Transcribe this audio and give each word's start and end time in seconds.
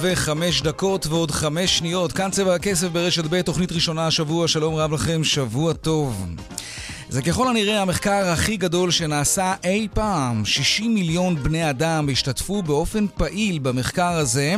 וחמש 0.00 0.62
דקות 0.62 1.06
ועוד 1.06 1.30
חמש 1.30 1.78
שניות. 1.78 2.12
כאן 2.12 2.30
צבע 2.30 2.54
הכסף 2.54 2.88
ברשת 2.88 3.24
ב', 3.30 3.42
תוכנית 3.42 3.72
ראשונה 3.72 4.06
השבוע. 4.06 4.48
שלום 4.48 4.74
רב 4.74 4.92
לכם, 4.92 5.24
שבוע 5.24 5.72
טוב. 5.72 6.26
זה 7.10 7.22
ככל 7.22 7.48
הנראה 7.48 7.82
המחקר 7.82 8.28
הכי 8.28 8.56
גדול 8.56 8.90
שנעשה 8.90 9.54
אי 9.64 9.88
פעם. 9.94 10.44
60 10.44 10.94
מיליון 10.94 11.42
בני 11.42 11.70
אדם 11.70 12.08
השתתפו 12.12 12.62
באופן 12.62 13.06
פעיל 13.16 13.58
במחקר 13.58 14.12
הזה 14.12 14.54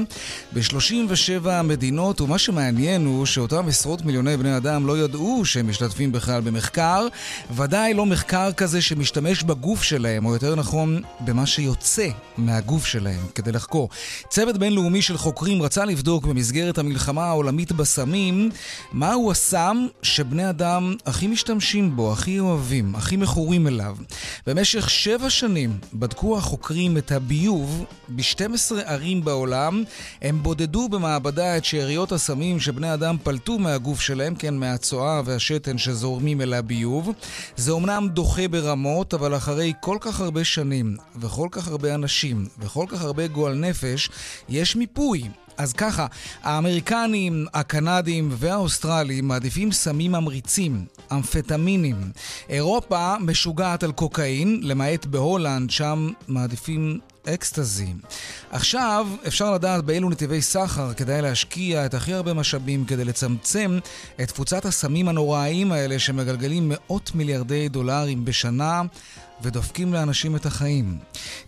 ב-37 0.52 1.62
מדינות, 1.65 2.20
ומה 2.20 2.38
שמעניין 2.38 3.06
הוא 3.06 3.27
שאותם 3.27 3.69
עשרות 3.69 4.05
מיליוני 4.05 4.37
בני 4.37 4.56
אדם 4.56 4.87
לא 4.87 4.98
ידעו 4.98 5.45
שהם 5.45 5.69
משתתפים 5.69 6.12
בכלל 6.12 6.41
במחקר, 6.41 7.06
ודאי 7.51 7.95
לא 7.95 8.06
מחקר 8.06 8.53
כזה 8.53 8.83
שמשתמש 8.83 9.42
בגוף 9.42 9.83
שלהם, 9.83 10.27
או 10.27 10.33
יותר 10.33 10.55
נכון, 10.55 11.03
במה 11.20 11.47
שיוצא 11.47 12.09
מהגוף 12.37 12.87
שלהם 12.87 13.20
כדי 13.34 13.53
לחקור. 13.53 13.89
צוות 14.28 14.59
בינלאומי 14.59 15.03
של 15.03 15.16
חוקרים 15.16 15.62
רצה 15.62 15.84
לבדוק 15.84 16.25
במסגרת 16.25 16.78
המלחמה 16.78 17.25
העולמית 17.25 17.72
בסמים, 17.72 18.50
מהו 18.92 19.31
הסם 19.31 19.87
שבני 20.03 20.50
אדם 20.50 20.94
הכי 21.06 21.27
משתמשים 21.27 21.97
בו, 21.97 22.12
הכי 22.12 22.41
אוהבים, 22.42 22.94
הכי 22.94 23.16
מכורים 23.16 23.66
אליו. 23.66 23.96
במשך 24.46 24.90
שבע 24.90 25.30
שנים 25.30 25.78
בדקו 25.94 26.38
החוקרים 26.38 26.96
את 26.96 27.12
הביוב 27.12 27.84
ב-12 28.08 28.74
ערים 28.84 29.24
בעולם. 29.24 29.84
הם 30.22 30.42
בודדו 30.42 30.88
במעבדה 30.88 31.56
את 31.56 31.64
שאריות 31.64 32.12
הסמים 32.12 32.60
שבני 32.60 32.94
אדם 32.94 33.16
פלטו 33.22 33.58
מהגוף 33.58 34.00
שלהם, 34.00 34.34
כן, 34.34 34.54
מהצואה 34.54 35.22
והשתן 35.24 35.78
שזורמים 35.78 36.40
אל 36.40 36.54
הביוב. 36.54 37.10
זה 37.56 37.72
אומנם 37.72 38.08
דוחה 38.08 38.48
ברמות, 38.48 39.14
אבל 39.14 39.36
אחרי 39.36 39.72
כל 39.80 39.96
כך 40.00 40.20
הרבה 40.20 40.44
שנים 40.44 40.96
וכל 41.16 41.48
כך 41.50 41.68
הרבה 41.68 41.94
אנשים 41.94 42.46
וכל 42.58 42.86
כך 42.88 43.02
הרבה 43.02 43.26
גועל 43.26 43.54
נפש, 43.54 44.10
יש 44.48 44.76
מיפוי. 44.76 45.22
אז 45.56 45.72
ככה, 45.72 46.06
האמריקנים, 46.42 47.47
הקנדים 47.55 48.28
והאוסטרלים 48.33 49.28
מעדיפים 49.28 49.72
סמים 49.72 50.12
ממריצים, 50.12 50.84
אמפטמינים. 51.12 52.12
אירופה 52.48 53.14
משוגעת 53.20 53.83
על 53.83 53.92
קוקאין, 53.92 54.61
למעט 54.62 55.06
בהולנד, 55.06 55.70
שם 55.70 56.11
מעדיפים 56.28 56.98
אקסטזי. 57.28 57.94
עכשיו 58.50 59.09
אפשר 59.27 59.55
לדעת 59.55 59.84
באילו 59.84 60.11
נתיבי 60.11 60.42
סחר 60.42 60.94
כדאי 60.94 61.22
להשקיע 61.22 61.87
את 61.87 61.94
הכי 61.94 62.12
הרבה 62.12 62.34
משאבים 62.34 62.84
כדי 62.84 63.05
לצמצם 63.05 63.78
את 64.22 64.28
תפוצת 64.28 64.64
הסמים 64.64 65.09
הנוראיים 65.09 65.72
האלה 65.72 65.98
שמגלגלים 65.98 66.72
מאות 66.72 67.11
מיליארדי 67.14 67.69
דולרים 67.69 68.25
בשנה 68.25 68.83
ודופקים 69.42 69.92
לאנשים 69.92 70.36
את 70.36 70.46
החיים. 70.46 70.98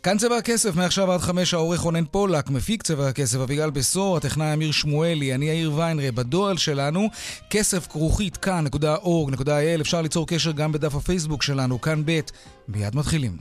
כאן 0.02 0.18
צבע 0.18 0.36
הכסף, 0.36 0.76
מעכשיו 0.76 1.12
עד 1.12 1.20
חמש 1.20 1.54
העורך 1.54 1.80
רונן 1.80 2.04
פולק, 2.04 2.50
מפיק 2.50 2.82
צבע 2.82 3.08
הכסף 3.08 3.38
אביגל 3.38 3.70
בשור, 3.70 4.16
הטכנאי 4.16 4.52
אמיר 4.52 4.72
שמואלי, 4.72 5.34
אני 5.34 5.46
יאיר 5.46 5.72
ויינרי, 5.74 6.10
בדואל 6.10 6.56
שלנו, 6.56 7.08
כסף 7.50 7.86
כרוכית 7.86 8.36
כאן.org.il, 8.36 9.80
אפשר 9.80 10.02
ליצור 10.02 10.27
קשר 10.27 10.52
גם 10.52 10.72
בדף 10.72 10.94
הפייסבוק 10.94 11.42
שלנו, 11.42 11.80
כאן 11.80 12.02
ב', 12.06 12.20
מיד 12.68 12.96
מתחילים. 12.96 13.36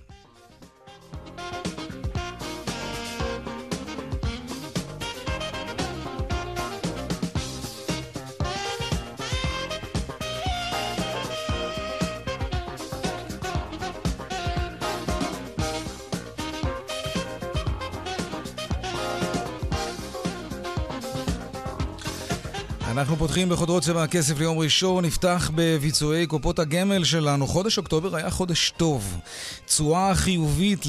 אנחנו 22.93 23.15
פותחים 23.15 23.49
בחודרות 23.49 23.83
צבע 23.83 24.03
הכסף 24.03 24.39
ליום 24.39 24.59
ראשון, 24.59 25.05
נפתח 25.05 25.51
בביצועי 25.55 26.27
קופות 26.27 26.59
הגמל 26.59 27.03
שלנו. 27.03 27.47
חודש 27.47 27.77
אוקטובר 27.77 28.15
היה 28.15 28.29
חודש 28.29 28.73
טוב. 28.77 29.17
תשואה 29.65 30.15
חיובית 30.15 30.85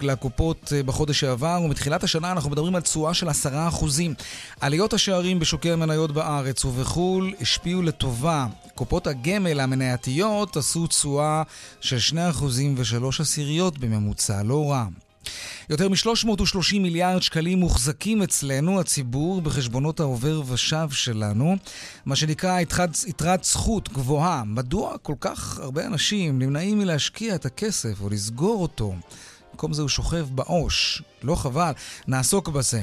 לקופות 0.00 0.72
אה, 0.76 0.82
בחודש 0.82 1.20
שעבר, 1.20 1.60
ומתחילת 1.64 2.04
השנה 2.04 2.32
אנחנו 2.32 2.50
מדברים 2.50 2.74
על 2.74 2.82
תשואה 2.82 3.14
של 3.14 3.28
עשרה 3.28 3.68
אחוזים. 3.68 4.14
עליות 4.60 4.92
השערים 4.92 5.38
בשוקי 5.38 5.72
המניות 5.72 6.12
בארץ 6.12 6.64
ובחו"ל 6.64 7.34
השפיעו 7.40 7.82
לטובה. 7.82 8.46
קופות 8.74 9.06
הגמל 9.06 9.60
המנייתיות 9.60 10.56
עשו 10.56 10.86
תשואה 10.86 11.42
של 11.80 11.98
שני 11.98 12.30
אחוזים 12.30 12.74
ושלוש 12.76 13.20
עשיריות 13.20 13.78
בממוצע, 13.78 14.42
לא 14.42 14.70
רע. 14.70 14.84
יותר 15.70 15.88
מ-330 15.88 16.78
מיליארד 16.80 17.22
שקלים 17.22 17.60
מוחזקים 17.60 18.22
אצלנו, 18.22 18.80
הציבור, 18.80 19.42
בחשבונות 19.42 20.00
העובר 20.00 20.42
ושב 20.46 20.88
שלנו, 20.90 21.56
מה 22.06 22.16
שנקרא 22.16 22.60
יתרת 23.06 23.44
זכות 23.44 23.92
גבוהה. 23.92 24.42
מדוע 24.46 24.98
כל 24.98 25.14
כך 25.20 25.58
הרבה 25.58 25.86
אנשים 25.86 26.38
נמנעים 26.38 26.78
מלהשקיע 26.78 27.34
את 27.34 27.46
הכסף 27.46 28.00
או 28.00 28.08
לסגור 28.08 28.62
אותו? 28.62 28.94
במקום 29.52 29.72
זה 29.72 29.82
הוא 29.82 29.88
שוכב 29.88 30.26
בעו"ש. 30.30 31.02
לא 31.22 31.34
חבל, 31.34 31.72
נעסוק 32.08 32.48
בזה. 32.48 32.82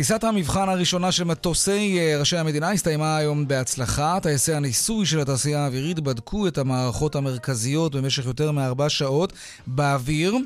טיסת 0.00 0.24
המבחן 0.24 0.68
הראשונה 0.68 1.12
של 1.12 1.24
מטוסי 1.24 1.98
אה, 1.98 2.18
ראשי 2.18 2.36
המדינה 2.36 2.70
הסתיימה 2.70 3.16
היום 3.16 3.48
בהצלחה. 3.48 4.18
טייסי 4.22 4.54
הניסוי 4.54 5.06
של 5.06 5.20
התעשייה 5.20 5.64
האווירית 5.64 6.00
בדקו 6.00 6.46
את 6.46 6.58
המערכות 6.58 7.16
המרכזיות 7.16 7.94
במשך 7.94 8.26
יותר 8.26 8.52
מארבע 8.52 8.88
שעות 8.88 9.32
באוויר, 9.66 10.36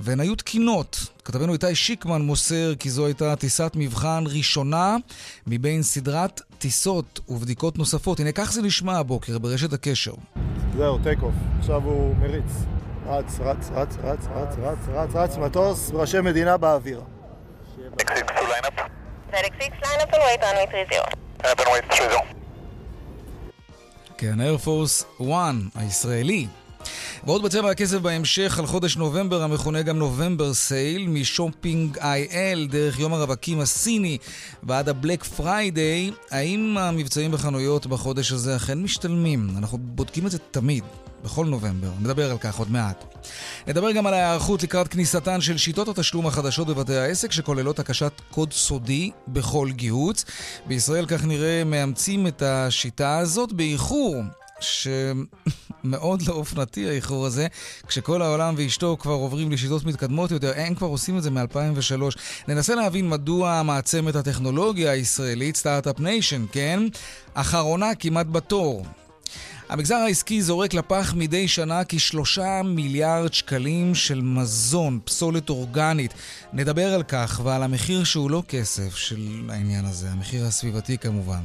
והן 0.00 0.20
היו 0.20 0.34
תקינות. 0.34 1.06
כתבנו 1.24 1.52
איתי 1.52 1.74
שיקמן 1.74 2.22
מוסר 2.22 2.74
כי 2.78 2.90
זו 2.90 3.06
הייתה 3.06 3.36
טיסת 3.36 3.72
מבחן 3.74 4.24
ראשונה 4.26 4.96
מבין 5.46 5.82
סדרת 5.82 6.40
טיסות 6.58 7.20
ובדיקות 7.28 7.78
נוספות. 7.78 8.20
הנה 8.20 8.32
כך 8.32 8.52
זה 8.52 8.62
נשמע 8.62 8.98
הבוקר 8.98 9.38
ברשת 9.38 9.72
הקשר. 9.72 10.14
זהו, 10.76 10.98
take 10.98 11.22
off. 11.22 11.34
עכשיו 11.58 11.82
הוא 11.84 12.16
מריץ. 12.16 12.52
רץ, 13.06 13.40
רץ, 13.40 13.70
רץ, 13.74 13.96
רץ, 14.02 14.26
רץ, 14.34 14.56
רץ, 14.58 14.78
רץ, 14.88 15.14
רץ, 15.14 15.36
מטוס, 15.36 15.90
ראשי 15.94 16.20
מדינה 16.20 16.56
באוויר. 16.56 17.00
6, 19.58 19.76
line 19.84 20.00
up 20.00 20.12
and 20.12 20.22
wait 20.24 20.42
runway 20.42 20.66
30. 20.70 20.96
כן, 24.18 24.40
Air 24.40 24.64
Force 24.64 25.04
1 25.18 25.54
הישראלי 25.74 26.46
ועוד 27.26 27.42
בצבע 27.42 27.70
הכסף 27.70 27.98
בהמשך 27.98 28.58
על 28.58 28.66
חודש 28.66 28.96
נובמבר 28.96 29.42
המכונה 29.42 29.82
גם 29.82 29.98
נובמבר 29.98 30.54
sale 30.54 31.08
מ 31.08 31.18
Shopping 31.18 31.98
IL 31.98 32.66
דרך 32.70 32.98
יום 32.98 33.12
הרווקים 33.12 33.60
הסיני 33.60 34.18
ועד 34.62 34.88
ה 34.88 34.94
Black 34.94 35.24
Friday 35.24 36.10
האם 36.30 36.76
המבצעים 36.78 37.30
בחנויות 37.30 37.86
בחודש 37.86 38.32
הזה 38.32 38.56
אכן 38.56 38.82
משתלמים? 38.82 39.50
אנחנו 39.58 39.78
בודקים 39.78 40.26
את 40.26 40.30
זה 40.30 40.38
תמיד 40.38 40.84
בכל 41.24 41.46
נובמבר, 41.46 41.90
נדבר 42.00 42.30
על 42.30 42.38
כך 42.38 42.58
עוד 42.58 42.70
מעט. 42.70 43.04
נדבר 43.66 43.92
גם 43.92 44.06
על 44.06 44.14
ההיערכות 44.14 44.62
לקראת 44.62 44.88
כניסתן 44.88 45.40
של 45.40 45.58
שיטות 45.58 45.88
התשלום 45.88 46.26
החדשות 46.26 46.66
בבתי 46.66 46.96
העסק 46.96 47.32
שכוללות 47.32 47.78
הקשת 47.78 48.12
קוד 48.30 48.52
סודי 48.52 49.10
בכל 49.28 49.68
גיהוץ. 49.72 50.24
בישראל 50.66 51.06
כך 51.06 51.24
נראה 51.24 51.64
מאמצים 51.64 52.26
את 52.26 52.42
השיטה 52.42 53.18
הזאת 53.18 53.52
באיחור. 53.52 54.16
שמאוד 55.86 56.22
לא 56.22 56.32
אופנתי 56.32 56.88
האיחור 56.88 57.26
הזה, 57.26 57.46
כשכל 57.86 58.22
העולם 58.22 58.54
ואשתו 58.56 58.96
כבר 59.00 59.12
עוברים 59.12 59.52
לשיטות 59.52 59.84
מתקדמות 59.84 60.30
יותר, 60.30 60.52
הם 60.56 60.74
כבר 60.74 60.86
עושים 60.86 61.18
את 61.18 61.22
זה 61.22 61.30
מ-2003. 61.30 62.18
ננסה 62.48 62.74
להבין 62.74 63.08
מדוע 63.08 63.62
מעצמת 63.62 64.16
הטכנולוגיה 64.16 64.90
הישראלית, 64.90 65.56
Start-Up 65.56 66.00
Nation, 66.00 66.44
כן? 66.52 66.80
אחרונה 67.34 67.94
כמעט 67.94 68.26
בתור. 68.32 68.86
המגזר 69.68 69.94
העסקי 69.94 70.42
זורק 70.42 70.74
לפח 70.74 71.14
מדי 71.16 71.48
שנה 71.48 71.82
כשלושה 71.88 72.62
מיליארד 72.64 73.34
שקלים 73.34 73.94
של 73.94 74.20
מזון, 74.20 75.00
פסולת 75.04 75.50
אורגנית. 75.50 76.14
נדבר 76.52 76.94
על 76.94 77.02
כך 77.02 77.40
ועל 77.44 77.62
המחיר 77.62 78.04
שהוא 78.04 78.30
לא 78.30 78.42
כסף 78.48 78.96
של 78.96 79.40
העניין 79.48 79.84
הזה, 79.84 80.10
המחיר 80.10 80.44
הסביבתי 80.44 80.98
כמובן. 80.98 81.40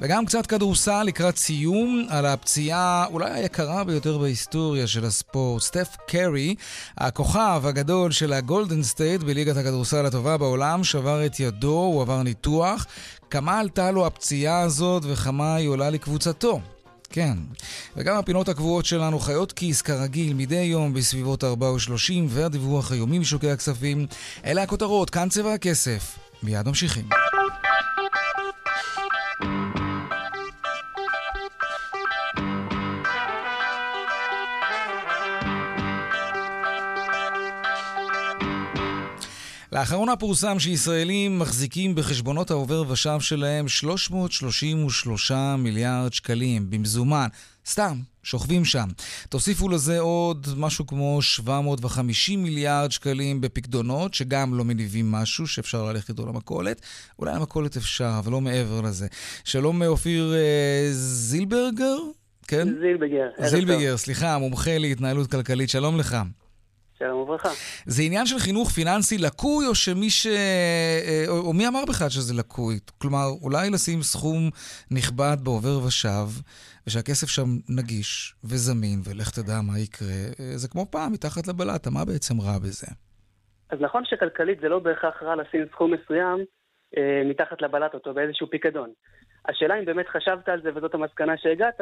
וגם 0.00 0.26
קצת 0.26 0.46
כדורסל 0.46 1.02
לקראת 1.02 1.36
סיום 1.36 2.06
על 2.08 2.26
הפציעה 2.26 3.06
אולי 3.10 3.30
היקרה 3.30 3.84
ביותר 3.84 4.18
בהיסטוריה 4.18 4.86
של 4.86 5.04
הספורט. 5.04 5.62
סטף 5.62 5.96
קרי, 6.08 6.54
הכוכב 6.98 7.62
הגדול 7.64 8.12
של 8.12 8.32
הגולדן 8.32 8.82
סטייט 8.82 9.22
בליגת 9.22 9.56
הכדורסל 9.56 10.06
הטובה 10.06 10.36
בעולם, 10.36 10.84
שבר 10.84 11.26
את 11.26 11.40
ידו, 11.40 11.78
הוא 11.78 12.02
עבר 12.02 12.22
ניתוח. 12.22 12.86
כמה 13.30 13.58
עלתה 13.58 13.90
לו 13.90 14.06
הפציעה 14.06 14.60
הזאת 14.60 15.02
וכמה 15.06 15.54
היא 15.54 15.68
עולה 15.68 15.90
לקבוצתו? 15.90 16.60
כן. 17.10 17.34
וגם 17.96 18.16
הפינות 18.16 18.48
הקבועות 18.48 18.84
שלנו 18.84 19.18
חיות 19.18 19.52
כיס 19.52 19.82
כרגיל 19.82 20.34
מדי 20.34 20.54
יום 20.54 20.94
בסביבות 20.94 21.44
4 21.44 21.66
ו-30 21.66 22.12
והדיווח 22.28 22.92
היומי 22.92 23.18
משוקי 23.18 23.50
הכספים. 23.50 24.06
אלה 24.44 24.62
הכותרות, 24.62 25.10
כאן 25.10 25.28
צבע 25.28 25.54
הכסף. 25.54 26.18
מיד 26.42 26.68
ממשיכים. 26.68 27.08
לאחרונה 39.78 40.16
פורסם 40.16 40.58
שישראלים 40.58 41.38
מחזיקים 41.38 41.94
בחשבונות 41.94 42.50
העובר 42.50 42.84
ושב 42.88 43.20
שלהם 43.20 43.68
333 43.68 45.32
מיליארד 45.58 46.12
שקלים 46.12 46.70
במזומן. 46.70 47.26
סתם, 47.66 47.98
שוכבים 48.22 48.64
שם. 48.64 48.88
תוסיפו 49.28 49.68
לזה 49.68 50.00
עוד 50.00 50.46
משהו 50.56 50.86
כמו 50.86 51.22
750 51.22 52.42
מיליארד 52.42 52.92
שקלים 52.92 53.40
בפקדונות, 53.40 54.14
שגם 54.14 54.58
לא 54.58 54.64
מניבים 54.64 55.12
משהו 55.12 55.46
שאפשר 55.46 55.84
ללכת 55.84 56.08
איתו 56.08 56.26
למכולת. 56.26 56.80
אולי 57.18 57.34
למכולת 57.34 57.76
אפשר, 57.76 58.14
אבל 58.18 58.32
לא 58.32 58.40
מעבר 58.40 58.80
לזה. 58.80 59.06
שלום 59.44 59.82
אופיר 59.82 60.34
אה, 60.34 60.88
זילברגר? 60.92 61.98
כן? 62.48 62.68
זילבגר. 62.80 63.28
זילבגר, 63.50 63.96
סליחה, 63.96 64.38
מומחה 64.38 64.78
להתנהלות 64.78 65.30
כלכלית. 65.30 65.70
שלום 65.70 65.98
לך. 65.98 66.16
שלום 66.98 67.20
וברכה. 67.20 67.48
זה 67.86 68.02
עניין 68.02 68.26
של 68.26 68.38
חינוך 68.38 68.70
פיננסי 68.70 69.18
לקוי, 69.18 69.66
או 69.66 69.74
שמי 69.74 70.10
ש... 70.10 70.26
אה, 70.26 71.24
או, 71.28 71.38
או 71.38 71.52
מי 71.52 71.68
אמר 71.68 71.84
בכלל 71.88 72.08
שזה 72.08 72.34
לקוי? 72.34 72.78
כלומר, 73.00 73.26
אולי 73.42 73.70
לשים 73.70 74.02
סכום 74.02 74.50
נכבד 74.90 75.36
בעובר 75.44 75.86
ושב, 75.86 76.28
ושהכסף 76.86 77.28
שם 77.28 77.48
נגיש 77.68 78.34
וזמין, 78.44 78.98
ולך 79.04 79.30
תדע 79.30 79.60
מה 79.68 79.78
יקרה. 79.78 80.08
אה, 80.40 80.56
זה 80.56 80.68
כמו 80.68 80.86
פעם, 80.90 81.12
מתחת 81.12 81.46
לבלטה, 81.48 81.90
מה 81.90 82.04
בעצם 82.04 82.40
רע 82.40 82.58
בזה? 82.58 82.86
אז 83.70 83.78
נכון 83.80 84.02
שכלכלית 84.04 84.60
זה 84.60 84.68
לא 84.68 84.78
בהכרח 84.78 85.22
רע 85.22 85.36
לשים 85.36 85.64
סכום 85.72 85.94
מסוים 85.94 86.38
אה, 86.96 87.22
מתחת 87.30 87.62
לבלטות 87.62 88.06
או 88.06 88.14
באיזשהו 88.14 88.50
פיקדון. 88.50 88.90
השאלה 89.48 89.78
אם 89.78 89.84
באמת 89.84 90.08
חשבת 90.08 90.48
על 90.48 90.62
זה 90.62 90.70
וזאת 90.74 90.94
המסקנה 90.94 91.32
שהגעת, 91.36 91.80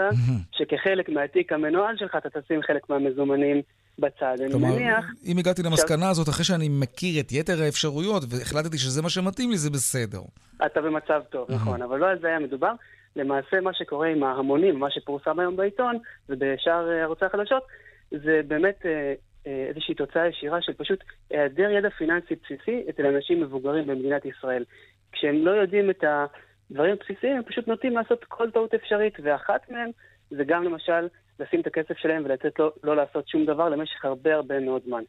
שכחלק 0.53 1.09
מהתיק 1.09 1.53
המנוהל 1.53 1.97
שלך 1.97 2.17
אתה 2.17 2.41
תשים 2.41 2.63
חלק 2.63 2.91
מהמזומנים 2.91 3.63
בצד. 3.99 4.37
כלומר, 4.51 4.69
אני 4.69 4.77
מניח... 4.77 5.05
אם 5.27 5.39
הגעתי 5.39 5.63
למסקנה 5.63 6.11
הזאת 6.11 6.29
אחרי 6.29 6.45
שאני 6.45 6.69
מכיר 6.69 7.21
את 7.21 7.33
יתר 7.33 7.63
האפשרויות 7.63 8.23
והחלטתי 8.29 8.79
שזה 8.79 9.03
מה 9.03 9.11
שמתאים 9.11 9.51
לי, 9.51 9.57
זה 9.57 9.71
בסדר. 9.71 10.21
אתה 10.67 10.81
במצב 10.81 11.23
טוב, 11.31 11.51
נכון, 11.51 11.83
אבל 11.83 11.99
לא 11.99 12.07
על 12.07 12.19
זה 12.21 12.27
היה 12.27 12.39
מדובר. 12.39 12.73
למעשה 13.17 13.61
מה 13.61 13.75
שקורה 13.75 14.09
עם 14.09 14.23
ההמונים, 14.23 14.79
מה 14.79 14.91
שפורסם 14.91 15.41
היום 15.41 15.57
בעיתון 15.57 15.99
ובשאר 16.29 16.91
אה, 16.91 17.03
ערוצי 17.03 17.25
החדשות, 17.25 17.63
זה 18.11 18.41
באמת 18.49 18.87
אה, 18.87 19.15
אה, 19.47 19.67
איזושהי 19.69 19.95
תוצאה 19.95 20.29
ישירה 20.29 20.63
של 20.63 20.73
פשוט 20.73 21.05
היעדר 21.31 21.71
ידע 21.71 21.91
פיננסי 21.91 22.35
בסיסי 22.45 22.85
אצל 22.91 23.07
אנשים 23.07 23.41
מבוגרים 23.41 23.87
במדינת 23.87 24.25
ישראל. 24.25 24.65
כשהם 25.13 25.45
לא 25.45 25.51
יודעים 25.51 25.91
את 25.91 26.05
הדברים 26.05 26.93
הבסיסיים, 26.93 27.37
הם 27.37 27.43
פשוט 27.43 27.69
נוטים 27.69 27.97
לעשות 27.97 28.25
כל 28.25 28.51
טעות 28.51 28.75
אפשרית, 28.75 29.15
ואחת 29.23 29.71
מהן 29.71 29.91
זה 30.31 30.45
גם 30.47 30.65
למשל 30.65 31.09
לשים 31.41 31.61
את 31.61 31.67
הכסף 31.67 31.99
שלהם 31.99 32.23
ולתת 32.25 32.59
לו 32.59 32.71
לא 32.85 32.97
לעשות 32.97 33.29
שום 33.29 33.45
דבר 33.45 33.69
למשך 33.69 34.05
הרבה 34.05 34.35
הרבה 34.35 34.61
מאוד 34.61 34.83
זמן. 34.87 35.03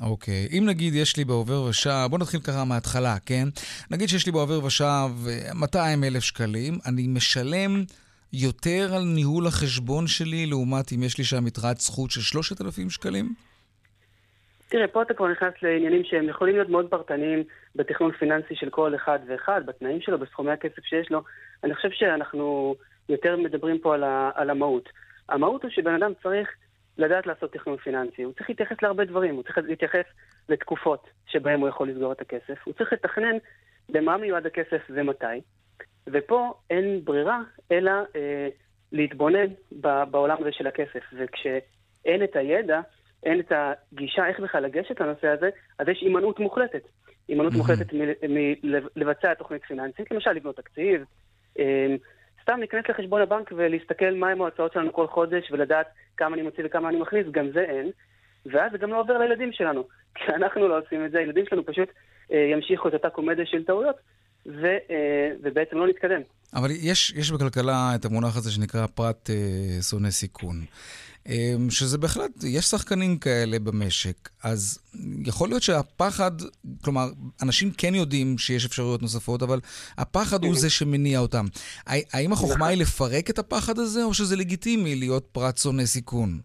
אוקיי, 0.00 0.46
okay. 0.50 0.58
אם 0.58 0.64
נגיד 0.66 0.94
יש 0.94 1.16
לי 1.16 1.24
בעובר 1.24 1.62
ושב, 1.62 2.06
בוא 2.10 2.18
נתחיל 2.18 2.40
ככה 2.40 2.64
מההתחלה, 2.64 3.14
כן? 3.26 3.44
נגיד 3.90 4.08
שיש 4.08 4.26
לי 4.26 4.32
בעובר 4.32 4.64
ושב 4.64 5.08
200 5.54 6.04
אלף 6.04 6.22
שקלים, 6.22 6.74
אני 6.86 7.06
משלם 7.08 7.70
יותר 8.32 8.94
על 8.94 9.02
ניהול 9.14 9.46
החשבון 9.46 10.06
שלי 10.06 10.46
לעומת 10.46 10.92
אם 10.92 11.02
יש 11.02 11.18
לי 11.18 11.24
שם 11.24 11.46
יתרת 11.46 11.76
זכות 11.76 12.10
של 12.10 12.20
3,000 12.20 12.90
שקלים? 12.90 13.34
תראה, 14.68 14.88
פה 14.88 15.02
אתה 15.02 15.14
כבר 15.14 15.28
נכנס 15.28 15.54
לעניינים 15.62 16.04
שהם 16.04 16.28
יכולים 16.28 16.54
להיות 16.54 16.68
מאוד 16.68 16.86
פרטניים 16.90 17.42
בתכנון 17.76 18.12
פיננסי 18.12 18.54
של 18.54 18.70
כל 18.70 18.94
אחד 18.94 19.18
ואחד, 19.28 19.60
בתנאים 19.66 20.00
שלו, 20.00 20.18
בסכומי 20.18 20.50
הכסף 20.50 20.84
שיש 20.84 21.10
לו. 21.10 21.22
אני 21.64 21.74
חושב 21.74 21.88
שאנחנו 21.92 22.74
יותר 23.08 23.36
מדברים 23.36 23.78
פה 23.78 23.94
על, 23.94 24.04
ה, 24.04 24.30
על 24.34 24.50
המהות. 24.50 24.88
המהות 25.28 25.62
הוא 25.62 25.70
שבן 25.70 25.94
אדם 25.94 26.12
צריך 26.22 26.48
לדעת 26.98 27.26
לעשות 27.26 27.52
תכנון 27.52 27.76
פיננסי. 27.76 28.22
הוא 28.22 28.32
צריך 28.32 28.48
להתייחס 28.48 28.76
להרבה 28.82 29.04
דברים, 29.04 29.34
הוא 29.34 29.42
צריך 29.42 29.58
להתייחס 29.58 30.04
לתקופות 30.48 31.06
שבהן 31.26 31.60
הוא 31.60 31.68
יכול 31.68 31.88
לסגור 31.88 32.12
את 32.12 32.20
הכסף, 32.20 32.58
הוא 32.64 32.74
צריך 32.74 32.92
לתכנן 32.92 33.36
למה 33.88 34.16
מיועד 34.16 34.46
הכסף 34.46 34.82
ומתי, 34.90 35.40
ופה 36.06 36.54
אין 36.70 37.04
ברירה 37.04 37.40
אלא 37.72 37.92
אה, 38.16 38.48
להתבונן 38.92 39.46
ב, 39.80 40.02
בעולם 40.10 40.36
הזה 40.40 40.52
של 40.52 40.66
הכסף. 40.66 41.00
וכשאין 41.12 42.24
את 42.24 42.36
הידע, 42.36 42.80
אין 43.22 43.40
את 43.40 43.52
הגישה 43.52 44.26
איך 44.26 44.40
בכלל 44.40 44.62
לגשת 44.62 45.00
לנושא 45.00 45.28
הזה, 45.28 45.50
אז 45.78 45.88
יש 45.88 46.00
הימנעות 46.02 46.40
מוחלטת. 46.40 46.82
הימנעות 47.28 47.54
מוחלטת 47.54 47.86
מלבצע 48.96 49.34
תוכנית 49.34 49.64
פיננסית, 49.64 50.10
למשל 50.10 50.30
לבנות 50.32 50.56
תקציב, 50.56 51.04
אה, 51.58 51.94
סתם 52.48 52.58
להיכנס 52.58 52.84
לחשבון 52.88 53.20
הבנק 53.20 53.52
ולהסתכל 53.56 54.10
מהם 54.14 54.40
ההוצאות 54.40 54.72
שלנו 54.72 54.92
כל 54.92 55.06
חודש 55.06 55.50
ולדעת 55.50 55.86
כמה 56.16 56.34
אני 56.34 56.42
מוציא 56.42 56.64
וכמה 56.66 56.88
אני 56.88 56.98
מכניס, 57.00 57.26
גם 57.30 57.46
זה 57.54 57.60
אין. 57.60 57.90
ואז 58.46 58.72
זה 58.72 58.78
גם 58.78 58.90
לא 58.90 59.00
עובר 59.00 59.18
לילדים 59.18 59.52
שלנו. 59.52 59.84
כי 60.14 60.32
אנחנו 60.36 60.68
לא 60.68 60.78
עושים 60.78 61.04
את 61.04 61.10
זה, 61.10 61.18
הילדים 61.18 61.44
שלנו 61.50 61.66
פשוט 61.66 61.88
אה, 62.32 62.38
ימשיכו 62.52 62.88
את 62.88 62.94
אותה 62.94 63.10
קומדיה 63.10 63.46
של 63.46 63.64
טעויות, 63.64 63.96
ו, 64.46 64.66
אה, 64.90 65.30
ובעצם 65.42 65.76
לא 65.76 65.86
נתקדם. 65.86 66.20
אבל 66.54 66.70
יש, 66.70 67.10
יש 67.10 67.32
בכלכלה 67.32 67.92
את 67.94 68.04
המונח 68.04 68.36
הזה 68.36 68.50
שנקרא 68.52 68.86
פרט 68.86 69.30
אה, 69.30 69.82
שונא 69.82 70.10
סיכון. 70.10 70.56
אמ, 71.28 71.70
שזה 71.70 71.98
בהחלט, 71.98 72.30
יש 72.44 72.64
שחקנים 72.64 73.18
כאלה 73.18 73.58
במשק, 73.58 74.28
אז 74.44 74.78
יכול 75.26 75.48
להיות 75.48 75.62
שהפחד, 75.62 76.30
כלומר, 76.84 77.06
אנשים 77.42 77.70
כן 77.78 77.94
יודעים 77.94 78.38
שיש 78.38 78.66
אפשרויות 78.66 79.02
נוספות, 79.02 79.42
אבל 79.42 79.60
הפחד 79.98 80.44
הוא 80.44 80.54
זה 80.54 80.70
שמניע 80.70 81.18
אותם. 81.18 81.44
האם 81.86 82.32
החוכמה 82.32 82.66
היא 82.66 82.80
לפרק 82.80 83.30
את 83.30 83.38
הפחד 83.38 83.78
הזה, 83.78 84.04
או 84.04 84.14
שזה 84.14 84.36
לגיטימי 84.36 84.94
להיות 84.94 85.28
פרט 85.32 85.56
שונא 85.58 85.84
סיכון? 85.84 86.40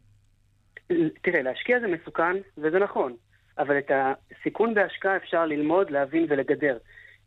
תראה, 1.24 1.42
להשקיע 1.42 1.80
זה 1.80 1.88
מסוכן, 1.88 2.36
וזה 2.58 2.80
נכון, 2.80 3.16
אבל 3.58 3.78
את 3.78 3.92
הסיכון 3.92 4.74
בהשקעה 4.74 5.18
אפשר 5.18 5.46
ללמוד, 5.46 5.90
להבין 5.90 6.26
ולגדר. 6.30 6.78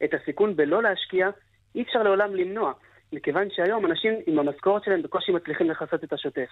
את 0.04 0.10
הסיכון 0.14 0.56
בלא 0.56 0.82
להשקיע 0.82 1.28
אי 1.74 1.82
אפשר 1.82 2.02
לעולם 2.02 2.34
למנוע. 2.34 2.72
מכיוון 3.12 3.48
שהיום 3.50 3.86
אנשים 3.86 4.12
עם 4.26 4.38
המשכורת 4.38 4.84
שלהם 4.84 5.02
בקושי 5.02 5.32
מצליחים 5.32 5.70
לכסות 5.70 6.04
את 6.04 6.12
השוטף. 6.12 6.48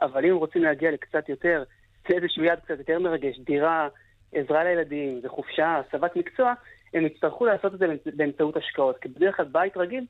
אבל 0.00 0.26
אם 0.26 0.36
רוצים 0.36 0.62
להגיע 0.62 0.90
לקצת 0.90 1.28
יותר, 1.28 1.62
לאיזשהו 2.10 2.44
יעד 2.44 2.58
קצת 2.60 2.78
יותר 2.78 2.98
מרגש, 2.98 3.38
דירה, 3.38 3.88
עזרה 4.32 4.64
לילדים, 4.64 5.20
וחופשה, 5.24 5.80
הסבת 5.80 6.16
מקצוע, 6.16 6.52
הם 6.94 7.06
יצטרכו 7.06 7.46
לעשות 7.46 7.74
את 7.74 7.78
זה 7.78 7.86
באמצעות 8.16 8.56
השקעות. 8.56 8.98
כי 8.98 9.08
בדרך 9.08 9.36
כלל 9.36 9.46
בית 9.52 9.76
רגיל, 9.76 10.04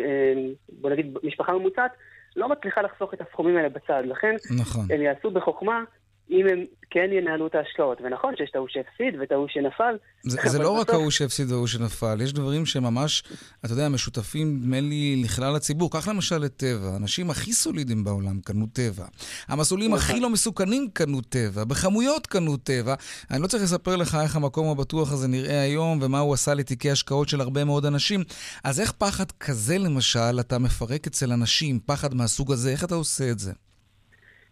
אה, 0.00 0.34
בוא 0.68 0.90
נגיד 0.90 1.18
משפחה 1.22 1.52
ממוצעת, 1.52 1.90
לא 2.36 2.48
מצליחה 2.48 2.82
לחסוך 2.82 3.14
את 3.14 3.20
הסכומים 3.20 3.56
האלה 3.56 3.68
בצד. 3.68 4.02
לכן, 4.04 4.34
נכון. 4.60 4.86
הם 4.90 5.02
יעשו 5.02 5.30
בחוכמה 5.30 5.84
אם 6.30 6.46
הם 6.50 6.64
כן 6.90 7.08
ינהלו 7.12 7.46
את 7.46 7.54
ההשקעות. 7.54 7.98
ונכון 8.00 8.34
שיש 8.36 8.50
את 8.50 8.56
ההוא 8.56 8.68
שהפסיד 8.70 9.20
ואת 9.20 9.32
ההוא 9.32 9.46
שנפל. 9.48 9.94
זה, 10.22 10.38
זה 10.44 10.58
לא 10.58 10.64
בסוף... 10.64 10.80
רק 10.80 10.90
ההוא 10.90 11.10
שהפסיד 11.10 11.50
וההוא 11.50 11.66
שנפל, 11.66 12.20
יש 12.20 12.32
דברים 12.32 12.66
שממש, 12.66 13.22
אתה 13.64 13.72
יודע, 13.72 13.88
משותפים, 13.88 14.56
נדמה 14.56 14.80
לי, 14.80 15.22
לכלל 15.24 15.56
הציבור. 15.56 15.90
קח 15.90 16.08
למשל 16.08 16.44
את 16.44 16.56
טבע, 16.56 16.88
האנשים 16.92 17.30
הכי 17.30 17.52
סולידיים 17.52 18.04
בעולם 18.04 18.40
קנו 18.40 18.66
טבע. 18.72 19.04
המסלולים 19.48 19.94
הכי 19.94 20.12
נכון. 20.12 20.22
לא 20.22 20.30
מסוכנים 20.30 20.88
קנו 20.92 21.20
טבע, 21.20 21.64
בכמויות 21.64 22.26
קנו 22.26 22.56
טבע. 22.56 22.94
אני 23.30 23.42
לא 23.42 23.46
צריך 23.46 23.62
לספר 23.62 23.96
לך 23.96 24.18
איך 24.22 24.36
המקום 24.36 24.70
הבטוח 24.70 25.12
הזה 25.12 25.28
נראה 25.28 25.60
היום 25.60 25.98
ומה 26.02 26.18
הוא 26.18 26.34
עשה 26.34 26.54
לתיקי 26.54 26.90
השקעות 26.90 27.28
של 27.28 27.40
הרבה 27.40 27.64
מאוד 27.64 27.86
אנשים. 27.86 28.24
אז 28.64 28.80
איך 28.80 28.92
פחד 28.92 29.32
כזה, 29.32 29.78
למשל, 29.78 30.40
אתה 30.40 30.58
מפרק 30.58 31.06
אצל 31.06 31.32
אנשים, 31.32 31.80
פחד 31.86 32.14
מהסוג 32.14 32.52
הזה, 32.52 32.70
איך 32.70 32.84
אתה 32.84 32.94
עושה 32.94 33.30
את 33.30 33.38
זה? 33.38 33.52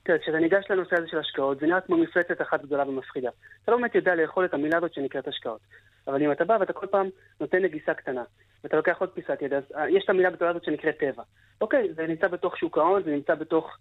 תראה, 0.08 0.18
כשאתה 0.18 0.38
ניגש 0.38 0.64
לנושא 0.70 0.96
הזה 0.96 1.08
של 1.08 1.18
השקעות, 1.18 1.60
זה 1.60 1.66
נראה 1.66 1.80
כמו 1.80 1.96
מפלצת 1.96 2.42
אחת 2.42 2.62
גדולה 2.62 2.88
ומפחידה. 2.88 3.30
אתה 3.64 3.72
לא 3.72 3.78
באמת 3.78 3.94
יודע 3.94 4.14
לאכול 4.14 4.44
את 4.44 4.54
המילה 4.54 4.76
הזאת 4.78 4.94
שנקראת 4.94 5.28
השקעות. 5.28 5.60
אבל 6.06 6.22
אם 6.22 6.32
אתה 6.32 6.44
בא 6.44 6.56
ואתה 6.60 6.72
כל 6.72 6.86
פעם 6.86 7.08
נותן 7.40 7.62
נגיסה 7.62 7.94
קטנה, 7.94 8.22
ואתה 8.64 8.76
לוקח 8.76 8.96
עוד 8.98 9.08
פיסת 9.08 9.42
ידע, 9.42 9.56
אז 9.56 9.62
אה, 9.76 9.90
יש 9.90 10.04
את 10.04 10.10
המילה 10.10 10.28
הגדולה 10.28 10.50
הזאת 10.50 10.64
שנקראת 10.64 10.98
טבע. 10.98 11.22
אוקיי, 11.60 11.88
זה 11.94 12.06
נמצא 12.06 12.28
בתוך 12.28 12.58
שוק 12.58 12.78
ההון, 12.78 13.02
זה 13.02 13.10
נמצא 13.10 13.34
בתוך 13.34 13.78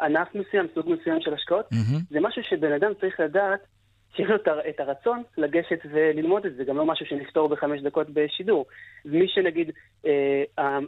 ענף 0.00 0.28
מסוים, 0.34 0.66
סוג 0.74 0.86
מסוים 0.88 1.20
של 1.20 1.34
השקעות, 1.34 1.66
מהמם. 1.72 2.00
זה 2.10 2.18
משהו 2.20 2.42
שבן 2.42 2.72
אדם 2.72 2.92
צריך 3.00 3.20
לדעת 3.20 3.60
שיש 4.16 4.28
לו 4.28 4.36
את 4.36 4.48
הר- 4.48 4.68
את 4.68 4.80
הרצון 4.80 5.22
לגשת 5.38 5.78
וללמוד 5.90 6.46
את 6.46 6.54
זה, 6.54 6.64
גם 6.64 6.76
לא 6.76 6.86
משהו 6.86 7.06
שנפתור 7.06 7.48
בחמש 7.48 7.80
דקות 7.80 8.10
בשידור. 8.10 8.66
מי 9.04 9.28
שנגיד 9.28 9.70
אה, 10.06 10.44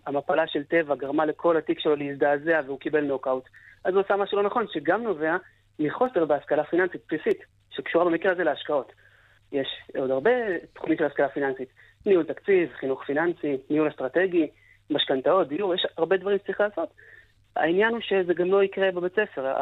המפלה 0.07 0.47
של 0.47 0.65
טבע 0.65 0.95
גרמה 0.95 1.27
לכל 1.27 1.57
התיק 1.57 1.81
שלו 1.81 1.97
להזדעזע 1.97 2.61
והוא 2.67 2.79
קיבל 2.79 3.05
נוקאוט, 3.05 3.45
אז 3.85 3.95
הוא 3.95 4.03
עשה 4.05 4.17
משהו 4.17 4.37
לא 4.37 4.43
נכון, 4.43 4.67
שגם 4.73 5.03
נובע 5.03 5.37
מחוסר 5.79 6.25
בהשכלה 6.25 6.65
פיננסית 6.65 7.01
בסיסית, 7.07 7.39
שקשורה 7.71 8.05
במקרה 8.05 8.33
הזה 8.33 8.45
להשקעות. 8.45 8.93
יש 9.53 9.69
עוד 9.97 10.11
הרבה 10.11 10.31
תחומים 10.73 10.99
של 10.99 11.05
השכלה 11.05 11.29
פיננסית. 11.29 11.69
ניהול 12.07 12.25
תקציב, 12.25 12.73
חינוך 12.73 13.05
פיננסי, 13.05 13.57
ניהול 13.71 13.89
אסטרטגי, 13.89 14.49
משכנתאות, 14.91 15.49
דיור, 15.49 15.75
יש 15.75 15.87
הרבה 15.97 16.17
דברים 16.17 16.39
שצריך 16.39 16.61
לעשות. 16.61 16.89
העניין 17.57 17.89
הוא 17.93 18.01
שזה 18.01 18.35
גם 18.35 18.51
לא 18.51 18.63
יקרה 18.63 18.91
בבית 18.91 19.13
ספר. 19.13 19.53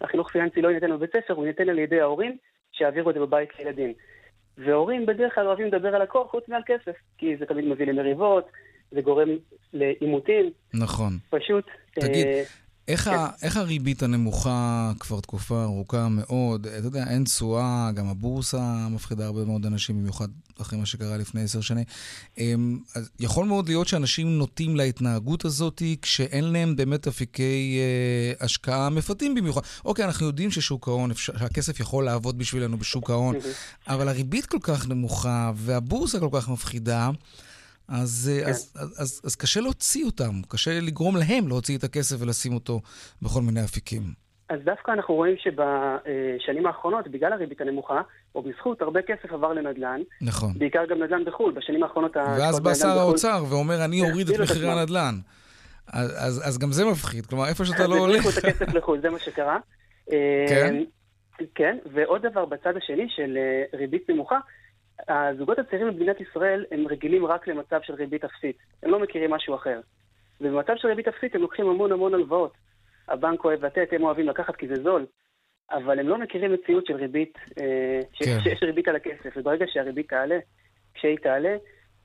החינוך 0.00 0.30
פיננסי 0.30 0.62
לא 0.62 0.68
יינתן 0.68 0.92
בבית 0.92 1.10
ספר, 1.16 1.34
הוא 1.34 1.44
יינתן 1.44 1.68
על 1.68 1.78
ידי 1.78 2.00
ההורים 2.00 2.36
שיעבירו 2.76 3.10
את 3.10 3.14
זה 3.14 3.20
בבית 3.20 3.48
לילדים. 3.58 3.92
והורים 4.58 5.06
בדרך 5.06 5.34
כלל 5.34 5.46
אוהבים 5.46 5.66
לדבר 5.66 5.94
על 5.94 6.02
הכל 6.02 6.24
חוץ 6.30 6.48
מעל 6.48 6.62
כסף, 6.66 6.96
כי 7.18 7.36
זה 7.36 7.46
תמיד 7.46 7.64
מביא 7.64 7.86
למריבות, 7.86 8.50
זה 8.90 9.00
גורם 9.00 9.28
לעימותים, 9.72 10.50
נכון. 10.74 11.12
פשוט... 11.30 11.64
תגיד, 11.94 12.26
אה, 12.26 12.42
איך, 12.88 13.04
כן. 13.04 13.10
ה, 13.14 13.28
איך 13.42 13.56
הריבית 13.56 14.02
הנמוכה 14.02 14.92
כבר 15.00 15.20
תקופה 15.20 15.62
ארוכה 15.62 16.08
מאוד? 16.08 16.66
אתה 16.66 16.86
יודע, 16.86 17.04
אין 17.08 17.24
תשואה, 17.24 17.90
גם 17.94 18.08
הבורסה 18.08 18.88
מפחידה 18.90 19.26
הרבה 19.26 19.44
מאוד 19.44 19.66
אנשים, 19.66 19.96
במיוחד 20.00 20.28
אחרי 20.60 20.78
מה 20.78 20.86
שקרה 20.86 21.16
לפני 21.16 21.42
עשר 21.42 21.60
שנים. 21.60 21.84
אמ, 22.38 22.78
אז 22.94 23.10
יכול 23.20 23.46
מאוד 23.46 23.68
להיות 23.68 23.88
שאנשים 23.88 24.38
נוטים 24.38 24.76
להתנהגות 24.76 25.44
הזאת 25.44 25.82
כשאין 26.02 26.44
להם 26.44 26.76
באמת 26.76 27.06
אפיקי 27.06 27.78
אה, 27.78 28.44
השקעה 28.44 28.90
מפתים 28.90 29.34
במיוחד. 29.34 29.60
אוקיי, 29.84 30.04
אנחנו 30.04 30.26
יודעים 30.26 30.50
ששוק 30.50 30.88
ההון, 30.88 31.10
אפשר- 31.10 31.38
שהכסף 31.38 31.80
יכול 31.80 32.04
לעבוד 32.04 32.38
בשבילנו 32.38 32.78
בשוק 32.78 33.10
ההון, 33.10 33.36
אבל 33.88 34.08
הריבית 34.08 34.46
כל 34.46 34.58
כך 34.62 34.88
נמוכה 34.88 35.52
והבורסה 35.56 36.20
כל 36.20 36.28
כך 36.32 36.48
מפחידה. 36.48 37.10
אז, 37.88 38.30
כן. 38.40 38.44
כן. 38.44 38.50
אז, 38.50 38.72
אז, 38.76 38.94
אז, 38.98 39.20
אז 39.24 39.36
קשה 39.36 39.60
להוציא 39.60 40.04
אותם, 40.04 40.32
קשה 40.48 40.80
לגרום 40.80 41.16
להם 41.16 41.48
להוציא 41.48 41.78
את 41.78 41.84
הכסף 41.84 42.16
ולשים 42.20 42.54
אותו 42.54 42.80
בכל 43.22 43.40
מיני 43.42 43.64
אפיקים. 43.64 44.02
אז 44.48 44.60
דווקא 44.64 44.90
אנחנו 44.90 45.14
רואים 45.14 45.34
שבשנים 45.38 46.66
האחרונות, 46.66 47.08
בגלל 47.08 47.32
הריבית 47.32 47.60
הנמוכה, 47.60 48.00
או 48.34 48.42
בזכות, 48.42 48.82
הרבה 48.82 49.00
כסף 49.02 49.32
עבר 49.32 49.52
לנדל"ן, 49.52 50.00
נכון. 50.20 50.52
בעיקר 50.58 50.84
גם 50.90 51.02
נדל"ן 51.02 51.24
בחו"ל. 51.24 51.52
בשנים 51.52 51.82
האחרונות... 51.82 52.16
ואז 52.16 52.60
בא 52.60 52.64
בנדל"ן 52.64 52.74
שר 52.74 52.88
בחו"ל- 52.88 52.98
האוצר 53.00 53.44
ואומר, 53.48 53.84
אני 53.84 54.00
אוריד 54.10 54.28
את 54.28 54.34
הכפילו 54.34 54.44
את 54.44 54.50
מחירי. 54.50 54.70
הנדל"ן. 54.80 55.14
אז, 55.86 56.10
אז, 56.16 56.48
אז 56.48 56.58
גם 56.58 56.72
זה 56.72 56.84
מפחיד, 56.84 57.26
כלומר, 57.26 57.48
איפה 57.48 57.64
שאתה 57.64 57.82
אז 57.82 57.88
לא 57.90 57.94
הולך... 57.94 58.20
הבריחו 58.26 58.38
את 58.38 58.44
הכסף 58.44 58.74
לחו"ל, 58.74 59.00
זה 59.00 59.10
מה 59.10 59.18
שקרה. 59.18 59.58
כן? 60.48 60.74
אה, 61.40 61.46
כן, 61.54 61.78
ועוד 61.94 62.26
דבר 62.26 62.44
בצד 62.44 62.72
השני 62.76 63.06
של 63.16 63.36
אה, 63.36 63.78
ריבית 63.78 64.10
נמוכה, 64.10 64.38
הזוגות 65.08 65.58
הצעירים 65.58 65.88
במדינת 65.88 66.20
ישראל 66.20 66.64
הם 66.70 66.86
רגילים 66.88 67.26
רק 67.26 67.48
למצב 67.48 67.78
של 67.82 67.94
ריבית 67.94 68.24
אפסית. 68.24 68.56
הם 68.82 68.90
לא 68.90 68.98
מכירים 69.00 69.30
משהו 69.30 69.54
אחר. 69.54 69.80
ובמצב 70.40 70.72
של 70.76 70.88
ריבית 70.88 71.08
אפסית 71.08 71.34
הם 71.34 71.40
לוקחים 71.40 71.68
המון 71.68 71.92
המון 71.92 72.14
הלוואות. 72.14 72.52
הבנק 73.08 73.44
אוהב 73.44 73.64
לתת, 73.64 73.88
הם 73.92 74.02
אוהבים 74.02 74.28
לקחת 74.28 74.56
כי 74.56 74.68
זה 74.68 74.82
זול. 74.82 75.06
אבל 75.70 75.98
הם 75.98 76.08
לא 76.08 76.18
מכירים 76.18 76.52
מציאות 76.52 76.86
של 76.86 76.94
ריבית, 76.94 77.38
אה, 77.60 78.00
כן. 78.12 78.38
שיש 78.42 78.62
ריבית 78.62 78.88
על 78.88 78.96
הכסף. 78.96 79.36
וברגע 79.36 79.64
שהריבית 79.68 80.08
תעלה, 80.08 80.38
כשהיא 80.94 81.18
תעלה, 81.22 81.56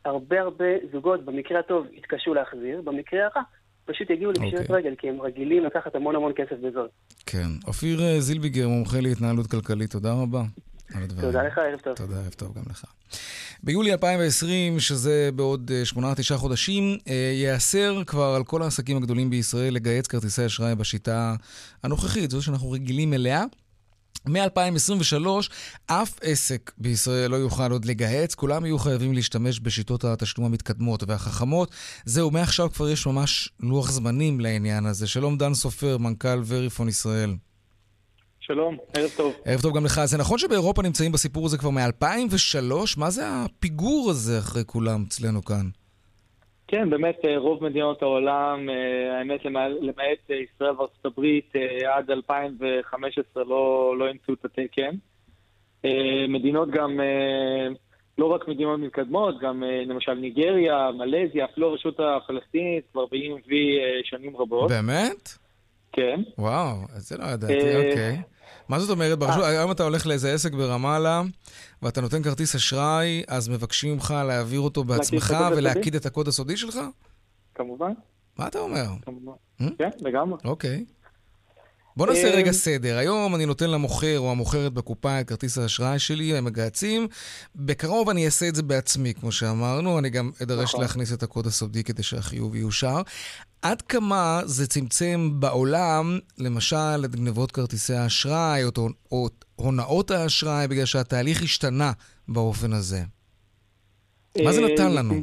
הרבה 0.06 0.42
הרבה 0.42 0.66
זוגות, 0.92 1.26
במקרה 1.26 1.60
הטוב, 1.60 1.88
יתקשו 1.92 2.34
להחזיר, 2.34 2.82
במקרה 2.82 3.26
הרע, 3.26 3.42
פשוט 3.86 4.10
יגיעו 4.10 4.32
לפשיטת 4.32 4.60
אוקיי. 4.60 4.76
רגל, 4.76 4.96
כי 4.98 5.10
הם 5.10 5.22
רגילים 5.22 5.66
לקחת 5.66 5.96
המון 5.96 6.16
המון 6.16 6.32
כסף 6.36 6.56
בזול. 6.62 6.88
כן. 7.26 7.48
אופיר 7.68 8.02
אה, 8.02 8.20
זילביגר, 8.20 8.68
מומחה 8.68 8.98
להתנהלות 9.02 9.48
כלכלית, 9.48 9.92
תודה 9.92 10.14
רבה 10.24 10.42
על 10.94 11.04
הדברים. 11.04 11.32
תודה 11.32 11.44
לך, 11.44 11.58
ערב 11.58 11.80
טוב. 11.80 11.96
תודה, 11.96 12.16
ערב 12.16 12.34
טוב 12.34 12.54
גם 12.58 12.64
לך. 12.70 12.86
ביולי 13.64 13.92
2020, 13.92 14.80
שזה 14.80 15.30
בעוד 15.36 15.72
אה, 15.74 15.86
שמונה, 15.86 16.16
תשעה 16.16 16.38
חודשים, 16.38 16.98
אה, 17.08 17.32
ייאסר 17.36 18.04
כבר 18.08 18.34
על 18.36 18.44
כל 18.44 18.62
העסקים 18.62 18.98
הגדולים 18.98 19.30
בישראל 19.30 19.74
לגייס 19.74 20.08
כרטיסי 20.08 20.46
אשראי 20.46 20.76
בשיטה 20.76 21.36
הנוכחית, 21.84 22.32
זו 22.32 22.42
שאנחנו 22.42 22.72
רגילים 22.72 23.14
אליה. 23.14 23.44
מ-2023, 24.28 25.28
אף 25.86 26.20
עסק 26.22 26.72
בישראל 26.78 27.32
לא 27.32 27.36
יוכל 27.36 27.72
עוד 27.72 27.86
לגהץ, 27.86 28.36
כולם 28.36 28.66
יהיו 28.66 28.80
חייבים 28.80 29.14
להשתמש 29.14 29.60
בשיטות 29.60 30.04
התשלום 30.04 30.48
המתקדמות 30.48 31.04
והחכמות. 31.08 31.72
זהו, 32.06 32.32
מעכשיו 32.32 32.72
כבר 32.74 32.90
יש 32.90 33.08
ממש 33.08 33.50
לוח 33.60 33.92
זמנים 33.92 34.40
לעניין 34.40 34.86
הזה. 34.86 35.08
שלום 35.08 35.38
דן 35.38 35.54
סופר, 35.54 35.98
מנכ"ל 35.98 36.42
וריפון 36.48 36.90
ישראל. 36.90 37.36
שלום, 38.52 38.78
ערב 38.94 39.10
טוב. 39.18 39.34
ערב 39.46 39.62
טוב 39.62 39.76
גם 39.76 39.86
לך. 39.86 40.02
זה 40.06 40.18
נכון 40.18 40.38
שבאירופה 40.38 40.82
נמצאים 40.82 41.12
בסיפור 41.12 41.46
הזה 41.46 41.58
כבר 41.58 41.70
מ-2003? 41.70 42.74
מה 42.98 43.10
זה 43.10 43.22
הפיגור 43.28 44.08
הזה 44.10 44.40
אחרי 44.40 44.62
כולם 44.66 45.04
אצלנו 45.08 45.46
כאן? 45.46 45.66
כן, 46.68 46.90
באמת 46.90 47.16
אה, 47.26 47.38
רוב 47.38 47.64
מדינות 47.64 48.02
העולם, 48.02 48.70
אה, 48.70 49.18
האמת 49.18 49.46
למעט, 49.82 50.32
אה, 50.32 50.36
ישראל 50.36 50.72
וארצות 50.72 51.06
הברית, 51.06 51.54
עד 51.96 52.12
2015 52.12 53.44
לא, 53.44 53.96
לא 54.00 54.08
אימצו 54.08 54.34
את 54.34 54.46
התקן. 54.46 54.96
מדינות 56.30 56.70
גם, 56.72 57.00
לא 58.18 58.26
רק 58.26 58.48
מדינות 58.48 58.80
מתקדמות, 58.80 59.40
גם 59.40 59.64
למשל 59.86 60.14
ניגריה, 60.14 60.90
מלזיה, 60.98 61.46
אפילו 61.46 61.70
הרשות 61.70 62.00
הפלסטינית 62.00 62.84
כבר 62.92 63.06
ב-EMV 63.06 63.52
שנים 64.04 64.38
רבות. 64.38 64.70
באמת? 64.70 65.30
כן. 65.92 66.22
וואו, 66.38 66.76
זה 66.90 67.18
לא 67.18 67.24
ידעתי, 67.24 67.76
אוקיי. 67.76 68.18
מה 68.70 68.80
זאת 68.80 68.90
אומרת? 68.90 69.20
ברשות, 69.20 69.44
היום 69.44 69.72
אתה 69.72 69.84
הולך 69.84 70.08
לאיזה 70.08 70.34
עסק 70.34 70.54
ברמאללה, 70.54 71.22
ואתה 71.82 72.02
נותן 72.02 72.24
כרטיס 72.24 72.56
אשראי, 72.56 73.24
אז 73.28 73.50
מבקשים 73.50 73.94
ממך 73.94 74.14
להעביר 74.28 74.60
אותו 74.60 74.84
בעצמך? 74.84 75.36
ולהקיד 75.52 75.96
את 75.96 76.06
הקוד 76.06 76.28
הסודי 76.28 76.58
שלך? 76.58 76.80
כמובן, 77.56 77.92
מה 78.38 78.48
אתה 78.48 78.60
אומר? 78.60 78.86
כמובן. 79.02 79.32
Hmm? 79.62 79.64
כן, 79.78 79.90
לגמרי. 80.02 80.38
אוקיי. 80.46 80.86
בוא 82.00 82.08
נעשה 82.08 82.28
אה, 82.28 82.36
רגע 82.36 82.52
סדר. 82.52 82.98
היום 82.98 83.36
אני 83.36 83.46
נותן 83.46 83.70
למוכר 83.70 84.20
או 84.20 84.32
המוכרת 84.32 84.74
בקופה 84.74 85.22
את 85.22 85.28
כרטיס 85.28 85.58
האשראי 85.58 86.00
שלי, 86.00 86.38
הם 86.38 86.46
מגהצים. 86.46 87.08
בקרוב 87.56 88.10
אני 88.10 88.26
אעשה 88.26 88.48
את 88.48 88.56
זה 88.56 88.64
בעצמי, 88.64 89.14
כמו 89.14 89.32
שאמרנו. 89.32 90.00
אני 90.00 90.10
גם 90.10 90.32
אדרש 90.44 90.70
נכון. 90.70 90.82
להכניס 90.82 91.14
את 91.14 91.24
הקוד 91.24 91.48
הסודי 91.48 91.84
כדי 91.84 92.04
שהחיוב 92.04 92.56
יאושר. 92.56 93.02
עד 93.62 93.82
כמה 93.82 94.42
זה 94.46 94.68
צמצם 94.68 95.30
בעולם, 95.34 96.20
למשל, 96.38 97.06
את 97.06 97.16
גנבות 97.16 97.52
כרטיסי 97.52 97.94
האשראי 97.94 98.64
או, 98.64 98.72
או 99.12 99.30
הונאות 99.56 100.12
האשראי, 100.12 100.68
בגלל 100.68 100.86
שהתהליך 100.86 101.42
השתנה 101.42 101.92
באופן 102.28 102.74
הזה? 102.74 103.04
מה 104.44 104.54
זה 104.54 104.60
אה, 104.62 104.74
נתן 104.74 104.92
לנו? 104.92 105.22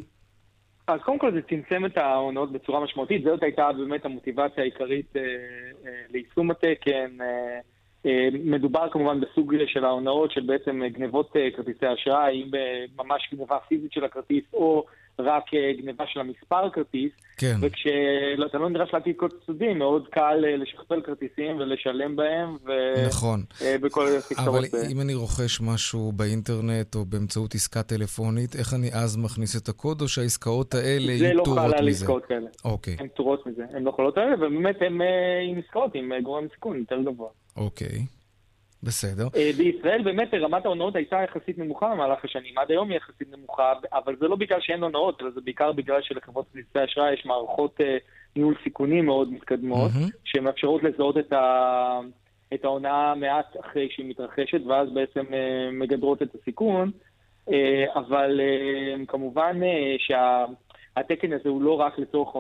אז 0.87 1.01
קודם 1.01 1.19
כל 1.19 1.33
זה 1.33 1.43
צמצם 1.43 1.87
את 1.87 1.99
ההונאות 1.99 2.53
בצורה 2.53 2.81
משמעותית, 2.81 3.23
זאת 3.25 3.43
הייתה 3.43 3.73
באמת 3.73 4.05
המוטיבציה 4.05 4.63
העיקרית 4.63 5.17
אה, 5.17 5.23
אה, 5.87 5.91
ליישום 6.11 6.51
התקן. 6.51 7.21
אה, 7.21 7.61
מדובר 8.45 8.91
כמובן 8.91 9.21
בסוג 9.21 9.55
של 9.67 9.85
ההונאות 9.85 10.33
של 10.33 10.41
בעצם 10.41 10.83
גנבות 10.87 11.33
כרטיסי 11.57 11.93
אשראי, 11.95 12.43
אם 12.43 12.51
ממש 12.99 13.29
גנבה 13.35 13.59
פיזית 13.69 13.93
של 13.93 14.05
הכרטיס 14.05 14.45
או 14.55 14.85
רק 15.19 15.55
אה, 15.55 15.73
גנבה 15.83 16.05
של 16.07 16.21
המספר 16.21 16.71
כרטיס, 16.71 17.13
כן. 17.37 17.57
וכשאתה 17.61 18.59
לא 18.59 18.71
נדרש 18.71 18.95
להטיל 18.95 19.13
קוד 19.13 19.31
סודי, 19.47 19.75
מאוד 19.75 20.09
קל 20.09 20.45
אה, 20.45 20.57
לשכפל 20.57 21.01
כרטיסים 21.01 21.57
ולשלם 21.57 22.17
בהם, 22.17 22.57
נכון. 23.09 23.43
ובכל 23.63 24.07
אבל 24.07 24.21
פקטורות. 24.21 24.65
אם 24.91 25.01
אני 25.01 25.15
רוכש 25.15 25.61
משהו 25.61 26.13
באינטרנט 26.13 26.95
או 26.95 27.05
באמצעות 27.05 27.55
עסקה 27.55 27.83
טלפונית, 27.83 28.57
איך 28.57 28.75
אני 28.75 28.91
אז 28.93 29.17
מכניס 29.17 29.57
את 29.57 29.69
הקוד, 29.69 30.01
או 30.01 30.09
שהעסקאות 30.09 30.75
האלה 30.75 31.19
זה 31.19 31.25
יהיו 31.25 31.37
לא 31.37 31.43
פטורות 31.43 31.59
חל 31.59 31.75
על 31.79 31.87
מזה? 31.87 31.91
עסקאות 31.91 32.27
כאלה. 32.27 32.49
אוקיי, 32.65 32.97
הן 32.99 33.09
פטורות 33.09 33.47
מזה, 33.47 33.65
הן 33.73 33.83
לא 33.83 33.91
יכולות 33.91 34.19
האלה, 34.19 34.35
ובאמת 34.35 34.77
הן 34.81 35.01
אה, 35.03 35.07
עם 35.51 35.59
עסקאות 35.59 35.91
עם 35.95 36.13
אה, 36.13 36.21
גורם 36.21 36.47
סיכון 36.55 36.79
יותר 36.79 37.03
גבוה. 37.03 37.29
אוקיי. 37.57 38.16
בסדר. 38.83 39.29
אה, 39.37 39.51
בישראל 39.57 40.03
באמת 40.03 40.35
רמת 40.35 40.65
ההונאות 40.65 40.97
הייתה 40.97 41.17
יחסית 41.25 41.59
נמוכה 41.59 41.91
במהלך 41.95 42.25
השנים, 42.25 42.59
עד 42.59 42.71
היום 42.71 42.91
היא 42.91 42.97
יחסית 42.97 43.29
נמוכה, 43.33 43.73
אבל 43.93 44.17
זה 44.21 44.29
לא 44.29 44.37
בגלל 44.37 44.61
שאין 44.61 44.83
הונאות, 44.83 45.23
אלא 45.23 45.31
זה 45.31 45.41
בעיקר 45.41 45.73
בגלל 45.73 46.03
שלחברות 46.03 46.47
כרטיסי 46.53 46.85
אשראי 46.85 47.13
יש 47.15 47.27
מערכות 47.27 47.81
אה, 47.81 47.97
ניהול 48.37 48.55
סיכונים 48.65 49.07
מאוד 49.07 49.33
מתקדמות, 49.33 49.91
מהמם. 49.95 50.09
שמאפשרות 50.25 50.83
לזהות 50.83 51.19
את, 51.19 51.33
ה... 51.33 52.01
את 52.55 52.65
ההונאה 52.65 53.15
מעט 53.15 53.57
אחרי 53.61 53.89
שהיא 53.91 54.09
מתרחשת, 54.09 54.61
ואז 54.67 54.89
בעצם 54.91 55.25
אה, 55.35 55.71
מגדרות 55.73 56.23
את 56.23 56.35
הסיכון, 56.35 56.91
אבל 57.95 58.41
כמובן 59.09 59.61
שהתקן 59.99 61.33
הזה 61.33 61.49
הוא 61.49 61.63
לא 61.63 61.81
רק 61.81 61.99
לצורך 61.99 62.37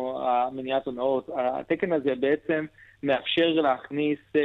מניעת 0.52 0.86
הונאות, 0.86 1.30
התקן 1.36 1.92
הזה 1.92 2.14
בעצם 2.20 2.66
מאפשר 3.02 3.46
להכניס 3.46 4.18
אה, 4.36 4.40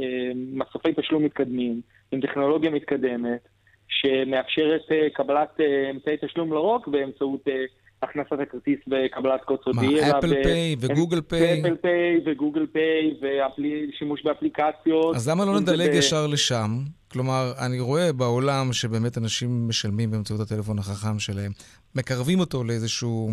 אה, 0.00 0.32
מסופי 0.34 0.88
תשלום 0.96 1.24
מתקדמים 1.24 1.80
עם 2.12 2.20
טכנולוגיה 2.20 2.70
מתקדמת, 2.70 3.48
שמאפשרת 3.88 4.82
אה, 4.92 5.10
קבלת 5.14 5.60
אה, 5.60 5.90
אמצעי 5.90 6.16
תשלום 6.24 6.52
לא 6.52 6.60
רק 6.60 6.88
באמצעות 6.88 7.48
אה, 7.48 7.54
הכנסת 8.02 8.32
הכרטיס 8.32 8.78
וקבלת 8.86 9.44
קוד 9.44 9.58
מה, 9.66 9.82
סודי. 9.82 10.00
אלא 10.00 10.18
אפל 10.18 10.42
פיי 10.42 10.76
וגוגל 10.80 11.20
פיי? 11.20 11.60
אפל 11.60 11.76
פיי 11.76 12.20
וגוגל 12.26 12.66
פיי 12.72 13.14
ושימוש 13.20 14.24
באפליקציות. 14.24 15.16
אז 15.16 15.28
למה 15.28 15.44
לא 15.44 15.60
נדלג 15.60 15.94
ישר 15.94 16.26
לשם? 16.26 16.70
כלומר, 17.12 17.52
אני 17.66 17.80
רואה 17.80 18.12
בעולם 18.12 18.72
שבאמת 18.72 19.18
אנשים 19.18 19.68
משלמים 19.68 20.10
באמצעות 20.10 20.40
הטלפון 20.40 20.78
החכם 20.78 21.18
שלהם, 21.18 21.52
מקרבים 21.94 22.40
אותו 22.40 22.64
לאיזשהו 22.64 23.30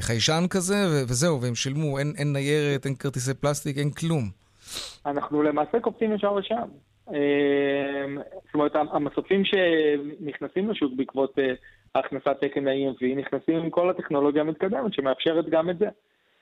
חיישן 0.00 0.44
כזה, 0.50 0.74
וזהו, 1.08 1.42
והם 1.42 1.54
שילמו, 1.54 1.98
אין, 1.98 2.12
אין 2.18 2.32
ניירת, 2.32 2.86
אין 2.86 2.94
כרטיסי 2.94 3.34
פלסטיק, 3.34 3.78
אין 3.78 3.90
כלום. 3.90 4.30
אנחנו 5.06 5.42
למעשה 5.42 5.80
קופצים 5.80 6.14
ישר 6.14 6.34
לשם. 6.34 6.68
אה, 7.12 8.04
זאת 8.44 8.54
אומרת, 8.54 8.72
המסופים 8.92 9.42
שנכנסים 9.44 10.70
לשוק 10.70 10.92
בעקבות 10.96 11.38
אה, 11.38 11.54
הכנסת 11.94 12.36
תקן 12.40 12.68
ה-EMV 12.68 13.16
נכנסים 13.16 13.56
עם 13.56 13.70
כל 13.70 13.90
הטכנולוגיה 13.90 14.42
המתקדמת 14.42 14.94
שמאפשרת 14.94 15.48
גם 15.48 15.70
את 15.70 15.78
זה. 15.78 15.86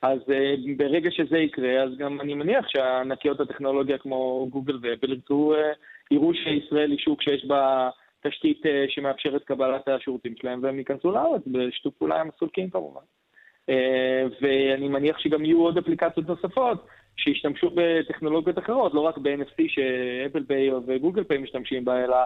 אז 0.02 0.18
אה, 0.32 0.54
ברגע 0.76 1.11
שזה 1.11 1.38
יקרה, 1.38 1.82
אז 1.82 1.96
גם 1.99 2.20
אני 2.20 2.34
מניח 2.34 2.68
שענקיות 2.68 3.40
הטכנולוגיה 3.40 3.99
כמו 3.99 4.46
גוגל 4.50 4.78
ואפל 4.82 5.12
ירצו, 5.12 5.54
אה, 5.54 5.72
יראו 6.11 6.34
שישראל 6.34 6.90
היא 6.90 6.99
שוק 6.99 7.22
שיש 7.22 7.44
בה 7.44 7.90
תשתית 8.26 8.66
אה, 8.66 8.84
שמאפשרת 8.88 9.44
קבלת 9.44 9.88
השירותים 9.88 10.34
שלהם, 10.37 10.62
והם 10.62 10.78
ייכנסו 10.78 11.11
לארץ 11.11 11.42
בשיתוף 11.46 11.94
פעולה 11.94 12.20
עם 12.20 12.28
הסולקים 12.37 12.70
כמובן. 12.70 13.00
אה, 13.69 14.25
ואני 14.40 14.88
מניח 14.88 15.19
שגם 15.19 15.45
יהיו 15.45 15.61
עוד 15.62 15.78
אפליקציות 15.78 16.28
נוספות 16.28 16.87
שישתמשו 17.16 17.71
בטכנולוגיות 17.75 18.59
אחרות, 18.59 18.95
לא 18.95 19.00
רק 19.00 19.19
ב-NFC 19.19 19.62
שאפל 19.69 20.45
פיי 20.45 20.71
וגוגל 20.87 21.25
פיי 21.25 21.38
משתמשים 21.38 21.85
בה, 21.85 22.04
אלא 22.04 22.16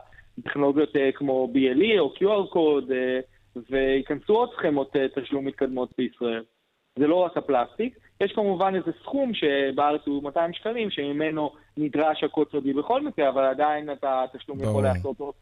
טכנולוגיות 0.44 0.96
אה, 0.96 1.12
כמו 1.12 1.52
BLE 1.54 1.98
או 1.98 2.14
QR 2.16 2.52
קוד, 2.52 2.90
אה, 2.90 3.20
וייכנסו 3.70 4.32
עוד 4.32 4.50
סכמות 4.58 4.96
תשלום 5.16 5.44
מתקדמות 5.44 5.90
בישראל. 5.98 6.42
זה 6.98 7.06
לא 7.06 7.14
רק 7.14 7.36
הפלסטיק, 7.36 7.98
יש 8.20 8.32
כמובן 8.32 8.74
איזה 8.74 8.90
סכום 9.02 9.32
שבארץ 9.34 10.00
הוא 10.06 10.22
200 10.22 10.52
שקלים, 10.52 10.90
שממנו 10.90 11.50
נדרש 11.76 12.24
הקוד 12.24 12.46
סודי 12.50 12.72
בכל 12.72 13.02
מקרה, 13.02 13.28
אבל 13.28 13.44
עדיין 13.44 13.92
אתה 13.92 14.24
התשלום 14.24 14.60
יכול. 14.62 14.82
לעשות 14.82 15.04
אותו 15.04 15.32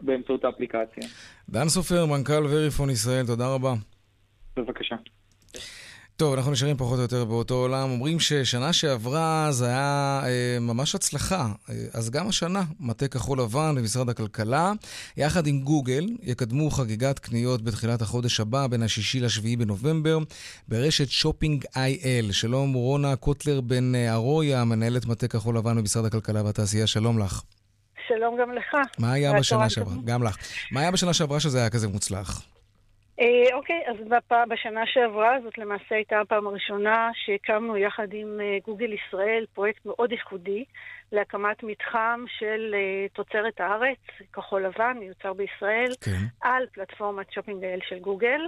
באמצעות 0.00 0.44
האפליקציה. 0.44 1.04
דן 1.50 1.68
סופר, 1.68 2.06
מנכ"ל 2.06 2.46
Verifone 2.46 2.90
ישראל, 2.90 3.26
תודה 3.26 3.54
רבה. 3.54 3.72
בבקשה. 4.56 4.96
טוב, 6.16 6.34
אנחנו 6.34 6.52
נשארים 6.52 6.76
פחות 6.76 6.96
או 6.96 7.02
יותר 7.02 7.24
באותו 7.24 7.54
עולם. 7.54 7.90
אומרים 7.90 8.20
ששנה 8.20 8.72
שעברה 8.72 9.48
זה 9.50 9.66
היה 9.66 10.20
אה, 10.24 10.58
ממש 10.60 10.94
הצלחה. 10.94 11.48
אה, 11.70 11.74
אז 11.92 12.10
גם 12.10 12.28
השנה, 12.28 12.62
מטה 12.80 13.08
כחול 13.08 13.40
לבן 13.40 13.74
במשרד 13.76 14.08
הכלכלה, 14.08 14.72
יחד 15.16 15.46
עם 15.46 15.60
גוגל, 15.60 16.06
יקדמו 16.22 16.70
חגיגת 16.70 17.18
קניות 17.18 17.62
בתחילת 17.62 18.02
החודש 18.02 18.40
הבא, 18.40 18.66
בין 18.66 18.82
השישי 18.82 19.20
לשביעי 19.20 19.56
בנובמבר, 19.56 20.18
ברשת 20.68 21.08
Shopping 21.08 21.64
IL. 21.76 22.32
שלום, 22.32 22.72
רונה 22.72 23.16
קוטלר 23.16 23.60
בן 23.60 23.94
אה, 23.94 24.12
ארויה, 24.12 24.64
מנהלת 24.64 25.06
מטה 25.06 25.28
כחול 25.28 25.56
לבן 25.56 25.76
במשרד 25.76 26.04
הכלכלה 26.04 26.44
והתעשייה, 26.44 26.86
שלום 26.86 27.18
לך. 27.18 27.42
שלום 28.08 28.36
גם 28.40 28.52
לך. 28.52 28.76
מה 28.98 29.12
היה 29.12 29.38
בשנה 29.38 29.70
שעברה? 29.70 29.94
גם 30.04 30.22
לך. 30.22 30.36
מה 30.70 30.80
היה 30.80 30.90
בשנה 30.90 31.12
שעברה 31.12 31.40
שזה 31.40 31.58
היה 31.58 31.70
כזה 31.70 31.88
מוצלח? 31.88 32.42
אה, 33.20 33.54
אוקיי, 33.54 33.82
אז 33.86 33.96
בפ... 34.08 34.32
בשנה 34.48 34.86
שעברה, 34.86 35.36
זאת 35.44 35.58
למעשה 35.58 35.94
הייתה 35.94 36.20
הפעם 36.20 36.46
הראשונה 36.46 37.10
שהקמנו 37.14 37.76
יחד 37.76 38.08
עם 38.12 38.40
אה, 38.40 38.58
גוגל 38.64 38.92
ישראל 38.92 39.46
פרויקט 39.54 39.86
מאוד 39.86 40.12
ייחודי 40.12 40.64
להקמת 41.12 41.62
מתחם 41.62 42.24
של 42.38 42.74
אה, 42.74 43.06
תוצרת 43.12 43.60
הארץ, 43.60 43.98
כחול 44.32 44.66
לבן, 44.66 44.96
מיוצר 45.00 45.32
בישראל, 45.32 45.92
כן. 46.00 46.10
על 46.40 46.66
פלטפורמת 46.72 47.32
Shopping 47.32 47.64
IL 47.64 47.78
של 47.88 47.98
גוגל. 47.98 48.40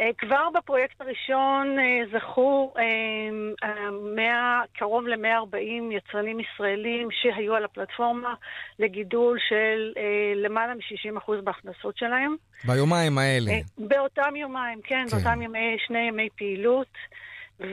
אה, 0.00 0.10
כבר 0.18 0.48
בפרויקט 0.54 1.00
הראשון 1.00 1.78
אה, 1.78 2.18
זכו 2.18 2.74
אה, 2.78 3.90
100, 4.16 4.60
קרוב 4.72 5.06
ל-140 5.06 5.94
יצרנים 5.96 6.40
ישראלים 6.40 7.08
שהיו 7.10 7.54
על 7.54 7.64
הפלטפורמה 7.64 8.34
לגידול 8.78 9.38
של 9.48 9.92
למעלה 10.36 10.74
מ-60% 10.74 11.32
בהכנסות 11.44 11.96
שלהם. 11.96 12.36
ביומיים 12.64 13.18
האלה. 13.18 13.52
באותם 13.78 14.36
יומיים, 14.36 14.80
כן, 14.84 15.04
כן. 15.10 15.16
באותם 15.16 15.42
ימי, 15.42 15.76
שני 15.86 15.98
ימי 15.98 16.28
פעילות. 16.36 16.88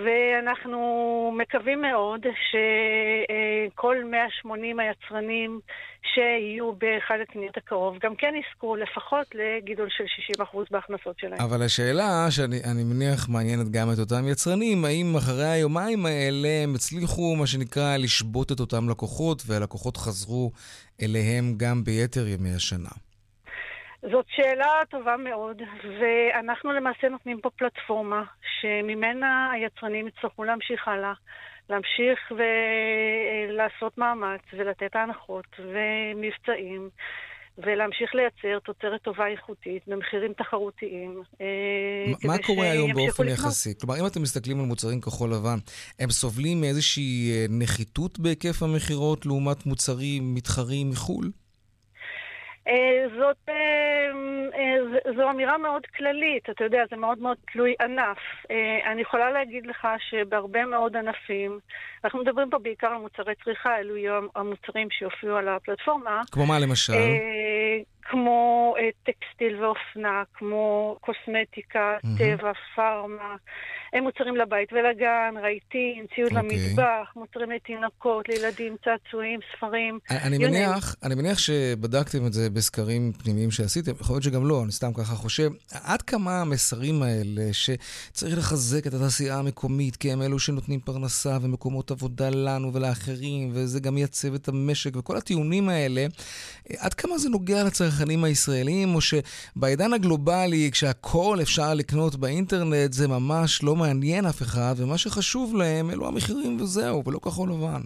ואנחנו 0.05 0.79
מקווים 1.37 1.81
מאוד 1.81 2.21
שכל 2.51 3.95
180 4.03 4.79
היצרנים 4.79 5.59
שיהיו 6.13 6.73
באחד 6.73 7.15
הקניות 7.23 7.57
הקרוב 7.57 7.97
גם 8.03 8.15
כן 8.15 8.33
יזכו 8.41 8.75
לפחות 8.75 9.27
לגידול 9.35 9.87
של 9.89 10.03
60% 10.43 10.43
בהכנסות 10.71 11.19
שלהם. 11.19 11.41
אבל 11.41 11.61
השאלה 11.63 12.27
שאני 12.29 12.63
אני 12.71 12.83
מניח 12.83 13.29
מעניינת 13.29 13.69
גם 13.69 13.91
את 13.93 13.99
אותם 13.99 14.27
יצרנים, 14.27 14.85
האם 14.85 15.15
אחרי 15.17 15.47
היומיים 15.47 16.05
האלה 16.05 16.47
הם 16.63 16.75
הצליחו, 16.75 17.35
מה 17.35 17.47
שנקרא, 17.47 17.97
לשבות 17.97 18.51
את 18.51 18.59
אותם 18.59 18.89
לקוחות, 18.89 19.43
והלקוחות 19.47 19.97
חזרו 19.97 20.51
אליהם 21.01 21.53
גם 21.57 21.83
ביתר 21.83 22.27
ימי 22.27 22.53
השנה? 22.55 23.10
זאת 24.01 24.25
שאלה 24.35 24.81
טובה 24.89 25.17
מאוד, 25.17 25.61
ואנחנו 25.99 26.71
למעשה 26.71 27.09
נותנים 27.09 27.39
פה 27.41 27.49
פלטפורמה 27.49 28.23
שממנה 28.61 29.51
היצרנים 29.51 30.07
יצטרכו 30.07 30.43
להמשיך 30.43 30.87
הלאה, 30.87 31.13
להמשיך 31.69 32.31
ולעשות 32.31 33.97
מאמץ 33.97 34.41
ולתת 34.53 34.95
הנחות 34.95 35.45
ומבצעים. 35.59 36.89
ולהמשיך 37.57 38.15
לייצר 38.15 38.59
תוצרת 38.59 39.01
טובה 39.01 39.27
איכותית 39.27 39.83
במחירים 39.87 40.33
תחרותיים. 40.33 41.21
אה, 41.41 41.47
מה- 42.27 42.37
קורה 42.37 42.71
היום 42.71 42.93
באופן 42.93 43.23
לקנות. 43.23 43.39
יחסי? 43.39 43.77
כלומר, 43.79 43.99
אם 43.99 44.05
אתם 44.07 44.21
מסתכלים 44.21 44.59
על 44.59 44.65
מוצרים 44.65 45.01
כחול 45.01 45.29
לבן, 45.33 45.57
הם 45.99 46.09
סובלים 46.11 46.61
מאיזושהי 46.61 47.31
אה, 47.31 47.45
נחיתות 47.49 48.19
בהיקף 48.19 48.63
המכירות 48.63 49.25
לעומת 49.25 49.65
מוצרים 49.65 50.35
מתחרים 50.35 50.89
מחו"ל? 50.89 51.31
אה, 52.71 53.05
זאת, 53.17 53.37
אה, 53.49 53.53
אה, 54.55 55.13
זו 55.15 55.29
אמירה 55.29 55.57
מאוד 55.57 55.85
כללית, 55.85 56.49
אתה 56.49 56.63
יודע, 56.63 56.83
זה 56.89 56.95
מאוד 56.97 57.19
מאוד 57.19 57.37
תלוי 57.51 57.73
ענף. 57.81 58.17
אני 58.91 59.01
יכולה 59.01 59.31
להגיד 59.31 59.65
לך 59.65 59.87
שבהרבה 60.09 60.65
מאוד 60.65 60.97
ענפים, 60.97 61.59
אנחנו 62.03 62.19
מדברים 62.19 62.49
פה 62.49 62.57
בעיקר 62.59 62.87
על 62.87 62.97
מוצרי 62.97 63.33
צריכה, 63.43 63.77
אלו 63.79 63.97
יהיו 63.97 64.21
המוצרים 64.35 64.87
שיופיעו 64.91 65.37
על 65.37 65.47
הפלטפורמה. 65.47 66.21
כמו 66.31 66.45
מה 66.45 66.59
למשל? 66.59 66.93
אה, 68.05 68.11
כמו 68.11 68.75
אה, 68.77 68.89
טקסטיל 69.03 69.63
ואופנה, 69.63 70.23
כמו 70.33 70.95
קוסמטיקה, 71.01 71.97
מהמם. 72.03 72.17
טבע, 72.17 72.51
פארמה, 72.75 73.35
הם 73.93 74.03
מוצרים 74.03 74.35
לבית 74.35 74.69
ולגן, 74.73 75.33
רהיטים, 75.41 76.05
ציוד 76.15 76.31
אוקיי. 76.37 76.57
למטבח, 76.57 77.13
מוצרים 77.15 77.51
לתינוקות, 77.51 78.29
לילדים, 78.29 78.75
צעצועים, 78.85 79.39
ספרים. 79.55 79.99
אני 80.11 80.37
you 80.37 80.39
name 80.39 80.43
מניח, 80.43 80.95
אני 81.03 81.15
מניח 81.15 81.37
שבדקתם 81.37 82.25
את 82.25 82.33
זה 82.33 82.49
בסקרים 82.49 83.11
פנימיים 83.23 83.51
שעשיתם, 83.51 83.91
יכול 84.01 84.13
להיות 84.13 84.23
שגם 84.23 84.47
לא, 84.47 84.63
אני 84.63 84.71
סתם 84.71 84.93
ככה 84.93 85.15
חושב. 85.15 85.49
עד 85.83 86.01
כמה 86.01 86.41
המסרים 86.41 87.03
האלה 87.03 87.53
שצריך 87.53 88.37
לחזק 88.37 88.87
את 88.87 88.93
התעשייה 88.93 89.39
המקומית, 89.39 89.95
כי 89.95 90.11
הם 90.11 90.21
אלו 90.21 90.39
שנותנים 90.39 90.79
פרנסה 90.79 91.37
ומקומות 91.41 91.91
עבודה 91.91 92.29
לנו 92.29 92.73
ולאחרים, 92.73 93.49
וזה 93.53 93.79
גם 93.79 93.95
מייצב 93.95 94.33
את 94.33 94.47
המשק, 94.47 94.95
וכל 94.95 95.17
הטיעונים 95.17 95.69
האלה, 95.69 96.05
עד 96.77 96.93
כמה 96.93 97.17
זה 97.17 97.29
נוגע 97.29 97.63
לצרכנים 97.63 97.90
הישראלים, 98.23 98.95
או 98.95 98.99
שבעידן 99.01 99.93
הגלובלי, 99.93 100.69
כשהכול 100.71 101.41
אפשר 101.41 101.73
לקנות 101.75 102.15
באינטרנט, 102.15 102.93
זה 102.93 103.07
ממש 103.07 103.63
לא 103.63 103.75
מעניין 103.75 104.25
אף 104.25 104.41
אחד, 104.41 104.73
ומה 104.77 104.97
שחשוב 104.97 105.55
להם 105.55 105.89
אלו 105.89 106.07
המחירים 106.07 106.61
וזהו, 106.61 107.03
ולא 107.05 107.19
כחול 107.19 107.49
לבן. 107.49 107.81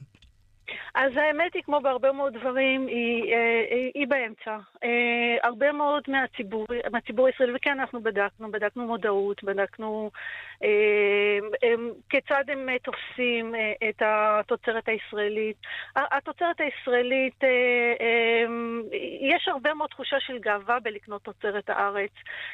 אז 0.96 1.12
האמת 1.15 1.54
היא, 1.54 1.63
כמו 1.63 1.80
בהרבה 1.82 2.12
מאוד 2.12 2.34
דברים, 2.34 2.88
היא, 2.88 3.34
אה, 3.34 3.65
היא, 3.70 3.91
היא 3.94 4.08
באמצע. 4.08 4.58
אה, 4.84 5.38
הרבה 5.44 5.72
מאוד 5.72 6.04
מהציבור, 6.08 6.65
מהציבור 6.91 7.28
הישראלי, 7.28 7.56
וכן, 7.56 7.80
אנחנו 7.80 8.04
בדקנו, 8.04 8.52
בדקנו 8.52 8.88
מודעות, 8.88 9.44
בדקנו 9.44 10.12
אה, 10.63 11.39
כיצד 12.10 12.44
הם 12.48 12.70
אה, 12.70 12.76
תופסים 12.80 13.56
אה, 13.56 13.89
את 13.89 14.02
התוצרת 14.06 14.88
הישראלית. 14.88 15.58
התוצרת 15.96 16.60
הישראלית, 16.60 17.39
יש 19.22 19.48
הרבה 19.48 19.74
מאוד 19.74 19.89
תחושה 19.89 20.15
של 20.20 20.38
גאווה 20.39 20.80
בלקנות 20.80 21.22
תוצרת 21.24 21.70
הארץ. 21.70 22.12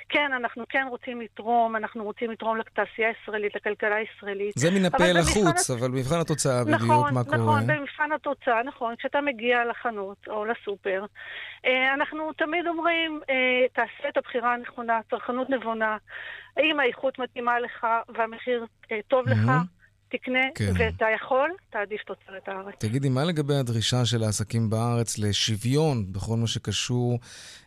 כן, 0.10 0.34
אנחנו 0.34 0.64
כן 0.70 0.86
רוצים 0.90 1.22
לתרום, 1.22 1.76
אנחנו 1.76 2.04
רוצים 2.04 2.32
לתרום 2.32 2.58
לתעשייה 2.58 3.08
הישראלית, 3.08 3.56
לכלכלה 3.56 3.96
הישראלית. 3.96 4.54
זה 4.56 4.72
מן 4.72 4.86
הפה 4.86 5.12
לחוץ, 5.12 5.70
אבל 5.70 5.88
במבחן 5.88 6.20
התוצאה 6.20 6.64
בדיוק, 6.64 6.82
נכון, 6.82 7.14
מה 7.14 7.24
קורה? 7.24 7.38
נכון, 7.38 7.68
במבחן 7.68 8.12
התוצאה, 8.12 8.64
נכון. 8.64 8.96
כשאתה 8.96 9.22
מגיע 9.22 9.66
לחנות 9.66 10.18
או 10.28 10.46
לסופר, 10.46 11.06
אנחנו 11.94 12.34
תמיד 12.34 12.68
אומרים, 12.68 13.20
תעשה 13.74 14.10
את 14.10 14.18
הבחירה 14.18 14.54
הנכונה, 14.54 15.00
צרכנות 15.10 15.50
נבונה. 15.50 15.98
האם 16.58 16.80
האיכות 16.80 17.20
מתאימה 17.20 17.60
לך 17.60 17.88
והמחיר 18.18 18.66
אה, 18.92 19.00
טוב 19.08 19.28
לך? 19.28 19.38
מהמם. 19.38 19.64
תקנה, 20.12 20.40
כן. 20.56 20.74
ואתה 20.78 21.06
יכול, 21.16 21.50
תעדיף 21.70 22.02
תוצרת 22.02 22.48
הארץ. 22.48 22.76
תגידי, 22.80 23.10
מה 23.10 23.24
לגבי 23.24 23.56
הדרישה 23.56 24.06
של 24.06 24.24
העסקים 24.24 24.70
בארץ 24.70 25.18
לשוויון 25.18 26.14
בכל 26.14 26.38
מה 26.38 26.48
שקשור 26.48 27.20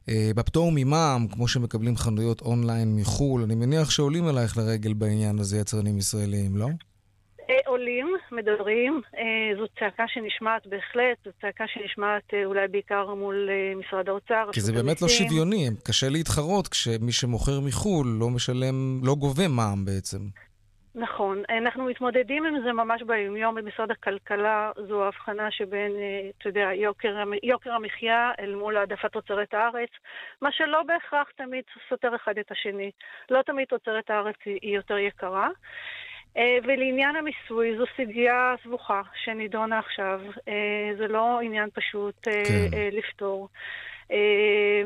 אה, 0.08 0.30
בפטור 0.36 0.72
ממע"מ, 0.74 1.26
כמו 1.28 1.48
שמקבלים 1.48 1.96
חנויות 1.96 2.40
אונליין 2.40 2.96
מחו"ל? 2.96 3.42
אני 3.42 3.54
מניח 3.54 3.90
שעולים 3.90 4.26
עלייך 4.26 4.56
לרגל 4.56 4.92
בעניין 4.92 5.38
הזה 5.38 5.58
יצרנים 5.58 5.98
ישראלים, 5.98 6.56
לא? 6.56 6.68
אה, 7.50 7.58
עולים, 7.66 8.16
מדברים, 8.32 9.00
אה, 9.16 9.56
זו 9.58 9.66
צעקה 9.78 10.04
שנשמעת 10.08 10.66
בהחלט, 10.66 11.18
זו 11.24 11.30
צעקה 11.40 11.64
שנשמעת 11.66 12.34
אה, 12.34 12.44
אולי 12.44 12.68
בעיקר 12.68 13.14
מול 13.14 13.48
משרד 13.76 14.08
האוצר, 14.08 14.48
כי 14.52 14.60
זה 14.60 14.72
באמת 14.72 15.02
לא. 15.02 15.08
שוויוני, 15.08 15.68
קשה 15.84 16.06
להתחרות 16.08 16.68
כשמי 16.68 17.12
שמוכר 17.12 17.60
מחו"ל 17.60 18.06
לא 18.20 18.30
משלם, 18.30 19.00
לא 19.02 19.14
גובה 19.14 19.48
מע"מ 19.48 19.84
בעצם. 19.84 20.18
נכון. 20.94 21.42
אנחנו 21.48 21.84
מתמודדים 21.84 22.44
עם 22.44 22.62
זה 22.64 22.72
ממש 22.72 23.02
ביומיום 23.02 23.54
במשרד 23.54 23.90
הכלכלה. 23.90 24.70
זו 24.88 25.04
ההבחנה 25.04 25.50
שבין, 25.50 25.92
אתה 26.38 26.48
יודע, 26.48 26.68
יוקר, 26.74 27.14
יוקר 27.42 27.72
המחיה 27.72 28.32
אל 28.40 28.54
מול 28.54 28.76
העדפת 28.76 29.12
תוצרת 29.12 29.54
הארץ, 29.54 29.90
מה 30.42 30.52
שלא 30.52 30.82
בהכרח 30.82 31.28
תמיד 31.36 31.64
סותר 31.88 32.16
אחד 32.16 32.38
את 32.38 32.50
השני. 32.50 32.90
לא 33.30 33.42
תמיד 33.42 33.66
תוצרת 33.68 34.10
הארץ 34.10 34.36
היא 34.44 34.76
יותר 34.76 34.98
יקרה. 34.98 35.48
אה, 36.36 36.58
ולעניין 36.64 37.16
המיסוי, 37.16 37.76
זו 37.78 37.84
סוגיה 37.96 38.54
סבוכה 38.62 39.02
שנידונה 39.24 39.78
עכשיו. 39.78 40.20
אה, 40.48 40.90
זה 40.98 41.08
לא 41.08 41.40
עניין 41.40 41.68
פשוט 41.74 42.28
אה, 42.28 42.42
כן. 42.44 42.78
לפתור. 42.92 43.48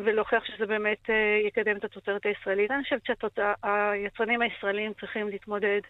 ולהוכיח 0.04 0.44
שזה 0.44 0.66
באמת 0.66 1.10
יקדם 1.46 1.76
את 1.76 1.84
התוצרת 1.84 2.26
הישראלית. 2.26 2.70
אני 2.70 2.82
חושבת 2.82 3.02
שהיצרנים 3.06 4.42
הישראלים 4.42 4.92
צריכים 5.00 5.28
להתמודד 5.28 5.80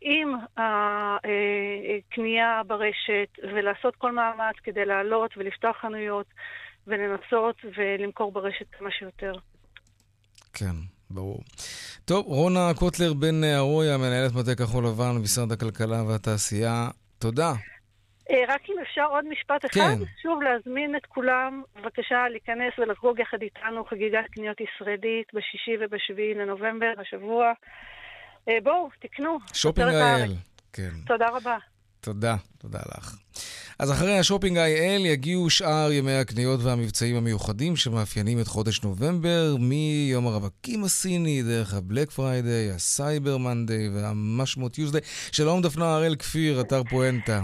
עם 0.00 0.34
הקנייה 0.56 2.62
ברשת 2.66 3.28
ולעשות 3.42 3.96
כל 3.96 4.12
מאמץ 4.12 4.56
כדי 4.62 4.84
לעלות 4.84 5.30
ולפתוח 5.36 5.76
חנויות 5.76 6.26
ולנסות 6.86 7.56
ולמכור 7.76 8.32
ברשת 8.32 8.66
כמה 8.78 8.90
שיותר. 8.90 9.32
כן, 10.52 10.74
ברור. 11.10 11.40
טוב, 12.10 12.26
רונה 12.26 12.70
קוטלר 12.78 13.12
בן 13.12 13.44
ארויה, 13.44 13.98
מנהלת 13.98 14.32
מטה 14.34 14.54
כחול 14.54 14.84
לבן 14.86 15.18
במשרד 15.18 15.52
הכלכלה 15.52 16.02
והתעשייה, 16.02 16.88
תודה. 17.18 17.52
אה, 18.30 18.36
רק 18.48 18.60
אם 18.70 18.74
אפשר 18.82 19.04
עוד 19.04 19.24
משפט 19.28 19.64
אחד, 19.64 19.80
כן. 19.80 19.98
שוב 20.22 20.42
להזמין 20.42 20.96
את 20.96 21.06
כולם, 21.06 21.62
בבקשה 21.76 22.28
להיכנס 22.30 22.72
ולחגוג 22.78 23.18
יחד 23.18 23.42
איתנו 23.42 23.84
חגיגת 23.84 24.24
קניות 24.30 24.56
ישראלית 24.60 25.26
בשישי 25.34 25.76
ובשביעי 25.80 26.34
לנובמבר 26.34 26.92
השבוע. 27.00 27.52
אה, 28.48 28.58
בואו, 28.62 28.88
תקנו. 29.00 29.38
שופינג. 29.54 29.88
IL. 29.88 30.32
כן, 30.72 30.90
תודה 31.06 31.28
רבה. 31.28 31.58
תודה, 32.00 32.36
תודה 32.58 32.78
לך. 32.98 33.14
אז 33.80 33.92
אחרי 33.92 34.18
ה 34.18 34.22
Shopping 34.22 34.58
IL 34.58 35.06
יגיעו 35.06 35.50
שאר 35.50 35.92
ימי 35.92 36.12
הקניות 36.12 36.60
והמבצעים 36.62 37.16
המיוחדים 37.16 37.76
שמאפיינים 37.76 38.40
את 38.40 38.46
חודש 38.48 38.82
נובמבר, 38.82 39.56
מיום 39.58 40.26
הרווקים 40.26 40.84
הסיני, 40.84 41.42
דרך 41.42 41.74
ה 41.74 41.80
Black 41.80 42.10
Friday, 42.10 42.70
ה 42.70 42.81
Cyber 42.81 43.36
Monday 43.36 43.88
והמה 43.88 44.33
שמו 44.33 44.78
Tuesday. 44.78 45.00
שלום 45.32 45.62
דפנה 45.62 45.94
הראל 45.94 46.14
כפיר, 46.14 46.60
אתר 46.60 46.82
פואנטה. 46.84 47.42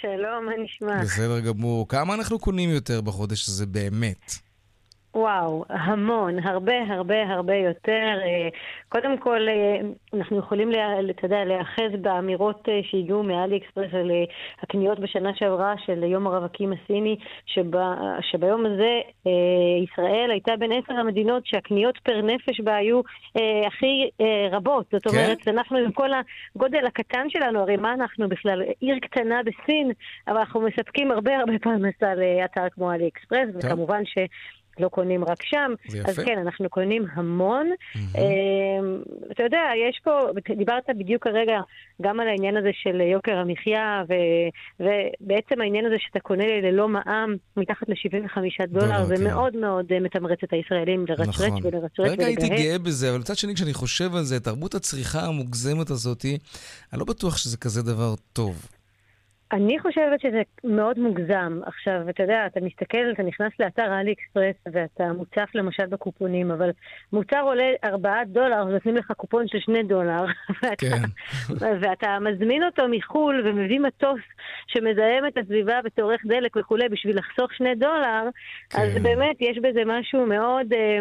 שלום, 0.00 0.46
מה 0.46 0.52
נשמע? 0.64 1.02
בסדר 1.02 1.40
גמור. 1.40 1.88
כמה 1.88 2.14
אנחנו 2.14 2.38
קונים 2.38 2.70
יותר 2.70 3.00
בחודש 3.00 3.48
הזה 3.48 3.66
באמת? 3.66 4.32
וואו, 5.14 5.64
המון, 5.68 6.38
הרבה 6.38 6.82
הרבה 6.88 7.22
הרבה 7.22 7.54
יותר. 7.54 8.18
אה, 8.22 8.48
קודם 8.88 9.18
כל, 9.18 9.48
אה, 9.48 9.80
אנחנו 10.14 10.38
יכולים, 10.38 10.70
אתה 11.10 11.24
יודע, 11.26 11.44
להיאחז 11.44 12.00
באמירות 12.00 12.68
אה, 12.68 12.80
שהגיעו 12.82 13.22
מאלי 13.22 13.56
אקספרס 13.56 13.94
על 13.94 14.10
הקניות 14.62 14.98
בשנה 15.00 15.30
שעברה 15.34 15.74
של 15.86 16.02
יום 16.02 16.26
הרווקים 16.26 16.72
הסיני, 16.72 17.16
שבה, 17.46 17.94
שביום 18.20 18.66
הזה 18.66 19.00
ישראל 19.84 20.30
הייתה 20.30 20.56
בין 20.56 20.72
עשר 20.72 20.94
המדינות 20.94 21.46
שהקניות 21.46 21.98
פר 21.98 22.20
נפש 22.22 22.60
בה 22.60 22.76
היו 22.76 23.00
הכי 23.66 24.10
רבות. 24.50 24.86
זאת 24.92 25.02
כן? 25.02 25.10
אומרת, 25.10 25.48
אנחנו 25.48 25.76
עם 25.76 25.92
כל 25.92 26.10
הגודל 26.56 26.86
הקטן 26.86 27.30
שלנו, 27.30 27.60
הרי 27.60 27.76
מה 27.76 27.92
אנחנו 27.92 28.28
בכלל? 28.28 28.62
עיר 28.80 28.98
קטנה 28.98 29.40
בסין, 29.42 29.92
אבל 30.28 30.36
אנחנו 30.36 30.60
מספקים 30.60 31.10
הרבה 31.10 31.36
הרבה 31.36 31.58
פרנסה 31.58 32.14
לאתר 32.14 32.68
כמו 32.70 32.92
אלי 32.92 33.08
אקספרס, 33.08 33.48
טוב. 33.52 33.64
וכמובן 33.64 34.04
ש... 34.04 34.18
לא 34.80 34.88
קונים 34.88 35.24
רק 35.24 35.42
שם, 35.42 35.72
אז. 36.04 36.18
כן, 36.18 36.38
אנחנו 36.38 36.70
קונים 36.70 37.06
המון. 37.12 37.70
אמ, 37.96 39.02
אתה 39.32 39.42
יודע, 39.42 39.62
יש 39.88 40.00
פה, 40.04 40.20
דיברת 40.56 40.84
בדיוק 40.98 41.24
כרגע 41.24 41.60
גם 42.02 42.20
על 42.20 42.28
העניין 42.28 42.56
הזה 42.56 42.70
של 42.72 43.00
יוקר 43.00 43.36
המחיה, 43.36 44.02
ו- 44.08 44.48
ובעצם 44.80 45.60
העניין 45.60 45.86
הזה 45.86 45.96
שאתה 45.98 46.20
קונה 46.20 46.44
ללא 46.62 46.88
מע"מ 46.88 47.34
מתחת 47.56 47.88
ל-75 47.88 48.66
דולר, 48.68 49.04
זה 49.04 49.16
כן. 49.16 49.24
מאוד 49.24 49.56
מאוד 49.56 49.92
אה, 49.92 50.00
מתמרץ 50.00 50.38
את 50.44 50.52
הישראלים 50.52 51.04
לרצרץ 51.08 51.28
נכון. 51.28 51.60
ולרצרץ 51.62 52.10
רגע 52.10 52.26
הייתי 52.26 52.42
ולגהץ. 52.44 52.60
גאה 52.60 52.78
בזה, 52.78 53.10
אבל 53.10 53.18
מצד 53.18 53.36
שני, 53.36 53.54
כשאני 53.54 53.74
חושב 53.74 54.14
על 54.14 54.22
זה, 54.22 54.40
תרבות 54.40 54.74
הצריכה 54.74 55.20
המוגזמת 55.20 55.90
הזאת, 55.90 56.24
אני 56.92 57.00
לא 57.00 57.04
בטוח 57.04 57.36
שזה 57.36 57.56
כזה 57.56 57.82
דבר 57.82 58.14
טוב. 58.32 58.66
אני 59.52 59.78
חושבת 59.78 60.20
שזה 60.20 60.42
מאוד 60.64 60.98
מוגזם. 60.98 61.60
עכשיו, 61.66 62.08
אתה 62.10 62.22
יודע, 62.22 62.46
אתה 62.46 62.60
מסתכל, 62.60 63.10
אתה 63.12 63.22
נכנס 63.22 63.52
לאתר 63.60 64.00
אלי 64.00 64.12
אקספרס 64.12 64.54
ואתה 64.72 65.12
מוצף 65.12 65.48
למשל 65.54 65.86
בקופונים, 65.86 66.50
אבל 66.50 66.70
מוצר 67.12 67.40
עולה 67.40 67.70
4 67.84 68.24
דולר, 68.26 68.64
נותנים 68.64 68.96
לך 68.96 69.12
קופון 69.12 69.48
של 69.48 69.58
2 69.60 69.86
דולר. 69.86 70.24
ואתה- 70.62 70.76
כן. 70.76 71.02
ואתה 71.80 72.18
מזמין 72.20 72.64
אותו 72.64 72.82
מחו"ל 72.90 73.42
ומביא 73.44 73.80
מטוס 73.80 74.20
שמזהם 74.66 75.26
את 75.26 75.38
הסביבה 75.38 75.80
וצורך 75.84 76.20
דלק 76.26 76.56
וכולי 76.56 76.88
בשביל 76.88 77.18
לחסוך 77.18 77.52
2 77.54 77.78
דולר, 77.78 78.22
כן. 78.70 78.78
אז 78.82 79.02
באמת 79.02 79.36
יש 79.40 79.58
בזה 79.58 79.82
משהו 79.86 80.26
מאוד... 80.26 80.72
אה, 80.72 80.98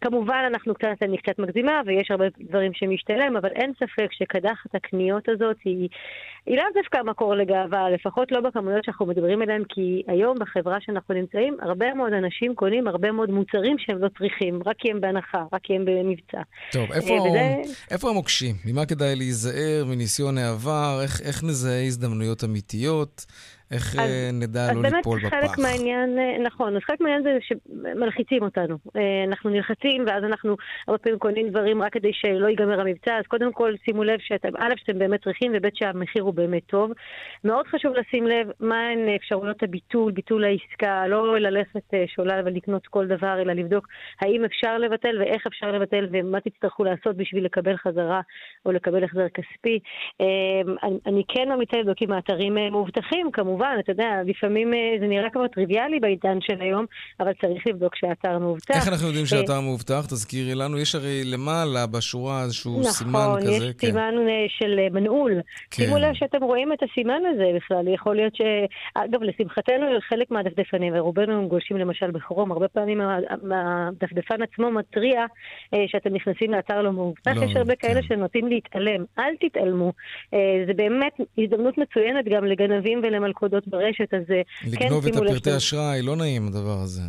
כמובן, 0.00 0.44
אנחנו 0.46 0.74
קצת, 0.74 0.88
אני 1.02 1.18
קצת 1.18 1.38
מגזימה 1.38 1.80
ויש 1.86 2.10
הרבה 2.10 2.24
דברים 2.40 2.72
שמשתלם, 2.74 3.36
אבל 3.36 3.48
אין 3.48 3.72
ספק 3.76 4.08
שקדחת 4.12 4.74
הקניות 4.74 5.28
הזאת 5.28 5.56
היא, 5.64 5.88
היא 6.46 6.56
לאו 6.56 6.64
דווקא 6.74 6.98
מקור 7.04 7.34
לגאווה, 7.34 7.83
לפחות 7.90 8.32
לא 8.32 8.40
בכמויות 8.40 8.84
שאנחנו 8.84 9.06
מדברים 9.06 9.42
עליהן, 9.42 9.62
כי 9.68 10.02
היום 10.08 10.36
בחברה 10.40 10.76
שאנחנו 10.80 11.14
נמצאים, 11.14 11.56
הרבה 11.62 11.94
מאוד 11.94 12.12
אנשים 12.12 12.54
קונים 12.54 12.88
הרבה 12.88 13.12
מאוד 13.12 13.30
מוצרים 13.30 13.76
שהם 13.78 13.98
לא 13.98 14.08
צריכים, 14.18 14.60
רק 14.66 14.76
כי 14.78 14.90
הם 14.90 15.00
בהנחה, 15.00 15.44
רק 15.52 15.60
כי 15.62 15.74
הם 15.76 15.84
במבצע. 15.84 16.42
טוב, 16.72 16.92
איפה, 16.92 17.14
אה, 17.14 17.20
וזה- 17.20 17.72
איפה 17.90 18.10
המוקשים? 18.10 18.54
ממה 18.64 18.86
כדאי 18.86 19.16
להיזהר 19.16 19.84
מניסיון 19.86 20.38
העבר? 20.38 20.98
איך, 21.02 21.20
איך 21.20 21.44
נזהה 21.44 21.84
הזדמנויות 21.86 22.44
אמיתיות? 22.44 23.24
איך 23.70 23.94
אז- 23.94 24.00
אה, 24.00 24.30
נדע 24.32 24.60
אז 24.60 24.76
לא 24.76 24.82
באמת 24.82 24.92
ליפול 24.94 25.20
חלק 25.20 25.44
בפח? 25.44 25.58
מהעניין, 25.58 26.18
אה, 26.18 26.38
נכון, 26.46 26.76
אז 26.76 26.82
חלק 26.82 27.00
מהעניין 27.00 27.22
זה 27.22 27.38
שמלחיצים 27.40 28.42
אותנו. 28.42 28.76
אה, 28.96 29.24
אנחנו 29.28 29.50
נלחצים 29.50 30.04
ואז 30.06 30.24
אנחנו 30.24 30.56
הרבה 30.88 30.98
פעמים 30.98 31.18
קונים 31.18 31.48
דברים 31.48 31.82
רק 31.82 31.92
כדי 31.92 32.12
שלא 32.12 32.46
ייגמר 32.46 32.80
המבצע, 32.80 33.18
אז 33.18 33.24
קודם 33.28 33.52
כל 33.52 33.72
שימו 33.84 34.04
לב 34.04 34.18
שאתם, 34.20 34.56
א', 34.58 34.72
שאתם 34.76 34.98
באמת 34.98 35.24
צריכים, 35.24 35.52
וב', 35.54 35.68
שהמחיר 35.74 36.22
הוא 36.22 36.34
באמת 36.34 36.62
טוב. 36.66 36.90
מאוד 37.44 37.66
חשוב 37.66 37.92
לשים 37.94 38.26
לב 38.26 38.46
מהן 38.60 38.98
אפשרויות 39.16 39.62
הביטול, 39.62 40.12
ביטול 40.12 40.44
העסקה, 40.44 41.06
לא 41.06 41.38
ללכת 41.38 41.94
שולל 42.06 42.42
ולקנות 42.44 42.86
כל 42.86 43.06
דבר, 43.06 43.40
אלא 43.42 43.52
לבדוק 43.52 43.88
האם 44.20 44.44
אפשר 44.44 44.78
לבטל 44.78 45.18
ואיך 45.20 45.46
אפשר 45.46 45.72
לבטל 45.72 46.08
ומה 46.12 46.40
תצטרכו 46.40 46.84
לעשות 46.84 47.16
בשביל 47.16 47.44
לקבל 47.44 47.76
חזרה 47.76 48.20
או 48.66 48.72
לקבל 48.72 49.04
החזר 49.04 49.28
כספי. 49.28 49.78
אני, 50.82 50.98
אני 51.06 51.22
כן 51.28 51.48
ממליצה 51.48 51.76
לבדוק 51.78 51.98
אם 52.02 52.12
האתרים 52.12 52.54
מאובטחים, 52.70 53.30
כמובן, 53.32 53.53
אתה 53.80 53.92
יודע, 53.92 54.22
לפעמים 54.26 54.74
אה, 54.74 54.78
זה 55.00 55.06
נראה 55.06 55.30
כבר 55.30 55.46
טריוויאלי 55.46 56.00
בעידן 56.00 56.38
של 56.40 56.60
היום, 56.60 56.86
אבל 57.20 57.32
צריך 57.40 57.66
לבדוק 57.66 57.96
שהאתר 57.96 58.38
מאובטח. 58.38 58.76
איך 58.76 58.88
אנחנו 58.88 59.06
יודעים 59.06 59.24
אה, 59.24 59.28
שהאתר 59.28 59.60
מאובטח? 59.60 60.06
תזכירי 60.06 60.54
לנו. 60.54 60.78
יש 60.78 60.94
הרי 60.94 61.22
למעלה 61.24 61.86
בשורה 61.86 62.42
איזשהו 62.42 62.84
סימן 62.84 63.10
נכון, 63.10 63.40
כזה. 63.40 63.50
יש 63.50 63.74
כן. 63.78 63.86
סימן 63.86 64.14
אה, 64.28 64.44
של 64.48 64.78
מנעול. 64.90 65.32
כן. 65.70 65.82
שימו 65.82 65.98
לב 65.98 66.14
שאתם 66.14 66.42
רואים 66.42 66.72
את 66.72 66.78
הסימן 66.82 67.20
הזה 67.34 67.50
בכלל. 67.56 67.88
יכול 67.88 68.16
להיות 68.16 68.36
ש... 68.36 68.40
אגב, 68.94 69.22
לשמחתנו, 69.22 69.86
חלק 70.08 70.30
מהדפדפנים, 70.30 70.92
ורובנו 70.96 71.48
גולשים 71.48 71.76
למשל 71.76 72.10
בכרום, 72.10 72.52
הרבה 72.52 72.68
פעמים 72.68 73.00
הדפדפן 73.54 74.42
עצמו 74.42 74.70
מתריע 74.70 75.24
שאתם 75.86 76.14
נכנסים 76.14 76.50
לאתר 76.52 76.82
לא 76.82 76.92
מאובטח. 76.92 77.36
לא, 77.36 77.44
יש 77.44 77.56
הרבה 77.56 77.76
כן. 77.76 77.88
כאלה 77.88 78.02
שנוטים 78.02 78.48
להתעלם. 78.48 79.04
אל 79.18 79.34
תתעלמו. 79.40 79.92
זה 80.66 80.72
באמת 80.76 81.12
הזדמנות 81.38 81.78
מצוינת 81.78 82.24
גם 82.28 82.44
לגנבים 82.44 83.02
ולמלכודות 83.44 83.68
ברשת, 83.68 84.14
אז 84.14 84.30
אה, 84.30 84.42
כן 84.62 84.70
לגנוב 84.70 85.06
את 85.06 85.12
שימו 85.14 85.24
לב 85.24 85.30
הפרטי 85.30 85.50
שזה- 85.50 85.56
אשראי, 85.56 86.02
לא 86.02 86.16
נעים 86.16 86.46
הדבר 86.46 86.78
הזה. 86.82 87.02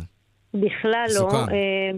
בכלל 0.54 1.06
לא. 1.14 1.26
מסוכן. 1.26 1.96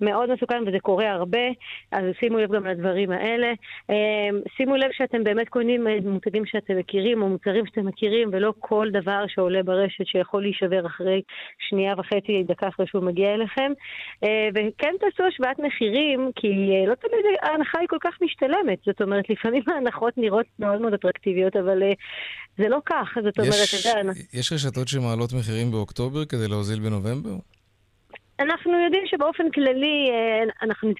מאוד 0.00 0.32
מסוכן 0.32 0.62
וזה 0.66 0.80
קורה 0.80 1.10
הרבה, 1.10 1.46
אז 1.92 2.04
שימו 2.20 2.38
לב 2.38 2.52
גם 2.52 2.66
לדברים 2.66 3.10
האלה. 3.10 3.52
אמ, 3.90 4.40
שימו 4.56 4.76
לב 4.76 4.90
שאתם 4.92 5.24
באמת 5.24 5.48
קונים 5.48 5.86
מותגים 6.04 6.46
שאתם 6.46 6.78
מכירים 6.78 7.22
או 7.22 7.28
מוצרים 7.28 7.66
שאתם 7.66 7.86
מכירים, 7.86 8.28
ולא 8.32 8.54
כל 8.58 8.88
דבר 8.92 9.24
שעולה 9.28 9.62
ברשת 9.62 10.06
שיכול 10.06 10.42
להישבר 10.42 10.86
אחרי 10.86 11.22
שנייה 11.68 11.94
וחצי, 11.98 12.42
דקה 12.48 12.68
אחרי 12.68 12.86
שהוא 12.86 13.04
מגיע 13.04 13.34
אליכם. 13.34 13.72
אה, 14.24 14.48
וכן 14.54 14.94
תעשו 15.00 15.28
השוואת 15.28 15.58
מחירים, 15.58 16.30
כי 16.36 16.48
אה, 16.48 16.86
לא 16.86 16.94
תמיד 16.94 17.24
ההנחה 17.42 17.78
היא 17.78 17.88
כל 17.88 17.98
כך 18.00 18.14
משתלמת. 18.22 18.78
זאת 18.86 19.02
אומרת, 19.02 19.30
לפעמים 19.30 19.62
ההנחות 19.66 20.18
נראות 20.18 20.46
מאוד 20.58 20.80
מאוד 20.80 20.94
אטרקטיביות, 20.94 21.56
אבל 21.56 21.82
אה, 21.82 21.92
זה 22.58 22.68
לא 22.68 22.78
כך. 22.86 23.08
זאת 23.24 23.38
אומרת, 23.38 23.54
אתה 23.68 23.98
יודע... 23.98 24.12
יש 24.32 24.52
רשתות 24.52 24.88
שמעלות 24.88 25.32
מחירים 25.32 25.70
באוקטובר 25.70 26.24
כדי 26.24 26.48
להוזיל 26.48 26.80
בנובמבר? 26.80 27.53
אנחנו 28.40 28.78
יודעים 28.84 29.06
שבאופן 29.06 29.50
כללי 29.50 30.10
אה, 30.10 30.42
אנחנו 30.62 30.90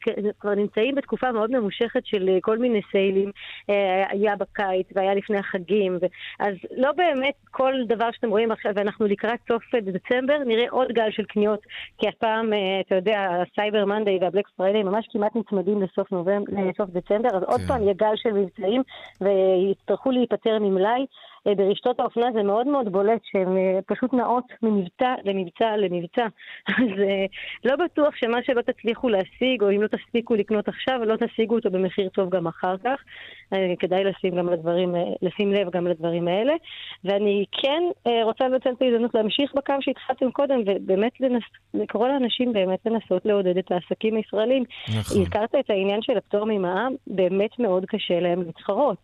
כבר 0.41 0.55
נמצאים 0.55 0.95
בתקופה 0.95 1.33
מאוד 1.33 1.51
ממושכת 1.51 2.07
של 2.07 2.29
אה, 2.29 2.39
כל 2.41 2.59
מיני 2.59 2.81
סיילים. 2.91 3.31
אה, 3.71 4.05
היה 4.09 4.37
בקיץ 4.37 4.87
והיה 4.95 5.15
לפני 5.15 5.39
החגים, 5.39 5.99
אז 6.41 6.55
לא 6.77 6.93
באמת 6.93 7.35
כל 7.51 7.75
דבר 7.89 8.11
שאתם 8.13 8.31
רואים 8.31 8.53
עכשיו, 8.53 8.73
ואנחנו 8.77 9.07
לקראת 9.07 9.39
סוף 9.49 9.63
דצמבר, 9.75 10.39
נראה 10.47 10.65
עוד 10.71 10.93
גל 10.93 11.11
של 11.11 11.25
קניות, 11.25 11.61
כי 11.99 12.09
הפעם, 12.09 12.53
אתה 12.87 12.95
יודע, 12.95 13.29
ה 13.43 13.50
Cyber 13.50 13.85
Monday 13.85 14.19
וה 14.21 14.29
Black 14.29 14.49
Friday 14.57 14.83
ממש 14.83 15.09
כמעט 15.13 15.37
נצמדים 15.37 15.83
לסוף, 15.83 16.13
נובמבר, 16.13 16.53
לסוף 16.53 16.91
דצמבר, 16.91 17.29
אז 17.29 17.45
כן. 17.45 17.53
עוד 17.53 17.61
פעם 17.69 17.83
יהיה 17.83 17.95
גל 17.95 18.17
של 18.17 18.33
מבצעים 18.33 18.83
ויצטרכו 19.21 20.11
להיפטר 20.11 20.59
ממלאי. 20.59 21.07
אה, 21.47 21.55
ברשתות 21.55 22.01
האופנה 22.01 22.33
זה 22.33 22.43
מאוד 22.43 22.67
מאוד 22.67 22.93
בולט 22.93 23.21
שהן 23.25 23.57
אה, 23.57 23.79
פשוט 23.87 24.13
נעות 24.15 24.45
ממבצע 24.63 25.15
למבצע 25.25 25.77
למבצע. 25.77 26.27
אז 26.79 27.01
אה, 27.01 27.25
לא 27.65 27.77
בטוח 27.77 28.15
שמה 28.17 28.39
שלא 28.47 28.63
תצליחו 28.63 29.09
להשיג, 29.09 29.63
או 29.63 29.71
אם 29.71 29.83
לא 29.83 29.87
תספיקו 29.87 30.35
לקנות 30.35 30.69
עכשיו, 30.69 31.05
לא 31.05 31.17
תשיגו 31.17 31.55
אותו 31.55 31.71
במחיר 31.71 32.09
טוב 32.09 32.31
גם 32.31 32.47
אחר 32.47 32.77
כך. 32.85 33.01
כדאי 33.79 34.05
לשים, 34.05 34.37
גם 34.37 34.49
לדברים, 34.49 34.95
לשים 35.23 35.53
לב 35.53 35.71
גם 35.71 35.87
לדברים 35.87 36.29
האלה. 36.29 36.53
ואני 37.05 37.45
כן 37.53 37.83
רוצה 38.23 38.49
לנצל 38.49 38.71
את 38.71 38.83
ההזדמנות 38.83 39.15
להמשיך 39.15 39.53
בקו 39.55 39.75
שהתחלתם 39.81 40.31
קודם, 40.31 40.61
ובאמת 40.67 41.21
לנס... 41.21 41.43
לקרוא 41.75 42.09
לאנשים 42.09 42.53
באמת 42.53 42.79
לנסות 42.87 43.27
לעודד 43.27 43.59
את 43.59 43.73
העסקים 43.73 44.17
הישראלים. 44.17 44.65
נכון. 44.89 45.21
הזכרת 45.21 45.55
את 45.55 45.71
העניין 45.71 46.03
של 46.03 46.17
הפטור 46.17 46.45
ממע"מ, 46.45 46.95
באמת 47.07 47.59
מאוד 47.59 47.85
קשה 47.87 48.21
להם 48.21 48.43
להתחרות. 48.43 48.99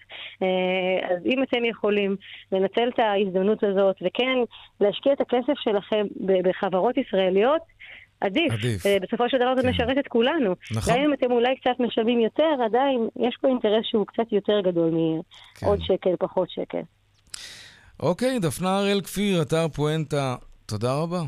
אז 1.11 1.27
אם 1.27 1.43
אתם 1.43 1.65
יכולים 1.65 2.17
לנצל 2.53 2.89
את 2.95 2.99
ההזדמנות 2.99 3.65
הזאת, 3.65 3.97
וכן, 4.07 4.39
להשקיע 4.81 5.13
את 5.13 5.21
הכסף 5.21 5.55
שלכם 5.65 6.07
בחברות 6.45 6.97
ישראליות, 6.97 7.63
עדיף. 8.21 8.53
עדיף. 8.53 8.87
אה, 8.87 8.97
בסופו 9.03 9.29
של 9.29 9.37
דבר 9.37 9.55
זה 9.57 9.63
כן. 9.63 9.69
משרת 9.69 9.99
את 9.99 10.09
כולנו. 10.09 10.55
נכון. 10.77 10.95
גם 10.95 11.01
אם 11.01 11.13
אתם 11.13 11.33
אולי 11.33 11.57
קצת 11.57 11.81
משלמים 11.81 12.21
יותר, 12.21 12.55
עדיין 12.65 13.09
יש 13.17 13.39
פה 13.41 13.49
אינטרס 13.49 13.85
שהוא 13.85 14.07
קצת 14.07 14.33
יותר 14.33 14.61
גדול 14.61 14.91
מעוד 15.63 15.79
כן. 15.79 15.85
שקל, 15.85 16.17
פחות 16.19 16.51
שקל. 16.51 16.83
אוקיי, 18.01 18.39
דפנה 18.39 18.79
הראל 18.79 19.01
כפיר, 19.01 19.43
אתר 19.43 19.69
פואנטה, 19.69 20.37
תודה 20.67 20.95
רבה. 20.95 21.23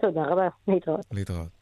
תודה 0.00 0.22
רבה, 0.22 0.48
להתראות. 0.68 1.06
להתראות. 1.12 1.59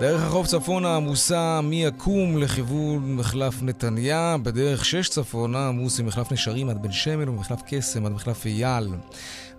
דרך 0.00 0.22
החוף 0.22 0.46
צפונה 0.46 0.96
עמוסה 0.96 1.60
מיקום 1.60 2.38
לכיוון 2.38 3.16
מחלף 3.16 3.62
נתניה, 3.62 4.36
בדרך 4.42 4.84
שש 4.84 5.08
צפונה 5.08 5.68
עמוס 5.68 6.00
ממחלף 6.00 6.32
נשרים 6.32 6.68
עד 6.68 6.82
בן 6.82 6.92
שמן 6.92 7.28
ומחלף 7.28 7.60
קסם 7.66 8.06
עד 8.06 8.12
מחלף 8.12 8.46
אייל. 8.46 8.88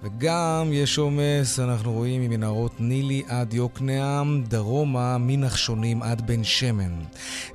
וגם 0.03 0.69
יש 0.71 0.97
עומס, 0.97 1.59
אנחנו 1.59 1.93
רואים 1.93 2.21
ממנהרות 2.21 2.71
נילי 2.79 3.23
עד 3.27 3.53
יוקנעם, 3.53 4.43
דרומה 4.47 5.17
מנחשונים 5.17 6.03
עד 6.03 6.27
בן 6.27 6.43
שמן. 6.43 6.93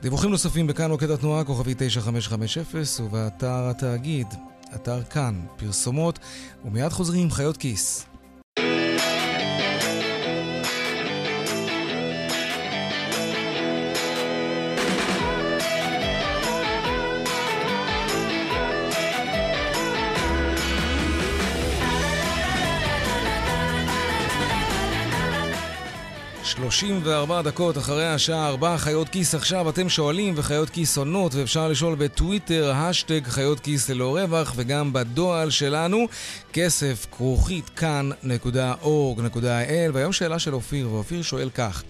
דיווחים 0.03 0.31
נוספים 0.31 0.67
בכאן 0.67 0.91
מוקד 0.91 1.11
התנועה, 1.11 1.45
כוכבי 1.45 1.75
9550, 1.79 3.07
ובאתר 3.07 3.69
התאגיד, 3.71 4.27
אתר 4.75 5.03
כאן, 5.03 5.41
פרסומות, 5.57 6.19
ומיד 6.65 6.89
חוזרים 6.93 7.31
חיות 7.31 7.57
כיס. 7.57 8.08
34 26.71 27.43
דקות 27.43 27.79
אחרי 27.79 28.09
השעה 28.09 28.49
4, 28.49 28.79
חיות 28.79 29.09
כיס 29.09 29.35
עכשיו, 29.35 29.69
אתם 29.69 29.89
שואלים 29.89 30.35
וחיות 30.37 30.71
כיס 30.71 30.99
עונות, 30.99 31.35
ואפשר 31.35 31.69
לשאול 31.69 31.95
בטוויטר, 31.95 32.73
השטג 32.75 33.21
חיות 33.25 33.61
כיס 33.61 33.91
ללא 33.91 34.17
רווח, 34.17 34.53
וגם 34.57 34.93
בדואל 34.93 35.51
שלנו, 35.51 36.07
כסף 36.53 37.07
כרוכית 37.17 37.69
כאן.org.il, 37.69 39.93
והיום 39.93 40.13
שאלה 40.13 40.39
של 40.39 40.55
אופיר, 40.55 40.91
ואופיר 40.91 41.23
שואל 41.23 41.51
כך: 41.55 41.83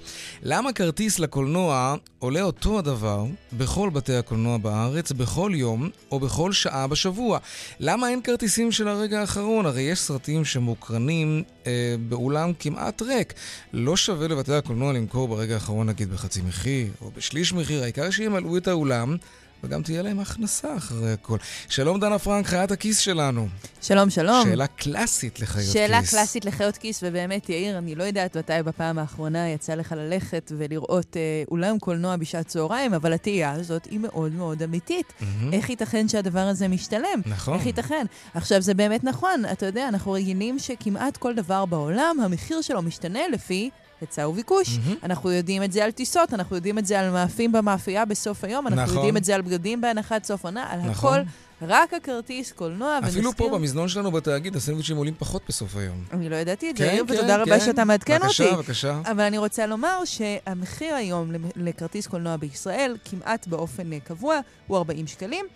למה 0.42 0.72
כרטיס 0.72 1.18
לקולנוע 1.18 1.94
עולה 2.18 2.42
אותו 2.42 2.78
הדבר 2.78 3.24
בכל 3.52 3.90
בתי 3.90 4.14
הקולנוע 4.14 4.58
בארץ, 4.58 5.12
בכל 5.12 5.52
יום 5.54 5.90
או 6.12 6.20
בכל 6.20 6.52
שעה 6.52 6.86
בשבוע? 6.86 7.38
למה 7.80 8.08
אין 8.08 8.22
כרטיסים 8.22 8.72
של 8.72 8.88
הרגע 8.88 9.20
האחרון? 9.20 9.66
הרי 9.66 9.82
יש 9.82 9.98
סרטים 9.98 10.44
שמוקרנים 10.44 11.42
אה, 11.68 11.94
באולם 12.08 12.52
כמעט 12.58 13.02
ריק. 13.02 13.34
לא 13.72 13.96
שווה 13.96 14.28
לבתי 14.28 14.54
הקולנוע 14.54 14.92
למכור 14.92 15.28
ברגע 15.28 15.54
האחרון 15.54 15.88
נגיד 15.88 16.10
בחצי 16.10 16.42
מחיר 16.42 16.86
או 17.00 17.10
בשליש 17.16 17.52
מחיר, 17.52 17.82
העיקר 17.82 18.10
שימלאו 18.10 18.56
את 18.56 18.68
האולם. 18.68 19.16
וגם 19.64 19.82
תהיה 19.82 20.02
להם 20.02 20.20
הכנסה 20.20 20.76
אחרי 20.76 21.12
הכל. 21.12 21.38
שלום 21.68 22.00
דנה 22.00 22.18
פרנק, 22.18 22.46
חיית 22.46 22.70
הכיס 22.70 22.98
שלנו. 22.98 23.48
שלום, 23.82 24.10
שלום. 24.10 24.48
שאלה 24.48 24.66
קלאסית 24.66 25.40
לחיות 25.40 25.72
שאלה 25.72 26.00
כיס. 26.00 26.10
שאלה 26.10 26.20
קלאסית 26.20 26.44
לחיות 26.44 26.76
כיס, 26.76 27.02
ובאמת, 27.06 27.48
יאיר, 27.48 27.78
אני 27.78 27.94
לא 27.94 28.04
יודעת 28.04 28.36
מתי 28.36 28.52
בפעם 28.64 28.98
האחרונה 28.98 29.48
יצא 29.48 29.74
לך 29.74 29.92
ללכת 29.92 30.52
ולראות 30.58 31.16
אה, 31.16 31.42
אולם 31.50 31.78
קולנוע 31.78 32.16
בשעת 32.16 32.46
צהריים, 32.46 32.94
אבל 32.94 33.12
התהייה 33.12 33.52
הזאת 33.52 33.84
היא 33.84 33.98
מאוד 33.98 34.32
מאוד 34.32 34.62
אמיתית. 34.62 35.06
Mm-hmm. 35.20 35.24
איך 35.52 35.70
ייתכן 35.70 36.08
שהדבר 36.08 36.40
הזה 36.40 36.68
משתלם? 36.68 37.20
נכון. 37.26 37.54
איך 37.54 37.66
ייתכן? 37.66 38.06
עכשיו, 38.34 38.60
זה 38.60 38.74
באמת 38.74 39.04
נכון, 39.04 39.44
אתה 39.52 39.66
יודע, 39.66 39.88
אנחנו 39.88 40.12
רגילים 40.12 40.58
שכמעט 40.58 41.16
כל 41.16 41.34
דבר 41.34 41.64
בעולם, 41.64 42.16
המחיר 42.22 42.62
שלו 42.62 42.82
משתנה 42.82 43.28
לפי 43.32 43.70
היצע 44.00 44.28
וביקוש. 44.28 44.68
Mm-hmm. 44.68 44.90
אנחנו 45.02 45.32
יודעים 45.32 45.62
את 45.62 45.72
זה 45.72 45.84
על 45.84 45.90
טיסות, 45.90 46.34
אנחנו 46.34 46.56
יודעים 46.56 46.78
את 46.78 46.86
זה 46.86 47.00
על 47.00 47.10
מאפים 47.10 47.52
במאפייה 47.52 48.04
בסוף 48.04 48.44
היום, 48.44 48.66
אנחנו 48.66 48.82
נכון. 48.82 48.96
יודעים 48.96 49.16
את 49.16 49.24
זה 49.24 49.34
על 49.34 49.42
בגדים 49.42 49.80
בהנחת 49.80 50.24
סוף 50.24 50.44
עונה, 50.44 50.66
על 50.70 50.80
נכון. 50.80 51.20
הכל. 51.20 51.30
רק 51.62 51.94
הכרטיס 51.94 52.52
קולנוע, 52.52 52.98
ונזכיר... 53.02 53.20
אפילו 53.20 53.32
פה 53.36 53.48
במזנון 53.52 53.88
שלנו 53.88 54.10
בתאגיד, 54.10 54.56
הסנדוויצ'ים 54.56 54.96
עולים 54.96 55.14
פחות 55.18 55.42
בסוף 55.48 55.76
היום. 55.76 56.04
אני 56.12 56.28
לא 56.28 56.36
ידעתי 56.36 56.70
את 56.70 56.76
זה, 56.76 56.84
כן, 56.84 57.02
ותודה 57.04 57.34
כן, 57.34 57.40
רבה 57.40 57.58
כן. 57.58 57.64
שאתה 57.64 57.84
מעדכן 57.84 58.14
אותי. 58.14 58.26
בבקשה, 58.26 58.56
בבקשה. 58.56 59.00
אבל 59.10 59.20
אני 59.20 59.38
רוצה 59.38 59.66
לומר 59.66 60.04
שהמחיר 60.04 60.94
היום 60.94 61.32
לכרטיס 61.56 62.06
קולנוע 62.06 62.36
בישראל, 62.36 62.96
כמעט 63.04 63.46
באופן 63.46 63.98
קבוע, 63.98 64.40
הוא 64.66 64.76
40 64.76 65.06
שקלים, 65.06 65.46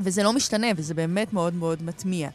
וזה 0.00 0.22
לא 0.22 0.32
משתנה, 0.32 0.66
וזה 0.76 0.94
באמת 0.94 1.32
מאוד 1.32 1.54
מאוד 1.54 1.82
מטמיע. 1.82 2.28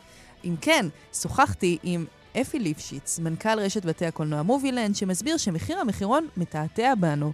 אם 0.45 0.55
כן, 0.61 0.85
שוחחתי 1.13 1.77
עם 1.83 2.05
אפי 2.41 2.59
ליפשיץ, 2.59 3.19
מנכ"ל 3.19 3.59
רשת 3.59 3.85
בתי 3.85 4.05
הקולנוע 4.05 4.41
מובילנד, 4.41 4.95
שמסביר 4.95 5.37
שמחיר 5.37 5.79
המחירון 5.79 6.27
מתעתע 6.37 6.93
בנו. 6.99 7.31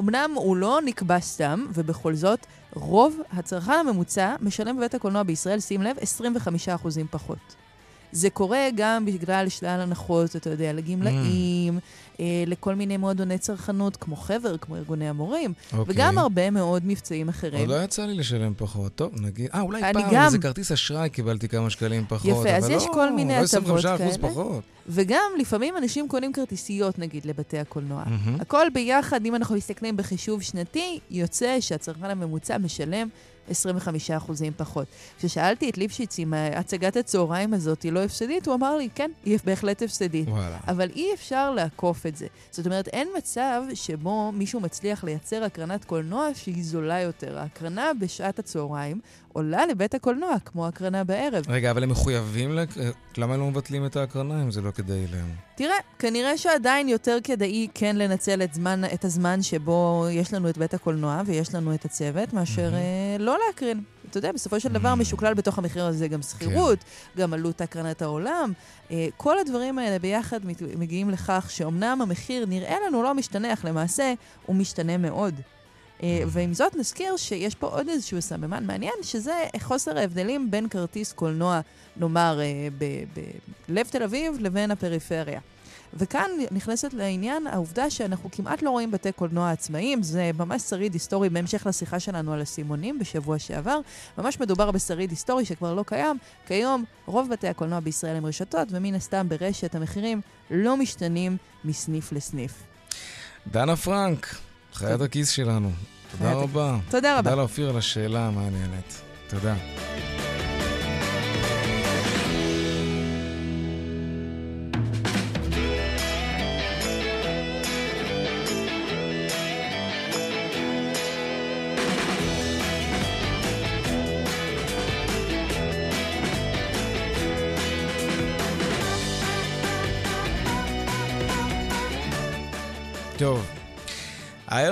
אמנם 0.00 0.30
הוא 0.34 0.56
לא 0.56 0.80
נקבע 0.84 1.20
סתם, 1.20 1.66
ובכל 1.74 2.14
זאת, 2.14 2.46
רוב 2.74 3.16
הצרכן 3.32 3.72
הממוצע 3.72 4.34
משלם 4.40 4.76
בבית 4.76 4.94
הקולנוע 4.94 5.22
בישראל, 5.22 5.60
שים 5.60 5.82
לב, 5.82 5.96
25% 6.84 6.88
פחות. 7.10 7.54
זה 8.12 8.30
קורה 8.30 8.68
גם 8.74 9.04
בגלל 9.04 9.48
שלל 9.48 9.80
הנחות, 9.80 10.36
אתה 10.36 10.50
יודע, 10.50 10.72
לגמלאים, 10.72 11.78
mm. 11.78 11.80
אה, 12.20 12.44
לכל 12.46 12.74
מיני 12.74 12.96
מועדוני 12.96 13.38
צרכנות, 13.38 13.96
כמו 13.96 14.16
חבר, 14.16 14.56
כמו 14.56 14.76
ארגוני 14.76 15.08
המורים. 15.08 15.52
אוקיי. 15.72 15.94
וגם 15.94 16.18
הרבה 16.18 16.50
מאוד 16.50 16.82
מבצעים 16.86 17.28
אחרים. 17.28 17.60
עוד 17.60 17.68
לא 17.68 17.84
יצא 17.84 18.06
לי 18.06 18.14
לשלם 18.14 18.52
פחות. 18.56 18.94
טוב, 18.94 19.12
נגיד... 19.20 19.48
אה, 19.54 19.60
אולי 19.60 19.82
פעם 19.92 20.02
גם... 20.12 20.24
איזה 20.24 20.38
כרטיס 20.38 20.72
אשראי 20.72 21.10
קיבלתי 21.10 21.48
כמה 21.48 21.70
שקלים 21.70 22.04
פחות. 22.08 22.30
יפה, 22.30 22.56
אז 22.56 22.68
יש 22.68 22.84
לא, 22.86 22.92
כל 22.92 23.12
מיני 23.12 23.32
לא 23.32 23.44
הטבות 23.44 23.82
כאלה. 23.82 24.14
25% 24.14 24.18
פחות. 24.20 24.62
וגם 24.88 25.30
לפעמים 25.38 25.76
אנשים 25.76 26.08
קונים 26.08 26.32
כרטיסיות, 26.32 26.98
נגיד, 26.98 27.26
לבתי 27.26 27.58
הקולנוע. 27.58 28.02
Mm-hmm. 28.02 28.42
הכל 28.42 28.66
ביחד, 28.74 29.26
אם 29.26 29.34
אנחנו 29.34 29.56
מסתכלים 29.56 29.96
בחישוב 29.96 30.42
שנתי, 30.42 30.98
יוצא 31.10 31.60
שהצרכן 31.60 32.04
הממוצע 32.10 32.58
משלם 32.58 33.08
25 33.50 34.10
אחוזים 34.10 34.52
פחות. 34.56 34.86
כששאלתי 35.18 35.70
את 35.70 35.78
ליפשיץ 35.78 36.18
אם 36.18 36.34
הצגת 36.34 36.96
הצהריים 36.96 37.54
הזאת 37.54 37.82
היא 37.82 37.92
לא 37.92 38.04
הפסדית, 38.04 38.46
הוא 38.46 38.54
אמר 38.54 38.76
לי, 38.76 38.88
כן, 38.94 39.10
היא 39.24 39.38
בהחלט 39.44 39.82
הפסדית. 39.82 40.28
וואלה. 40.28 40.58
אבל 40.68 40.90
אי 40.96 41.14
אפשר 41.14 41.50
לעקוף 41.50 42.06
את 42.06 42.16
זה. 42.16 42.26
זאת 42.50 42.66
אומרת, 42.66 42.88
אין 42.88 43.08
מצב 43.18 43.62
שבו 43.74 44.32
מישהו 44.32 44.60
מצליח 44.60 45.04
לייצר 45.04 45.44
הקרנת 45.44 45.84
קולנוע 45.84 46.28
שהיא 46.34 46.64
זולה 46.64 47.00
יותר. 47.00 47.38
ההקרנה 47.38 47.90
בשעת 48.00 48.38
הצהריים 48.38 49.00
עולה 49.34 49.66
לבית 49.66 49.94
הקולנוע, 49.94 50.36
כמו 50.44 50.66
הקרנה 50.66 51.04
בערב. 51.04 51.44
רגע, 51.48 51.70
אבל 51.70 51.82
הם 51.82 51.88
מחויבים, 51.88 52.52
לק... 52.52 52.68
למה 53.16 53.34
הם 53.34 53.40
לא 53.40 53.46
מבטלים 53.46 53.86
את 53.86 53.96
ההקרנה 53.96 54.42
אם 54.42 54.50
זה 54.50 54.60
לא 54.60 54.70
כדאי 54.70 55.06
להם? 55.12 55.28
תראה, 55.54 55.76
כנראה 55.98 56.38
שעדיין 56.38 56.88
יותר 56.88 57.18
כדאי 57.24 57.68
כן 57.74 57.96
לנצל 57.96 58.42
את, 58.42 58.54
זמן, 58.54 58.82
את 58.94 59.04
הזמן 59.04 59.42
שבו 59.42 60.06
יש 60.10 60.34
לנו 60.34 60.48
את 60.48 60.58
בית 60.58 60.74
הקולנוע 60.74 61.22
ויש 61.26 61.54
לנו 61.54 61.74
את 61.74 61.84
הצוות, 61.84 62.32
מאשר 62.32 62.70
mm-hmm. 62.72 63.22
לא 63.22 63.36
להקרין. 63.46 63.82
אתה 64.10 64.18
יודע, 64.18 64.32
בסופו 64.32 64.60
של 64.60 64.72
דבר 64.72 64.94
משוקלל 64.94 65.34
בתוך 65.34 65.58
המחיר 65.58 65.84
הזה 65.84 66.08
גם 66.08 66.22
שכירות, 66.22 66.78
כן. 66.78 67.20
גם 67.22 67.32
עלות 67.32 67.60
הקרנת 67.60 68.02
העולם. 68.02 68.52
אה, 68.90 69.08
כל 69.16 69.38
הדברים 69.38 69.78
האלה 69.78 69.98
ביחד 69.98 70.40
מגיעים 70.76 71.10
לכך 71.10 71.46
שאומנם 71.50 71.98
המחיר 72.02 72.46
נראה 72.46 72.76
לנו 72.86 73.02
לא 73.02 73.14
משתנה, 73.14 73.52
אך 73.52 73.64
למעשה 73.64 74.14
הוא 74.46 74.56
משתנה 74.56 74.96
מאוד. 74.96 75.34
אה, 76.04 76.22
ועם 76.26 76.54
זאת 76.54 76.76
נזכיר 76.76 77.16
שיש 77.16 77.54
פה 77.54 77.66
עוד 77.66 77.88
איזשהו 77.88 78.22
סממן 78.22 78.66
מעניין, 78.66 78.94
שזה 79.02 79.34
חוסר 79.60 79.98
ההבדלים 79.98 80.50
בין 80.50 80.68
כרטיס 80.68 81.12
קולנוע, 81.12 81.60
נאמר, 81.96 82.40
אה, 82.40 82.68
בלב 83.68 83.86
תל 83.86 84.02
אביב 84.02 84.36
לבין 84.40 84.70
הפריפריה. 84.70 85.40
וכאן 85.96 86.30
נכנסת 86.50 86.94
לעניין 86.94 87.46
העובדה 87.46 87.90
שאנחנו 87.90 88.30
כמעט 88.32 88.62
לא 88.62 88.70
רואים 88.70 88.90
בתי 88.90 89.12
קולנוע 89.12 89.50
עצמאיים, 89.50 90.02
זה 90.02 90.30
ממש 90.38 90.62
שריד 90.62 90.92
היסטורי 90.92 91.28
בהמשך 91.28 91.66
לשיחה 91.66 92.00
שלנו 92.00 92.32
על 92.32 92.40
הסימונים 92.40 92.98
בשבוע 92.98 93.38
שעבר. 93.38 93.78
ממש 94.18 94.40
מדובר 94.40 94.70
בשריד 94.70 95.10
היסטורי 95.10 95.44
שכבר 95.44 95.74
לא 95.74 95.84
קיים. 95.86 96.18
כיום 96.46 96.84
רוב 97.06 97.30
בתי 97.30 97.48
הקולנוע 97.48 97.80
בישראל 97.80 98.16
הם 98.16 98.26
רשתות, 98.26 98.68
ומן 98.70 98.94
הסתם 98.94 99.28
ברשת 99.28 99.74
המחירים 99.74 100.20
לא 100.50 100.76
משתנים 100.76 101.36
מסניף 101.64 102.12
לסניף. 102.12 102.52
דנה 103.46 103.76
פרנק, 103.76 104.36
חיית 104.72 105.00
הכיס 105.00 105.30
שלנו. 105.30 105.70
תודה 106.18 106.32
רבה. 106.32 106.76
תודה 106.90 107.18
רבה. 107.18 107.22
תודה 107.30 107.34
לאופיר 107.34 107.70
על 107.70 107.76
השאלה 107.76 108.26
המעניינת. 108.26 109.00
תודה. 109.28 109.54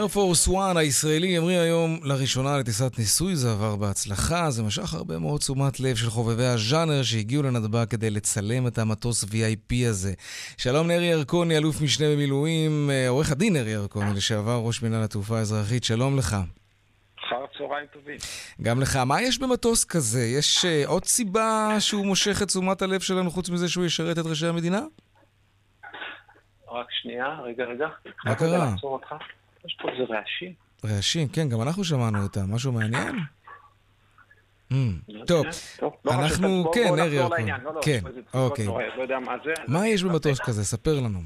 האיירפורס 0.02 0.48
1 0.48 0.76
הישראלי 0.76 1.26
ימריא 1.26 1.58
היום 1.58 2.00
לראשונה 2.04 2.58
לטיסת 2.58 2.98
ניסוי, 2.98 3.36
זה 3.36 3.52
עבר 3.52 3.76
בהצלחה, 3.76 4.50
זה 4.50 4.62
משך 4.62 4.94
הרבה 4.94 5.18
מאוד 5.18 5.40
תשומת 5.40 5.80
לב 5.80 5.96
של 5.96 6.10
חובבי 6.10 6.44
הז'אנר 6.44 7.02
שהגיעו 7.02 7.42
לנתב"ג 7.42 7.84
כדי 7.90 8.10
לצלם 8.10 8.66
את 8.66 8.78
המטוס 8.78 9.24
VIP 9.24 9.88
הזה. 9.88 10.12
שלום 10.58 10.88
לארי 10.88 11.04
ירקוני, 11.04 11.56
אלוף 11.56 11.82
משנה 11.82 12.06
במילואים, 12.06 12.90
אה, 12.90 13.08
עורך 13.08 13.32
הדין 13.32 13.56
ארי 13.56 13.70
ירקוני, 13.70 14.14
לשעבר 14.16 14.60
ראש 14.64 14.82
מינהל 14.82 15.02
התעופה 15.02 15.38
האזרחית, 15.38 15.84
שלום 15.84 16.18
לך. 16.18 16.36
אחר 17.18 17.44
צהריים 17.58 17.86
טובים. 17.86 18.16
גם 18.62 18.80
לך. 18.80 18.96
מה 18.96 19.22
יש 19.22 19.38
במטוס 19.38 19.84
כזה? 19.84 20.20
יש 20.38 20.64
uh, 20.64 20.88
עוד 20.88 21.04
סיבה 21.04 21.76
שהוא 21.78 22.06
מושך 22.06 22.42
את 22.42 22.48
תשומת 22.48 22.82
הלב 22.82 23.00
שלנו 23.00 23.30
חוץ 23.30 23.50
מזה 23.50 23.68
שהוא 23.68 23.84
ישרת 23.84 24.18
את 24.18 24.26
ראשי 24.26 24.46
המדינה? 24.46 24.80
רק 26.72 26.86
שנייה, 26.90 27.26
רגע, 27.44 27.64
רגע. 27.64 27.88
מה 28.24 28.34
קרה? 28.34 28.74
יש 29.66 29.76
פה 29.82 29.88
איזה 29.88 30.02
רעשים. 30.14 30.52
רעשים, 30.84 31.28
כן, 31.28 31.48
גם 31.48 31.62
אנחנו 31.62 31.84
שמענו 31.84 32.22
אותם. 32.22 32.54
משהו 32.54 32.72
מעניין? 32.72 33.16
Mm, 34.72 34.74
לא 35.08 35.24
טוב, 35.24 35.46
אנחנו, 36.10 36.70
כן, 36.74 36.88
ארי 36.98 37.14
ירקון. 37.14 37.38
כן, 37.82 38.00
אוקיי. 38.34 38.66
לא 38.66 39.18
מה 39.68 39.88
יש 39.88 40.02
במטוס 40.02 40.40
כזה? 40.40 40.64
ספר 40.64 41.00
לנו. 41.00 41.20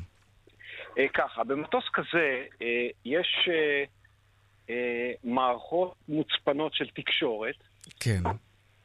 אה, 0.99 1.09
ככה, 1.15 1.45
במטוס 1.45 1.85
כזה 1.93 2.45
אה, 2.63 2.89
יש 3.05 3.49
אה, 4.71 5.13
מערכות 5.25 5.95
מוצפנות 6.09 6.75
של 6.75 6.87
תקשורת. 6.95 7.55
כן. 8.01 8.23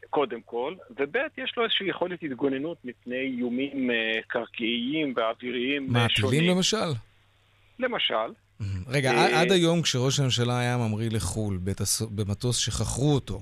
קודם 0.10 0.42
כל, 0.42 0.76
וב' 1.00 1.16
יש 1.38 1.54
לו 1.58 1.64
איזושהי 1.64 1.90
יכולת 1.90 2.24
התגוננות 2.24 2.78
מפני 2.84 3.20
איומים 3.20 3.90
קרקעיים 4.28 5.14
ואוויריים 5.16 5.88
שונים. 5.88 5.94
מה, 5.94 6.08
טילים 6.30 6.58
למשל? 6.58 6.92
למשל. 7.80 8.34
רגע, 8.88 9.12
עד 9.12 9.52
היום 9.52 9.82
כשראש 9.82 10.20
הממשלה 10.20 10.60
היה 10.60 10.78
ממריא 10.78 11.10
לחו"ל 11.12 11.60
במטוס 12.16 12.58
שחכרו 12.58 13.14
אותו, 13.14 13.42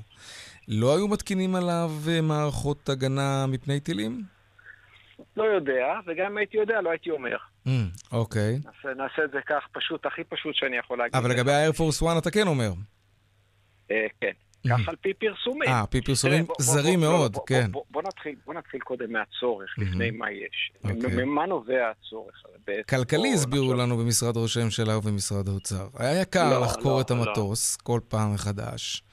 לא 0.67 0.95
היו 0.95 1.07
מתקינים 1.07 1.55
עליו 1.55 1.91
מערכות 2.23 2.89
הגנה 2.89 3.45
מפני 3.47 3.79
טילים? 3.79 4.23
לא 5.37 5.43
יודע, 5.43 5.99
וגם 6.07 6.25
אם 6.31 6.37
הייתי 6.37 6.57
יודע, 6.57 6.81
לא 6.81 6.89
הייתי 6.89 7.11
אומר. 7.11 7.37
אוקיי. 8.11 8.59
נעשה, 8.97 9.25
את 9.25 9.31
זה 9.31 9.39
כך 9.47 9.63
פשוט, 9.71 10.05
הכי 10.05 10.23
פשוט 10.23 10.55
שאני 10.55 10.77
יכול 10.77 10.97
להגיד. 10.97 11.15
אבל 11.15 11.31
לגבי 11.31 11.51
Force 11.77 12.05
1 12.07 12.17
אתה 12.17 12.31
כן 12.31 12.47
אומר. 12.47 12.71
אה, 13.91 14.07
כן. 14.21 14.31
כך 14.67 14.89
על 14.89 14.95
פי 14.95 15.13
פרסומים. 15.13 15.69
אה, 15.69 15.85
פי 15.87 16.01
פרסומים 16.01 16.45
זרים 16.59 16.99
מאוד, 16.99 17.37
כן. 17.47 17.71
בוא 17.91 18.53
נתחיל 18.53 18.79
קודם 18.79 19.13
מהצורך, 19.13 19.75
לפני 19.77 20.11
מה 20.11 20.31
יש. 20.31 20.71
אוקיי. 20.83 21.25
ממה 21.25 21.45
נובע 21.45 21.91
הצורך? 21.91 22.43
כלכלי 22.89 23.33
הסבירו 23.33 23.73
לנו 23.73 23.97
במשרד 23.97 24.37
ראש 24.37 24.57
הממשלה 24.57 24.97
ובמשרד 24.97 25.47
האוצר. 25.47 25.87
היה 25.99 26.21
יקר 26.21 26.49
לא, 26.49 26.61
לחקור 26.61 26.91
לא, 26.91 27.01
את 27.01 27.11
לא. 27.11 27.15
המטוס 27.15 27.75
כל 27.75 27.99
פעם 28.07 28.33
מחדש. 28.33 29.03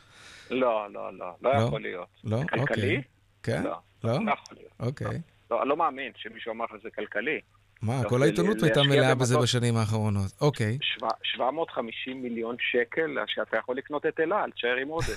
לא, 0.50 0.87
לא, 0.92 1.18
לא, 1.18 1.26
לא 1.42 1.50
יכול 1.50 1.82
להיות. 1.82 2.09
לא? 2.24 2.38
כלכלי? 2.50 2.61
אוקיי. 2.61 3.02
כן? 3.42 3.62
לא, 3.62 3.76
לא 4.04 4.11
יכול 4.11 4.56
להיות. 4.56 4.72
אוקיי. 4.80 5.20
לא, 5.50 5.62
אני 5.62 5.68
לא 5.68 5.76
מאמין 5.76 6.12
שמישהו 6.16 6.52
אמר 6.52 6.64
שזה 6.78 6.90
כלכלי. 6.90 7.40
מה, 7.83 8.05
כל 8.09 8.23
העיתונות 8.23 8.62
הייתה 8.62 8.83
מלאה 8.83 9.15
בזה 9.15 9.39
בשנים 9.39 9.77
האחרונות. 9.77 10.31
אוקיי. 10.41 10.79
750 11.23 12.23
מיליון 12.23 12.57
שקל 12.73 13.17
שאתה 13.27 13.57
יכול 13.57 13.77
לקנות 13.77 14.07
את 14.07 14.21
אל 14.21 14.33
על, 14.33 14.51
תשאר 14.51 14.77
עם 14.83 14.89
עודף. 14.89 15.17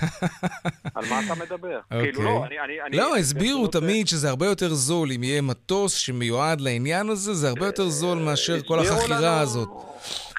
על 0.95 1.06
מה 1.10 1.19
אתה 1.26 1.36
מדבר? 1.36 1.80
כאילו, 1.89 2.24
לא, 2.24 2.30
אוקיי. 2.30 2.58
אני... 2.86 2.98
לא, 2.98 3.15
הסבירו 3.15 3.67
תמיד 3.67 4.08
שזה 4.08 4.30
הרבה 4.30 4.45
יותר 4.45 4.74
זול 4.74 5.12
אם 5.12 5.24
יהיה 5.24 5.41
מטוס 5.41 5.93
שמיועד 5.95 6.62
לעניין 6.62 7.10
הזה, 7.10 7.34
זה 7.34 7.50
הרבה 7.50 7.65
יותר 7.65 7.89
זול 7.89 8.17
מאשר 8.17 8.62
כל 8.67 8.80
החכירה 8.80 9.39
הזאת. 9.39 9.69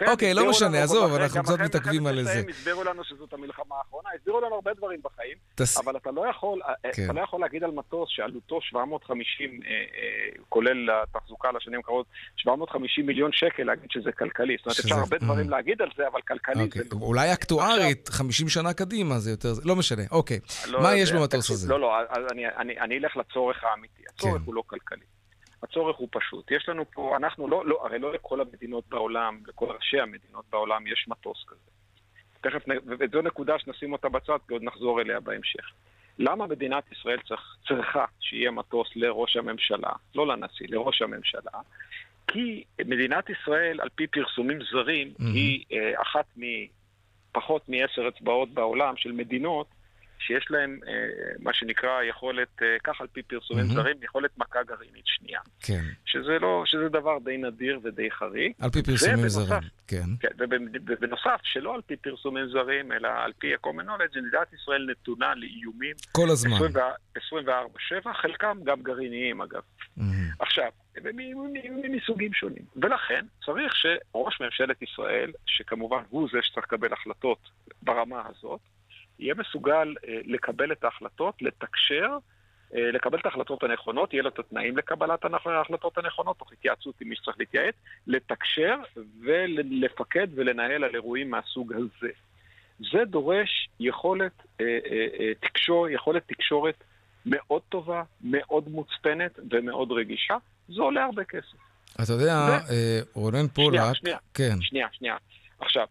כן, 0.00 0.10
אוקיי, 0.10 0.34
לא 0.34 0.50
משנה, 0.50 0.82
עזוב, 0.82 1.14
אנחנו 1.14 1.42
קצת 1.42 1.60
מתעכבים 1.60 2.06
על 2.06 2.22
זה. 2.24 2.42
הסבירו 2.50 2.84
לנו 2.84 3.04
שזאת 3.04 3.32
המלחמה 3.32 3.74
האחרונה, 3.78 4.08
הסבירו 4.16 4.40
לנו 4.40 4.54
הרבה 4.54 4.74
דברים 4.74 5.00
בחיים, 5.02 5.36
אבל 5.76 5.96
אתה 5.96 6.10
לא 6.10 6.26
יכול 6.30 6.60
אה, 6.68 6.92
כן. 6.92 7.16
לא 7.16 7.40
להגיד 7.40 7.64
על 7.64 7.70
מטוס 7.70 8.08
שעלותו 8.12 8.60
750, 8.60 9.60
אה, 9.66 9.70
כולל 10.48 10.90
התחזוקה 11.02 11.48
לשנים 11.52 11.80
הקרובות, 11.80 12.06
750 12.36 13.06
מיליון 13.06 13.30
שקל 13.32 13.62
להגיד 13.62 13.90
שזה 13.90 14.12
כלכלי. 14.12 14.56
זאת 14.56 14.66
אומרת, 14.66 14.78
אפשר 14.78 14.94
הרבה 14.94 15.18
דברים 15.18 15.46
mm. 15.46 15.50
להגיד 15.50 15.82
על 15.82 15.88
זה, 15.96 16.08
אבל 16.08 16.20
כלכלי 16.28 16.64
אוקיי. 16.64 16.82
זה... 16.82 16.88
לא. 16.92 17.00
אולי 17.00 17.32
אקטוארית, 17.32 18.08
50 18.08 18.48
שנה 18.48 18.72
קדימה 18.72 19.18
זה 19.18 19.30
יותר... 19.30 19.52
לא 19.64 19.76
משנה, 19.76 20.02
אוקיי. 20.10 20.40
לא 20.66 20.82
מה 20.82 20.96
יש 20.96 21.12
במטוס 21.12 21.50
הזה? 21.50 21.68
לא, 21.68 21.80
לא, 21.80 21.92
אני 22.80 22.98
אלך 22.98 23.16
לצורך 23.16 23.64
האמיתי. 23.64 24.02
הצורך 24.14 24.34
כן. 24.34 24.42
הוא 24.44 24.54
לא 24.54 24.62
כלכלי. 24.66 25.19
הצורך 25.62 25.96
הוא 25.96 26.08
פשוט. 26.10 26.50
יש 26.50 26.68
לנו 26.68 26.84
פה, 26.90 27.16
אנחנו 27.16 27.48
לא, 27.48 27.66
לא, 27.66 27.86
הרי 27.86 27.98
לא 27.98 28.12
לכל 28.12 28.40
המדינות 28.40 28.84
בעולם, 28.88 29.40
לכל 29.46 29.66
ראשי 29.66 30.00
המדינות 30.00 30.44
בעולם 30.50 30.86
יש 30.86 31.08
מטוס 31.08 31.44
כזה. 31.48 31.70
תכף, 32.40 32.64
וזו 32.86 33.22
נקודה 33.22 33.58
שנשים 33.58 33.92
אותה 33.92 34.08
בצד, 34.08 34.38
ועוד 34.48 34.62
נחזור 34.62 35.00
אליה 35.00 35.20
בהמשך. 35.20 35.70
למה 36.18 36.46
מדינת 36.46 36.92
ישראל 36.92 37.18
צריך, 37.28 37.56
צריכה 37.68 38.04
שיהיה 38.20 38.50
מטוס 38.50 38.88
לראש 38.96 39.36
הממשלה, 39.36 39.92
לא 40.14 40.26
לנשיא, 40.26 40.66
לראש 40.68 41.02
הממשלה? 41.02 41.60
כי 42.26 42.64
מדינת 42.86 43.30
ישראל, 43.30 43.80
על 43.80 43.88
פי 43.94 44.06
פרסומים 44.06 44.58
זרים, 44.72 45.08
mm-hmm. 45.08 45.24
היא 45.34 45.64
אה, 45.72 46.02
אחת 46.02 46.26
מפחות 46.36 47.68
מעשר 47.68 48.08
אצבעות 48.08 48.50
בעולם 48.50 48.96
של 48.96 49.12
מדינות 49.12 49.66
שיש 50.20 50.46
להם 50.50 50.80
אה, 50.88 50.92
מה 51.38 51.52
שנקרא 51.54 52.02
יכולת, 52.02 52.62
אה, 52.62 52.76
כך 52.84 53.00
על 53.00 53.06
פי 53.12 53.22
פרסומים 53.22 53.64
mm-hmm. 53.64 53.74
זרים, 53.74 53.96
יכולת 54.02 54.30
מכה 54.38 54.62
גרעינית 54.62 55.06
שנייה. 55.06 55.40
כן. 55.60 55.82
שזה, 56.06 56.38
לא, 56.38 56.62
שזה 56.66 56.88
דבר 56.88 57.18
די 57.24 57.36
נדיר 57.36 57.80
ודי 57.82 58.10
חריג. 58.10 58.52
על 58.60 58.70
פי 58.70 58.82
פרסומים 58.82 59.18
ובנוסף, 59.18 59.38
זרים, 59.38 59.60
כן. 59.86 60.04
כן 60.20 60.28
ובנוסף, 60.38 61.40
שלא 61.42 61.74
על 61.74 61.80
פי 61.86 61.96
פרסומים 61.96 62.48
זרים, 62.48 62.92
אלא 62.92 63.08
על 63.08 63.32
פי 63.38 63.54
ה-common 63.54 63.84
knowledge, 63.86 64.20
מדינת 64.20 64.52
ישראל 64.52 64.86
נתונה 64.90 65.34
לאיומים. 65.34 65.96
כל 66.12 66.30
הזמן. 66.30 66.56
24-7, 67.16 67.20
חלקם 68.14 68.58
גם 68.64 68.82
גרעיניים 68.82 69.40
אגב. 69.40 69.62
Mm-hmm. 69.98 70.02
עכשיו, 70.38 70.70
מסוגים 71.90 72.32
שונים. 72.32 72.62
ולכן 72.76 73.24
צריך 73.44 73.72
שראש 73.76 74.40
ממשלת 74.40 74.82
ישראל, 74.82 75.30
שכמובן 75.46 76.02
הוא 76.08 76.28
זה 76.32 76.38
שצריך 76.42 76.66
לקבל 76.66 76.92
החלטות 76.92 77.38
ברמה 77.82 78.22
הזאת, 78.26 78.60
יהיה 79.20 79.34
מסוגל 79.34 79.94
אה, 80.08 80.18
לקבל 80.24 80.72
את 80.72 80.84
ההחלטות, 80.84 81.42
לתקשר 81.42 82.16
אה, 82.74 82.90
לקבל 82.92 83.18
את 83.18 83.26
ההחלטות 83.26 83.62
הנכונות, 83.62 84.12
יהיה 84.12 84.22
לו 84.22 84.28
את 84.28 84.38
התנאים 84.38 84.76
לקבלת 84.76 85.24
ההחלטות 85.24 85.98
הנכונות, 85.98 86.38
תוך 86.38 86.52
התייעצות 86.52 86.94
עם 87.00 87.08
מי 87.08 87.16
שצריך 87.16 87.36
להתייעץ, 87.38 87.74
לתקשר 88.06 88.76
ולפקד 89.20 90.26
ולנהל 90.34 90.84
על 90.84 90.94
אירועים 90.94 91.30
מהסוג 91.30 91.72
הזה. 91.72 92.12
זה 92.92 93.04
דורש 93.04 93.68
יכולת, 93.80 94.32
אה, 94.60 94.66
תקשור, 95.40 95.88
יכולת 95.88 96.22
תקשורת 96.26 96.84
מאוד 97.26 97.62
טובה, 97.68 98.02
מאוד 98.20 98.68
מוצפנת 98.68 99.38
ומאוד 99.50 99.92
רגישה. 99.92 100.36
זה 100.68 100.82
עולה 100.82 101.04
הרבה 101.04 101.24
כסף. 101.24 101.56
אתה 102.04 102.12
יודע, 102.12 102.58
ו... 102.68 102.98
רונן 103.14 103.48
פולק... 103.48 103.80
שנייה, 103.80 103.94
שנייה, 103.94 104.18
כן. 104.34 104.60
שנייה, 104.60 104.88
שנייה. 104.92 105.16
עכשיו, 105.60 105.86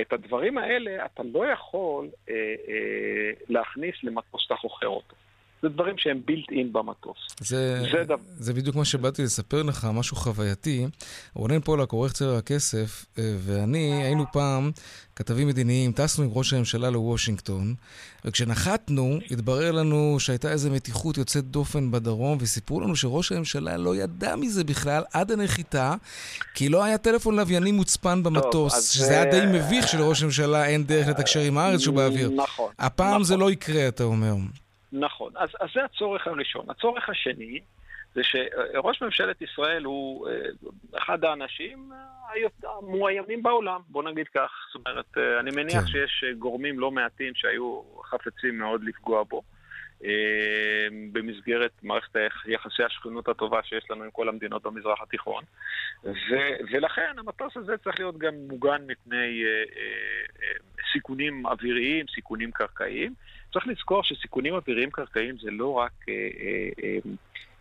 את 0.00 0.12
הדברים 0.12 0.58
האלה 0.58 1.04
אתה 1.04 1.22
לא 1.34 1.46
יכול 1.46 2.08
אה, 2.28 2.34
אה, 2.68 3.30
להכניס 3.48 3.94
למטוס 4.02 4.42
שאתה 4.42 4.54
חוכר 4.54 4.88
אותו. 4.88 5.16
זה 5.62 5.68
דברים 5.68 5.94
שהם 5.98 6.20
בילט 6.26 6.50
אין 6.50 6.72
במטוס. 6.72 7.16
זה, 7.40 7.82
זה, 7.92 8.04
דבר... 8.04 8.16
זה 8.38 8.54
בדיוק 8.54 8.76
מה 8.76 8.84
שבאתי 8.84 9.22
לספר 9.22 9.62
לך, 9.62 9.88
משהו 9.92 10.16
חווייתי. 10.16 10.86
רונן 11.34 11.60
פולק, 11.60 11.92
עורך 11.92 12.12
צבע 12.12 12.38
הכסף, 12.38 13.06
אה, 13.18 13.34
ואני 13.38 14.02
היינו 14.02 14.24
פעם 14.32 14.70
כתבים 15.16 15.48
מדיניים, 15.48 15.92
טסנו 15.92 16.24
עם 16.24 16.30
ראש 16.32 16.52
הממשלה 16.52 16.90
לוושינגטון, 16.90 17.74
וכשנחתנו, 18.24 19.18
התברר 19.30 19.72
לנו 19.72 20.16
שהייתה 20.20 20.52
איזו 20.52 20.70
מתיחות 20.70 21.18
יוצאת 21.18 21.44
דופן 21.44 21.90
בדרום, 21.90 22.38
וסיפרו 22.40 22.80
לנו 22.80 22.96
שראש 22.96 23.32
הממשלה 23.32 23.76
לא 23.76 23.96
ידע 23.96 24.36
מזה 24.36 24.64
בכלל 24.64 25.02
עד 25.12 25.32
הנחיתה, 25.32 25.94
כי 26.54 26.68
לא 26.68 26.84
היה 26.84 26.98
טלפון 26.98 27.36
לווייני 27.36 27.72
מוצפן 27.72 28.22
במטוס, 28.22 28.72
טוב, 28.72 28.82
שזה 28.82 29.12
היה 29.12 29.30
די 29.30 29.58
מביך 29.58 29.88
שלראש 29.88 30.22
הממשלה 30.22 30.66
אין 30.66 30.84
דרך 30.84 31.08
לתקשר 31.08 31.40
עם 31.40 31.58
הארץ 31.58 31.80
שהוא 31.80 31.96
באוויר. 31.96 32.30
נכון. 32.30 32.72
הפעם 32.78 33.10
נכון. 33.10 33.24
זה 33.24 33.36
לא 33.36 33.50
יקרה, 33.50 33.88
אתה 33.88 34.04
אומר. 34.04 34.34
נכון. 34.92 35.32
אז, 35.36 35.48
אז 35.60 35.68
זה 35.74 35.84
הצורך 35.84 36.26
הראשון. 36.26 36.70
הצורך 36.70 37.08
השני 37.08 37.60
זה 38.14 38.20
שראש 38.24 39.02
ממשלת 39.02 39.42
ישראל 39.42 39.84
הוא 39.84 40.28
אה, 40.28 40.34
אחד 40.98 41.24
האנשים 41.24 41.90
המאוימים 42.64 43.42
בעולם, 43.42 43.80
בוא 43.88 44.02
נגיד 44.02 44.26
כך. 44.34 44.50
זאת 44.72 44.86
אומרת, 44.86 45.18
אה, 45.18 45.40
אני 45.40 45.50
מניח 45.50 45.80
כן. 45.80 45.86
שיש 45.86 46.24
אה, 46.26 46.32
גורמים 46.32 46.80
לא 46.80 46.90
מעטים 46.90 47.34
שהיו 47.34 47.82
חפצים 48.04 48.58
מאוד 48.58 48.84
לפגוע 48.84 49.22
בו. 49.22 49.42
במסגרת 51.12 51.70
מערכת 51.82 52.16
יחסי 52.46 52.82
השכנות 52.82 53.28
הטובה 53.28 53.62
שיש 53.62 53.90
לנו 53.90 54.04
עם 54.04 54.10
כל 54.10 54.28
המדינות 54.28 54.62
במזרח 54.62 55.02
התיכון. 55.02 55.44
ו- 56.04 56.56
ולכן 56.72 57.14
המטוס 57.18 57.56
הזה 57.56 57.76
צריך 57.76 57.98
להיות 57.98 58.18
גם 58.18 58.34
מוגן 58.48 58.82
מפני 58.86 59.44
סיכונים 60.92 61.46
אוויריים, 61.46 62.06
סיכונים 62.14 62.50
קרקעיים. 62.50 63.14
צריך 63.52 63.66
לזכור 63.66 64.02
שסיכונים 64.02 64.54
אוויריים 64.54 64.90
קרקעיים 64.90 65.38
זה 65.38 65.50
לא 65.50 65.72
רק 65.72 65.92
אה, 66.08 66.14
אה, 66.14 66.68
אה, 66.84 66.98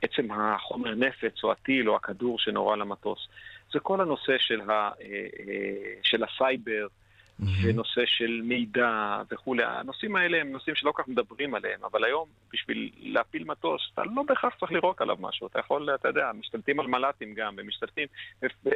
עצם 0.01 0.31
החומר 0.31 0.95
נפץ 0.95 1.43
או 1.43 1.51
הטיל 1.51 1.89
או 1.89 1.95
הכדור 1.95 2.39
שנורה 2.39 2.75
למטוס, 2.75 3.27
זה 3.73 3.79
כל 3.79 4.01
הנושא 4.01 4.37
של, 4.37 4.61
ה, 4.61 4.71
אה, 4.71 4.89
אה, 5.01 5.93
של 6.03 6.23
הסייבר 6.23 6.87
mm-hmm. 6.87 7.45
ונושא 7.63 8.01
של 8.05 8.41
מידע 8.43 9.21
וכולי. 9.31 9.63
הנושאים 9.65 10.15
האלה 10.15 10.41
הם 10.41 10.51
נושאים 10.51 10.75
שלא 10.75 10.91
כל 10.91 11.03
כך 11.03 11.09
מדברים 11.09 11.55
עליהם, 11.55 11.79
אבל 11.83 12.03
היום 12.03 12.27
בשביל 12.53 12.89
להפיל 12.97 13.43
מטוס 13.43 13.81
אתה 13.93 14.03
לא 14.15 14.23
בהכרח 14.23 14.55
צריך 14.59 14.71
לירוק 14.71 15.01
עליו 15.01 15.15
משהו, 15.19 15.47
אתה 15.47 15.59
יכול, 15.59 15.95
אתה 15.95 16.07
יודע, 16.07 16.31
משתלטים 16.39 16.79
על 16.79 16.87
מל"טים 16.87 17.33
גם, 17.33 17.55
ומשתלטים, 17.57 18.07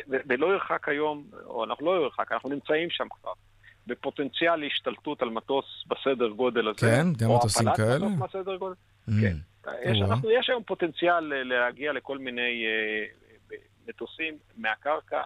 ולא 0.07 0.53
ירחק 0.53 0.89
היום, 0.89 1.23
או 1.45 1.63
אנחנו 1.63 1.85
לא 1.85 2.03
ירחק, 2.03 2.31
אנחנו 2.31 2.49
נמצאים 2.49 2.89
שם 2.89 3.07
כבר. 3.09 3.33
בפוטנציאל 3.87 4.55
להשתלטות 4.55 5.21
על 5.21 5.29
מטוס 5.29 5.65
בסדר 5.87 6.29
גודל 6.29 6.67
הזה. 6.67 6.79
כן, 6.79 7.07
גם 7.17 7.35
מטוסים 7.35 7.67
כאלה? 7.75 7.89
או 7.89 7.95
הפעלת 7.95 8.11
מטוס 8.11 8.29
בסדר 8.29 8.55
גודל. 8.55 8.75
Mm. 9.09 9.11
כן. 9.21 9.35
יש, 9.83 10.01
אנחנו, 10.01 10.31
יש 10.31 10.49
היום 10.49 10.63
פוטנציאל 10.63 11.33
אה, 11.33 11.43
להגיע 11.43 11.93
לכל 11.93 12.17
מיני 12.17 12.65
uh, 12.65 13.53
מטוסים 13.87 14.33
מהקרקע, 14.57 15.21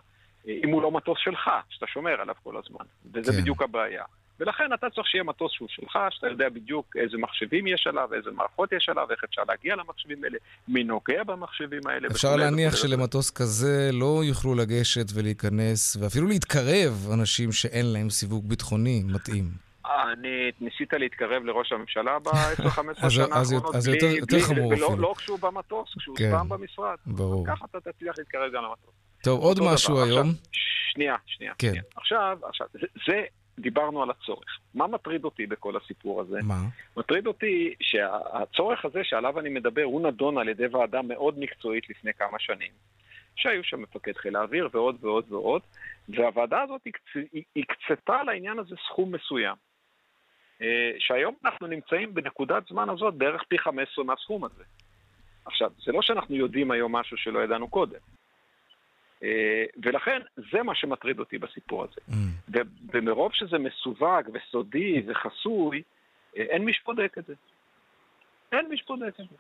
אם 0.47 0.69
הוא 0.69 0.81
לא 0.81 0.91
מטוס 0.91 1.17
שלך, 1.19 1.49
שאתה 1.69 1.87
שומר 1.87 2.21
עליו 2.21 2.35
כל 2.43 2.57
הזמן. 2.57 2.85
וזה 3.13 3.31
כן. 3.31 3.41
בדיוק 3.41 3.61
הבעיה. 3.61 4.03
ולכן 4.39 4.73
אתה 4.73 4.89
צריך 4.89 5.07
שיהיה 5.07 5.23
מטוס 5.23 5.51
שהוא 5.51 5.67
שלך, 5.71 5.99
שאתה 6.09 6.27
יודע 6.27 6.49
בדיוק 6.49 6.95
איזה 6.95 7.17
מחשבים 7.17 7.67
יש 7.67 7.87
עליו, 7.87 8.13
איזה 8.13 8.31
מערכות 8.31 8.71
יש 8.71 8.89
עליו, 8.89 9.11
איך 9.11 9.23
אפשר 9.23 9.41
להגיע 9.47 9.75
למחשבים 9.75 10.23
האלה, 10.23 10.37
מי 10.67 10.83
נוגע 10.83 11.23
במחשבים 11.23 11.81
האלה. 11.85 12.07
אפשר 12.07 12.35
להניח 12.35 12.75
שלמטוס 12.75 13.31
כזה 13.31 13.89
לא 13.93 14.21
יוכלו 14.23 14.55
לגשת 14.55 15.05
ולהיכנס, 15.13 15.97
ואפילו 16.01 16.27
להתקרב 16.27 17.07
אנשים 17.13 17.51
שאין 17.51 17.85
להם 17.85 18.09
סיווג 18.09 18.49
ביטחוני 18.49 19.03
מתאים. 19.05 19.67
אני 20.11 20.51
ניסית 20.61 20.93
להתקרב 20.93 21.43
לראש 21.43 21.71
הממשלה 21.71 22.19
ב-10-15 22.19 23.09
שנה 23.09 23.25
האחרונות, 23.31 23.75
אז 23.75 23.87
יותר, 23.87 24.05
יותר 24.05 24.39
חמור 24.39 24.73
אפילו. 24.73 24.91
ולא 24.91 25.13
כשהוא 25.17 25.39
במטוס, 25.39 25.89
כשהוא 25.97 26.17
כן, 26.17 26.31
סתם 26.35 26.49
במשרד. 26.49 26.95
ברור. 27.05 27.47
ככה 27.47 27.65
אתה 27.71 27.91
תצליח 27.91 28.15
להתקרב 28.17 28.51
גם 28.53 28.63
למטוס. 28.63 28.93
טוב, 29.23 29.39
עוד 29.39 29.59
משהו 29.63 29.95
דבר. 29.95 30.03
היום. 30.03 30.29
עכשיו, 30.29 30.43
שנייה, 30.93 31.15
שנייה. 31.25 31.53
כן. 31.57 31.67
שנייה. 31.67 31.83
עכשיו, 31.95 32.37
עכשיו, 32.43 32.67
זה, 32.73 32.87
זה 33.07 33.23
דיברנו 33.59 34.03
על 34.03 34.09
הצורך. 34.09 34.59
מה 34.73 34.87
מטריד 34.87 35.23
אותי 35.23 35.45
בכל 35.45 35.77
הסיפור 35.77 36.21
הזה? 36.21 36.39
מה? 36.43 36.55
מטריד 36.97 37.27
אותי 37.27 37.73
שהצורך 37.81 38.85
הזה 38.85 39.03
שעליו 39.03 39.39
אני 39.39 39.49
מדבר, 39.49 39.83
הוא 39.83 40.01
נדון 40.01 40.37
על 40.37 40.49
ידי 40.49 40.67
ועדה 40.67 41.01
מאוד 41.01 41.39
מקצועית 41.39 41.89
לפני 41.89 42.13
כמה 42.13 42.39
שנים. 42.39 42.71
שהיו 43.35 43.63
שם 43.63 43.81
מפקד 43.81 44.17
חיל 44.17 44.35
האוויר 44.35 44.69
ועוד 44.71 44.97
ועוד 45.01 45.25
ועוד, 45.31 45.61
והוועדה 46.09 46.61
הזאת 46.61 46.81
הקצתה 47.55 48.23
לעניין 48.23 48.59
הזה 48.59 48.75
סכום 48.87 49.11
מסוים. 49.11 49.55
אה, 50.61 50.91
שהיום 50.99 51.35
אנחנו 51.45 51.67
נמצאים 51.67 52.13
בנקודת 52.13 52.67
זמן 52.67 52.89
הזאת 52.89 53.13
בערך 53.13 53.43
פי 53.47 53.57
15 53.57 54.05
מהסכום 54.05 54.43
הזה. 54.43 54.63
עכשיו, 55.45 55.71
זה 55.85 55.91
לא 55.91 56.01
שאנחנו 56.01 56.35
יודעים 56.35 56.71
היום 56.71 56.95
משהו 56.95 57.17
שלא 57.17 57.39
ידענו 57.39 57.67
קודם. 57.67 57.99
אה, 59.23 59.65
ולכן 59.83 60.21
זה 60.51 60.63
מה 60.63 60.75
שמטריד 60.75 61.19
אותי 61.19 61.37
בסיפור 61.37 61.83
הזה. 61.83 62.01
Mm. 62.09 62.57
ומרוב 62.93 63.33
שזה 63.33 63.57
מסווג 63.57 64.29
וסודי 64.33 65.03
וחסוי, 65.07 65.81
אה, 66.37 66.41
אין 66.41 66.65
מי 66.65 66.73
שבודק 66.73 67.17
את 67.17 67.25
זה. 67.25 67.33
אין 68.51 68.69
מי 68.69 68.77
שבודק 68.77 69.13
את 69.19 69.25
זה. 69.29 69.35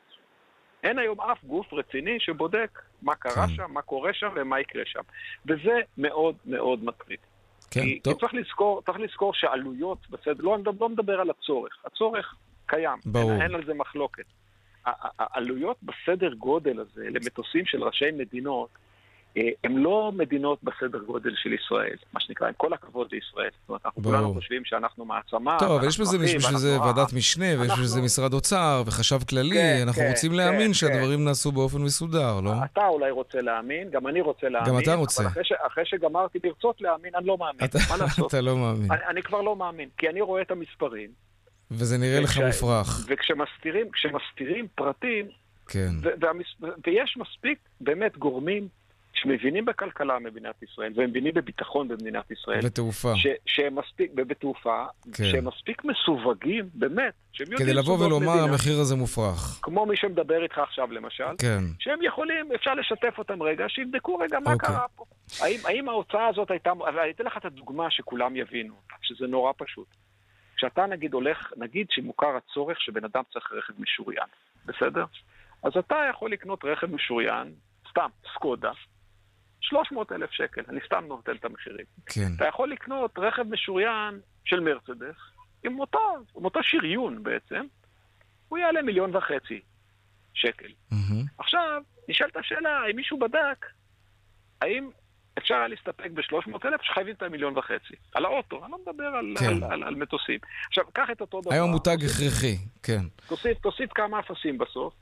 אין 0.83 0.99
היום 0.99 1.21
אף 1.21 1.43
גוף 1.43 1.73
רציני 1.73 2.19
שבודק 2.19 2.81
מה 3.01 3.15
קרה 3.15 3.47
כן. 3.47 3.55
שם, 3.55 3.73
מה 3.73 3.81
קורה 3.81 4.13
שם 4.13 4.29
ומה 4.35 4.59
יקרה 4.59 4.83
שם. 4.85 5.01
וזה 5.45 5.79
מאוד 5.97 6.35
מאוד 6.45 6.83
מטריד. 6.83 7.19
כן, 7.71 7.81
כי, 7.81 7.99
טוב. 7.99 8.13
כי 8.13 8.19
צריך 8.19 8.33
לזכור, 8.33 8.81
צריך 8.85 8.99
לזכור 8.99 9.33
שעלויות, 9.33 10.09
בסדר, 10.09 10.43
לא, 10.43 10.57
לא 10.79 10.89
מדבר 10.89 11.19
על 11.19 11.29
הצורך. 11.29 11.73
הצורך 11.85 12.35
קיים. 12.65 12.99
ברור. 13.05 13.31
אין, 13.31 13.41
אין 13.41 13.55
על 13.55 13.65
זה 13.65 13.73
מחלוקת. 13.73 14.25
העלויות 15.19 15.77
בסדר 15.83 16.33
גודל 16.33 16.79
הזה 16.79 17.09
למטוסים 17.09 17.65
של 17.65 17.83
ראשי 17.83 18.11
מדינות, 18.11 18.69
אה, 19.37 19.41
הם 19.63 19.77
לא 19.77 20.11
מדינות 20.15 20.59
בסדר 20.63 20.99
גודל 20.99 21.31
של 21.35 21.53
ישראל, 21.53 21.95
מה 22.13 22.19
שנקרא, 22.19 22.47
עם 22.47 22.53
כל 22.57 22.73
הכבוד 22.73 23.07
לישראל. 23.11 23.49
זאת 23.61 23.69
אומרת, 23.69 23.81
אנחנו 23.85 24.03
כולנו 24.03 24.33
חושבים 24.33 24.65
שאנחנו 24.65 25.05
מעצמה. 25.05 25.57
טוב, 25.59 25.71
אבל 25.71 25.87
יש 25.87 25.99
בזה 25.99 26.17
בשביל 26.17 26.57
זה 26.57 26.79
ועדת 26.81 27.13
משנה, 27.13 27.45
ויש 27.59 27.71
בזה 27.71 27.87
זה 27.87 28.01
משרד 28.01 28.33
אוצר, 28.33 28.83
וחשב 28.85 29.19
כללי, 29.29 29.55
כן, 29.55 29.83
אנחנו 29.87 30.01
כן, 30.01 30.09
רוצים 30.09 30.31
כן, 30.31 30.37
להאמין 30.37 30.73
שהדברים 30.73 31.25
נעשו 31.25 31.51
באופן 31.51 31.81
מסודר, 31.81 32.41
לא? 32.41 32.51
אתה 32.65 32.87
אולי 32.87 33.11
רוצה 33.11 33.41
להאמין, 33.41 33.89
גם 33.89 34.07
אני 34.07 34.21
רוצה 34.21 34.49
להאמין. 34.49 34.73
גם 34.73 34.79
אתה 34.79 34.93
רוצה. 34.93 35.23
אבל 35.23 35.41
אחרי 35.67 35.85
שגמרתי 35.85 36.39
לרצות 36.43 36.81
להאמין, 36.81 37.15
אני 37.15 37.25
לא 37.25 37.37
מאמין. 37.37 37.69
מה 37.89 37.97
לעשות? 37.97 38.27
אתה 38.27 38.41
לא 38.41 38.57
מאמין. 38.57 38.91
אני 39.09 39.23
כבר 39.23 39.41
לא 39.41 39.55
מאמין, 39.55 39.89
כי 39.97 40.09
אני 40.09 40.21
רואה 40.21 40.41
את 40.41 40.51
המספרים. 40.51 41.09
וזה 41.71 41.97
נראה 41.97 42.19
לך 42.19 42.37
מופרך. 42.37 43.07
וכשמסתירים 43.07 44.67
פרטים, 44.75 45.25
כן. 45.67 45.89
ויש 46.87 47.17
מספיק 47.17 47.59
באמת 47.81 48.17
גורמים 48.17 48.67
שמבינים 49.21 49.65
בכלכלה 49.65 50.19
במדינת 50.19 50.63
ישראל, 50.63 50.93
והם 50.95 51.09
מבינים 51.09 51.33
בביטחון 51.33 51.87
במדינת 51.87 52.31
ישראל. 52.31 52.61
בתעופה. 52.61 53.13
ש, 53.15 53.27
שהם 53.45 53.75
מספיק, 53.75 54.11
בתעופה, 54.13 54.85
כן. 55.13 55.23
שהם 55.23 55.47
מספיק 55.47 55.81
מסווגים, 55.85 56.69
באמת, 56.73 57.13
שהם 57.31 57.51
יודעים... 57.51 57.69
כדי 57.69 57.79
לבוא 57.79 58.05
ולומר, 58.05 58.29
מדינה, 58.29 58.43
המחיר 58.43 58.79
הזה 58.79 58.95
מופרך. 58.95 59.59
כמו 59.61 59.85
מי 59.85 59.97
שמדבר 59.97 60.43
איתך 60.43 60.57
עכשיו, 60.57 60.91
למשל. 60.91 61.23
כן. 61.37 61.59
שהם 61.79 61.99
יכולים, 62.01 62.51
אפשר 62.55 62.73
לשתף 62.73 63.15
אותם 63.17 63.43
רגע, 63.43 63.65
שיבדקו 63.67 64.17
רגע 64.17 64.39
מה 64.39 64.53
אוקיי. 64.53 64.69
קרה 64.69 64.85
פה. 64.95 65.05
האם, 65.41 65.59
האם 65.65 65.89
ההוצאה 65.89 66.27
הזאת 66.27 66.51
הייתה... 66.51 66.71
אני 66.87 67.11
אתן 67.11 67.23
לך 67.23 67.37
את 67.37 67.45
הדוגמה 67.45 67.91
שכולם 67.91 68.35
יבינו, 68.35 68.73
שזה 69.01 69.27
נורא 69.27 69.51
פשוט. 69.57 69.87
כשאתה 70.57 70.85
נגיד 70.85 71.13
הולך, 71.13 71.53
נגיד 71.57 71.87
שמוכר 71.89 72.37
הצורך 72.37 72.81
שבן 72.81 73.03
אדם 73.05 73.23
צריך 73.33 73.51
רכב 73.51 73.73
משוריין, 73.79 74.27
בסדר? 74.65 75.05
אז 75.63 75.71
אתה 75.79 75.95
יכול 76.09 76.31
לקנות 76.31 76.65
רכב 76.65 76.91
משוריין, 76.91 77.53
סתם, 77.89 78.09
סקודה, 78.33 78.71
300 79.61 80.11
אלף 80.11 80.31
שקל, 80.31 80.61
אני 80.69 80.79
סתם 80.85 81.03
נותן 81.07 81.35
את 81.35 81.45
המחירים. 81.45 81.85
כן. 82.05 82.27
אתה 82.35 82.47
יכול 82.47 82.71
לקנות 82.71 83.11
רכב 83.17 83.43
משוריין 83.49 84.19
של 84.45 84.59
מרצדס, 84.59 85.15
עם 85.63 85.79
אותו, 85.79 86.15
עם 86.37 86.45
אותו 86.45 86.59
שריון 86.63 87.23
בעצם, 87.23 87.65
הוא 88.47 88.57
יעלה 88.57 88.81
מיליון 88.81 89.15
וחצי 89.15 89.61
שקל. 90.33 90.67
Mm-hmm. 90.67 90.95
עכשיו, 91.37 91.81
נשאלת 92.09 92.37
השאלה, 92.37 92.79
אם 92.91 92.95
מישהו 92.95 93.19
בדק, 93.19 93.65
האם 94.61 94.89
אפשר 95.37 95.55
היה 95.55 95.67
להסתפק 95.67 96.11
ב-300 96.13 96.67
אלף 96.67 96.81
שחייבים 96.81 97.15
את 97.15 97.21
המיליון 97.21 97.57
וחצי. 97.57 97.93
על 98.13 98.25
האוטו, 98.25 98.63
אני 98.63 98.71
לא 98.71 98.77
מדבר 98.87 99.05
על, 99.05 99.33
כן. 99.39 99.45
על, 99.45 99.63
על, 99.63 99.83
על 99.83 99.95
מטוסים. 99.95 100.39
עכשיו, 100.67 100.83
קח 100.93 101.09
את 101.11 101.21
אותו 101.21 101.41
דבר. 101.41 101.53
היום 101.53 101.71
מותג 101.71 101.97
הכרחי, 102.05 102.57
כן. 102.83 103.01
תוסיף, 103.27 103.57
תוסיף 103.57 103.93
כמה 103.93 104.19
אפסים 104.19 104.57
בסוף. 104.57 104.93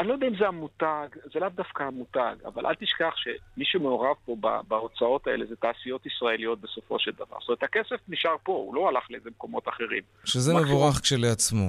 אני 0.00 0.08
לא 0.08 0.12
יודע 0.12 0.26
אם 0.26 0.36
זה 0.38 0.48
המותג, 0.48 1.06
זה 1.32 1.40
לאו 1.40 1.48
דווקא 1.48 1.82
המותג, 1.82 2.34
אבל 2.46 2.66
אל 2.66 2.74
תשכח 2.74 3.14
שמי 3.16 3.64
שמעורב 3.64 4.16
פה 4.24 4.36
בהוצאות 4.68 5.26
האלה 5.26 5.46
זה 5.46 5.56
תעשיות 5.56 6.06
ישראליות 6.06 6.60
בסופו 6.60 6.98
של 6.98 7.10
דבר. 7.10 7.36
זאת 7.40 7.48
אומרת, 7.48 7.62
הכסף 7.62 8.00
נשאר 8.08 8.36
פה, 8.42 8.52
הוא 8.52 8.74
לא 8.74 8.88
הלך 8.88 9.10
לאיזה 9.10 9.30
מקומות 9.30 9.68
אחרים. 9.68 10.02
שזה 10.24 10.52
מקסימום- 10.54 10.76
מבורך 10.76 11.00
כשלעצמו. 11.00 11.66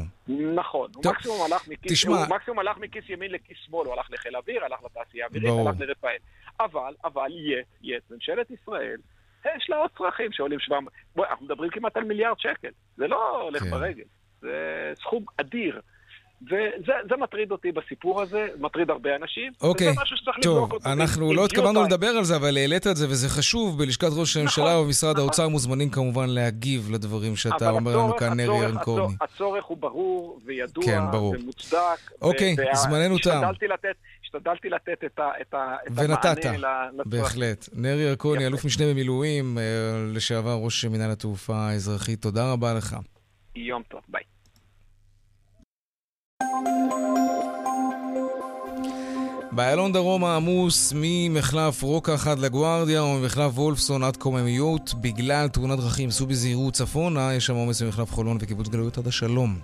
נכון, 0.56 0.90
הוא 0.96 1.04
טוב, 1.04 1.12
מקסימום 1.14 1.38
הלך 1.52 1.68
מכיס, 1.68 1.92
תשמע- 1.92 2.18
הוא 2.18 2.36
מקסימום 2.36 2.60
הלך 2.60 2.78
מכיס 2.78 3.10
ימין 3.10 3.32
לכיס 3.32 3.58
שמאל, 3.66 3.86
הוא 3.88 3.94
הלך 3.94 4.12
לחיל 4.12 4.36
האוויר, 4.36 4.66
הלך 4.66 4.80
לתעשייה 4.86 5.26
האווירית. 5.26 5.68
הלך 5.68 5.80
לרפאל. 5.80 6.18
אבל, 6.60 6.94
אבל 7.04 7.32
יהיה, 7.32 7.64
יהיה, 7.82 8.00
ממשלת 8.12 8.52
ישראל, 8.52 8.98
יש 9.58 9.70
לה 9.70 9.78
עוד 9.78 9.90
צרכים 9.98 10.32
שעולים 10.32 10.60
700, 10.60 10.94
בואי, 11.16 11.30
אנחנו 11.30 11.46
מדברים 11.46 11.70
כמעט 11.70 11.98
על 11.98 12.04
מיליארד 12.04 12.40
שקל, 12.40 12.70
זה 12.98 13.08
לא 13.08 13.42
הולך 13.42 13.64
כן. 13.64 13.70
ברגל, 13.72 14.04
זה 14.42 14.54
סכום 15.02 15.26
אדיר. 15.38 15.82
וזה 16.46 16.56
זה 17.10 17.16
מטריד 17.18 17.52
אותי 17.52 17.72
בסיפור 17.72 18.22
הזה, 18.22 18.48
מטריד 18.60 18.90
הרבה 18.90 19.10
אנשים, 19.16 19.52
אוקיי, 19.62 19.90
וזה 19.90 20.02
משהו 20.02 20.18
שצריך 20.18 20.38
טוב, 20.42 20.58
לבדוק 20.58 20.74
אותו. 20.74 20.90
אנחנו 20.90 21.34
לא 21.34 21.46
התכוונו. 21.46 21.84
לדבר 21.84 22.08
על 22.08 22.24
זה, 22.24 22.36
אבל 22.36 22.58
העלית 22.58 22.88
את 22.88 22.96
זה 22.96 23.06
וזה 23.10 23.30
חשוב. 23.30 23.78
בלשכת 23.80 24.08
ראש 24.18 24.38
הממשלה 24.38 24.66
נכון, 24.66 24.78
ובמשרד 24.82 25.12
נכון. 25.12 25.22
האוצר 25.24 25.48
מוזמנים 25.48 25.90
כמובן 25.90 26.30
להגיב 26.30 26.92
לדברים 26.92 27.36
שאתה 27.36 27.70
אומר 27.70 27.98
לנו 27.98 28.18
כאן, 28.18 28.34
נרי 28.34 28.46
הצורך- 28.46 28.64
ארן 28.76 28.84
קורני. 28.84 29.16
הצורך- 29.22 29.66
הוא 29.66 29.78
ברור 29.78 30.40
וידוע 30.46 30.86
כן, 30.86 31.12
ברור. 31.12 31.36
ומוצדק. 31.40 31.78
אוקיי, 32.22 32.56
וה- 32.58 32.76
זמננו 32.76 33.18
תם. 33.18 33.30
השתדלתי 34.24 34.70
לתת- 34.70 35.04
את 35.06 35.20
ה- 35.20 35.32
את 35.42 35.54
ה- 35.54 35.76
את 35.88 35.92
ונתת, 35.96 36.46
המענה 36.46 36.58
ל- 36.58 36.90
לצרכים. 36.94 37.12
בהחלט. 37.22 37.70
נרי 37.74 38.02
ירקוני. 38.02 38.46
אלוף 38.46 38.66
משנה 38.66 38.86
במילואים, 38.88 39.58
אה, 39.58 39.64
לשעבר 40.14 40.54
ראש 40.64 40.86
מינהל 40.86 41.12
התעופה 41.12 41.56
האזרחית, 41.56 42.22
תודה 42.22 42.52
רבה 42.52 42.74
לך. 42.74 42.96
יום 43.56 43.82
טוב, 43.90 44.02
ביי. 44.08 44.24
באיילון 49.56 49.94
דרום 49.94 50.24
העמוס 50.24 50.94
ממחלף 50.96 51.82
רוקח 51.82 52.28
עד 52.28 52.40
לגוארדיה 52.40 53.04
וממחלף 53.04 53.52
וולפסון 53.58 54.04
עד 54.04 54.18
קוממיות 54.18 54.94
בגלל 55.02 55.48
תאונת 55.48 55.80
דרכים 55.80 56.12
סעו 56.12 56.28
בזהירות 56.28 56.74
צפונה, 56.74 57.34
יש 57.34 57.46
שם 57.46 57.56
עומס 57.56 57.82
ממחלף 57.82 58.12
חולון 58.12 58.38
וקיבוץ 58.42 58.68
גלויות 58.68 58.98
עד 58.98 59.08
השלום. 59.08 59.60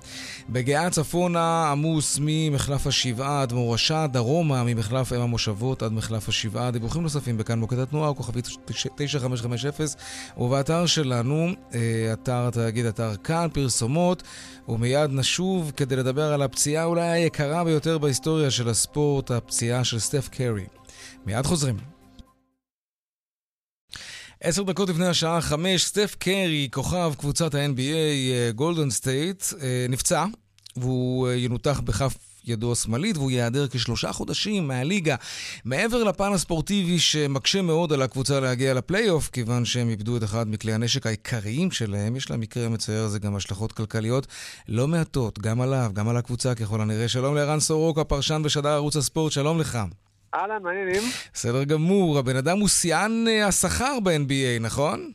בגהה 0.49 0.89
צפונה 0.89 1.71
עמוס 1.71 2.19
ממחלף 2.21 2.87
השבעה 2.87 3.41
עד 3.41 3.53
מורשה, 3.53 4.07
דרומה 4.07 4.63
ממחלף 4.63 5.13
אם 5.13 5.21
המושבות 5.21 5.83
עד 5.83 5.91
מחלף 5.91 6.29
השבעה. 6.29 6.71
דיווחים 6.71 7.01
נוספים 7.01 7.37
בכאן 7.37 7.59
מוקד 7.59 7.79
התנועה, 7.79 8.13
כוכבית 8.13 8.47
9550 8.65 9.87
ובאתר 10.37 10.85
שלנו, 10.85 11.49
אה, 11.73 11.79
אתר 12.13 12.47
התאגיד, 12.47 12.85
אתר 12.85 13.15
כאן, 13.23 13.47
פרסומות, 13.53 14.23
ומיד 14.69 15.09
נשוב 15.09 15.71
כדי 15.77 15.95
לדבר 15.95 16.33
על 16.33 16.41
הפציעה 16.41 16.85
אולי 16.85 17.09
היקרה 17.09 17.63
ביותר 17.63 17.97
בהיסטוריה 17.97 18.51
של 18.51 18.69
הספורט, 18.69 19.31
הפציעה 19.31 19.83
של 19.83 19.99
סטף 19.99 20.29
קרי. 20.31 20.65
מיד 21.25 21.45
חוזרים. 21.45 21.77
עשר 24.41 24.63
דקות 24.63 24.89
לפני 24.89 25.07
השעה 25.07 25.41
חמש, 25.41 25.85
סטף 25.85 26.15
קרי, 26.19 26.69
כוכב 26.71 27.13
קבוצת 27.17 27.55
ה-NBA 27.55 28.53
גולדן 28.55 28.89
סטייט, 28.89 29.43
נפצע, 29.89 30.25
והוא 30.77 31.27
אה, 31.27 31.35
ינותח 31.35 31.79
בכף 31.79 32.28
ידו 32.49 32.71
השמאלית, 32.71 33.17
והוא 33.17 33.31
ייעדר 33.31 33.67
כשלושה 33.67 34.13
חודשים 34.13 34.67
מהליגה. 34.67 35.15
מעבר 35.65 36.03
לפן 36.03 36.33
הספורטיבי 36.33 36.99
שמקשה 36.99 37.61
מאוד 37.61 37.93
על 37.93 38.01
הקבוצה 38.01 38.39
להגיע 38.39 38.73
לפלייאוף, 38.73 39.29
כיוון 39.29 39.65
שהם 39.65 39.89
איבדו 39.89 40.17
את 40.17 40.23
אחד 40.23 40.49
מכלי 40.49 40.73
הנשק 40.73 41.05
העיקריים 41.05 41.71
שלהם, 41.71 42.15
יש 42.15 42.31
למקרה 42.31 42.69
מצער 42.69 43.03
הזה 43.03 43.19
גם 43.19 43.35
השלכות 43.35 43.71
כלכליות 43.71 44.27
לא 44.67 44.87
מעטות, 44.87 45.39
גם 45.39 45.61
עליו, 45.61 45.91
גם 45.93 46.09
על 46.09 46.17
הקבוצה 46.17 46.55
ככל 46.55 46.81
הנראה. 46.81 47.07
שלום 47.07 47.35
לערן 47.35 47.59
סורוקה, 47.59 48.03
פרשן 48.03 48.41
ושדר 48.45 48.69
ערוץ 48.69 48.95
הספורט, 48.95 49.31
שלום 49.31 49.59
לך. 49.59 49.79
אהלן, 50.35 50.63
מעניינים. 50.63 51.03
בסדר 51.33 51.63
גמור, 51.63 52.19
הבן 52.19 52.35
אדם 52.35 52.59
הוא 52.59 52.67
שיאן 52.67 53.25
אה, 53.27 53.47
השכר 53.47 53.97
ב-NBA, 54.03 54.61
נכון? 54.61 55.11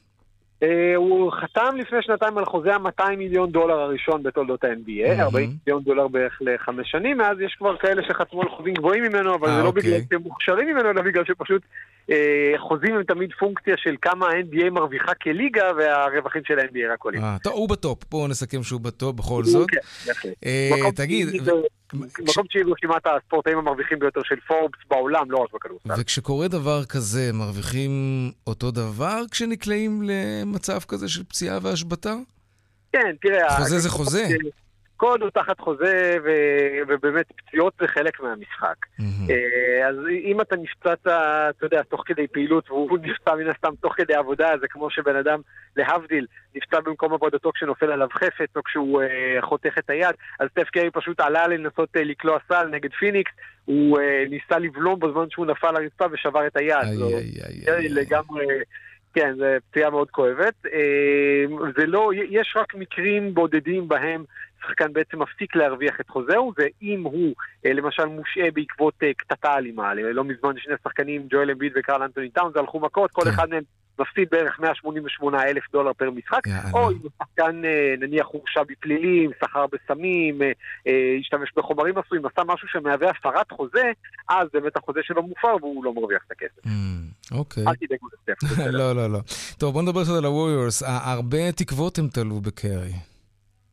אה, 0.65 0.97
הוא 0.97 1.33
חתם 1.33 1.77
לפני 1.77 1.99
שנתיים 2.03 2.39
על 2.39 2.45
חוזה 2.45 2.75
ה-200 2.75 3.17
מיליון 3.17 3.51
דולר 3.51 3.81
הראשון 3.81 4.23
בתולדות 4.23 4.65
ה-NBA, 4.65 5.09
מהמם. 5.09 5.21
40 5.21 5.51
מיליון 5.67 5.83
דולר 5.83 6.09
בערך 6.09 6.39
לחמש 6.41 6.91
שנים, 6.91 7.19
מאז 7.19 7.41
יש 7.41 7.55
כבר 7.59 7.77
כאלה 7.77 8.03
שחתמו 8.09 8.43
על 8.43 8.49
חוזים 8.49 8.75
גבוהים 8.75 9.03
ממנו, 9.03 9.35
אבל 9.35 9.49
אה, 9.49 9.57
זה 9.57 9.63
לא 9.63 9.67
אוקיי. 9.69 9.83
בגלל 9.83 10.01
שהם 10.11 10.23
מוכשרים 10.23 10.69
ממנו, 10.69 10.91
אלא 10.91 11.03
בגלל 11.03 11.25
שפשוט 11.25 11.63
אה, 12.11 12.53
חוזים 12.59 12.95
הם 12.95 13.03
תמיד 13.03 13.31
פונקציה 13.39 13.75
של 13.77 13.95
כמה 14.03 14.27
ה-NBA 14.27 14.71
מרוויחה 14.71 15.15
כליגה, 15.15 15.65
והרווחים 15.77 16.43
של 16.45 16.59
ה-NBA 16.59 16.93
רק 16.93 17.05
עולים. 17.05 17.23
אה, 17.23 17.37
טוב, 17.43 17.53
הוא 17.53 17.69
בטופ. 17.69 17.99
בואו 18.11 18.29
נסכם 18.29 18.63
שהוא 18.63 18.81
בטופ 18.81 19.17
בכל 19.17 19.45
זאת. 19.45 19.71
כן. 19.71 20.29
אה, 20.45 20.71
מקום 20.79 20.91
תגיד, 20.91 21.29
מקום 22.01 22.47
תשיעי 22.47 22.65
ברשימת 22.65 23.03
הספורטאים 23.07 23.59
המרוויחים 23.59 23.99
ביותר 23.99 24.21
של 24.25 24.35
פורבס 24.47 24.79
בעולם, 24.91 25.31
לא 25.31 25.39
רק 25.39 25.55
בכדורסל. 25.55 26.01
וכשקורה 26.01 26.49
דבר 26.49 26.85
כזה, 26.85 27.31
מרוויחים 27.33 27.91
אותו 28.47 28.71
דבר 28.71 29.23
כשנקלעים 29.31 30.03
למצב 30.03 30.79
כזה 30.89 31.09
של 31.09 31.25
פציעה 31.25 31.59
והשבתה? 31.63 32.15
כן, 32.93 33.15
תראה... 33.21 33.57
חוזה 33.57 33.79
זה 33.79 33.89
חוזה. 33.91 34.29
כל 35.05 35.11
עוד 35.11 35.23
הוא 35.23 35.31
תחת 35.31 35.61
חוזה, 35.61 36.17
ו- 36.25 36.79
ובאמת 36.89 37.27
פציעות 37.37 37.73
זה 37.81 37.89
חלק 37.89 38.21
מהמשחק. 38.21 38.75
אה, 39.31 39.89
אז 39.89 39.97
אם 40.25 40.41
אתה 40.41 40.57
נפצעת, 40.57 41.01
אתה 41.07 41.67
יודע, 41.67 41.83
תוך 41.83 42.03
כדי 42.07 42.27
פעילות, 42.27 42.71
והוא 42.71 42.99
נפצע 43.03 43.35
מן 43.35 43.49
הסתם 43.51 43.75
תוך 43.81 43.95
כדי 43.97 44.15
עבודה, 44.15 44.53
זה 44.61 44.67
כמו 44.69 44.91
שבן 44.91 45.17
אדם, 45.17 45.41
להבדיל, 45.77 46.27
נפצע 46.55 46.81
במקום 46.81 47.13
עבודתו 47.15 47.53
כשנופל 47.55 47.93
עליו 47.93 48.09
חפץ, 48.13 48.57
או 48.57 48.63
כשהוא 48.63 49.03
אה, 49.03 49.39
חותך 49.43 49.79
את 49.79 49.91
היד, 49.91 50.15
אז 50.41 50.49
סטף 50.51 50.69
קרי 50.71 50.91
פשוט 50.91 51.21
עלה 51.21 51.49
לנסות 51.49 51.97
אה, 51.97 52.05
לקלוע 52.05 52.39
סל 52.49 52.67
נגד 52.69 52.93
פיניקס, 52.93 53.33
הוא 53.65 54.01
אה, 54.01 54.25
ניסה 54.31 54.59
לבלום 54.59 55.01
בזמן 55.01 55.27
שהוא 55.31 55.47
נפל 55.47 55.67
על 55.67 55.77
הרצפה 55.77 56.05
ושבר 56.13 56.47
את 56.47 56.57
היד. 56.57 56.77
איי, 56.83 56.97
זו- 56.97 57.09
איי, 57.09 57.17
איי, 57.67 57.75
איי. 57.77 57.89
לגמרי... 57.89 58.47
כן, 59.17 59.35
זו 59.39 59.45
פציעה 59.71 59.91
מאוד 59.91 60.11
כואבת. 60.11 60.55
זה 61.77 61.87
לא, 61.87 62.11
יש 62.31 62.55
רק 62.57 62.75
מקרים 62.75 63.35
בודדים 63.35 63.89
בהם 63.89 64.25
שחקן 64.67 64.93
בעצם 64.93 65.23
מפסיק 65.23 65.57
להרוויח 65.57 66.01
את 66.01 66.09
חוזהו, 66.09 66.53
ואם 66.59 67.03
הוא 67.05 67.35
אה, 67.67 67.73
למשל 67.73 68.05
מושעה 68.05 68.51
בעקבות 68.55 68.95
אה, 69.03 69.15
קטטה 69.15 69.55
אלימה. 69.55 69.95
לא 69.95 70.25
מזמן 70.25 70.55
שני 70.59 70.75
שחקנים, 70.85 71.27
ג'ואל 71.31 71.51
אמביד 71.51 71.73
וקרל 71.77 72.03
אנטוני 72.03 72.31
טאונס, 72.31 72.57
הלכו 72.57 72.81
מכות, 72.81 73.11
כל 73.11 73.23
כן. 73.25 73.31
אחד 73.31 73.51
מהם 73.51 73.63
מפסיד 73.99 74.29
בערך 74.31 74.61
188 74.61 75.43
אלף 75.43 75.63
דולר 75.73 75.93
פר 75.93 76.11
משחק, 76.11 76.47
יאללה. 76.47 76.71
או 76.73 76.91
אם 76.91 76.97
השחקן 76.97 77.65
אה, 77.65 77.95
נניח 78.01 78.27
הורשע 78.27 78.63
בפלילים, 78.69 79.31
סחר 79.45 79.65
בסמים, 79.73 80.43
אה, 80.43 80.53
אה, 80.87 81.17
השתמש 81.21 81.53
בחומרים 81.57 81.99
עשויים, 81.99 82.27
עשה 82.27 82.43
משהו 82.47 82.69
שמהווה 82.69 83.11
הפרת 83.11 83.53
חוזה, 83.53 83.93
אז 84.29 84.49
באמת 84.53 84.77
החוזה 84.77 85.01
שלו 85.03 85.23
מופר 85.23 85.57
והוא 85.61 85.85
לא 85.85 85.95
מרוויח 85.95 86.23
את 86.27 86.33
הכסף. 86.33 86.67
Hmm, 86.67 87.35
אוקיי. 87.39 87.65
אל 87.67 87.75
תדאגו 87.75 88.07
לסטף. 88.07 88.59
לא, 88.79 88.93
לא, 88.93 89.11
לא. 89.11 89.19
טוב, 89.59 89.73
בוא 89.73 89.83
נדבר 89.83 90.05
קצת 90.05 90.13
על 90.19 90.25
הווריורס. 90.25 90.83
הרבה 90.87 91.53
תקוות 91.53 91.99
הם 91.99 92.09
תלו 92.09 92.41
בקרי. 92.41 93.14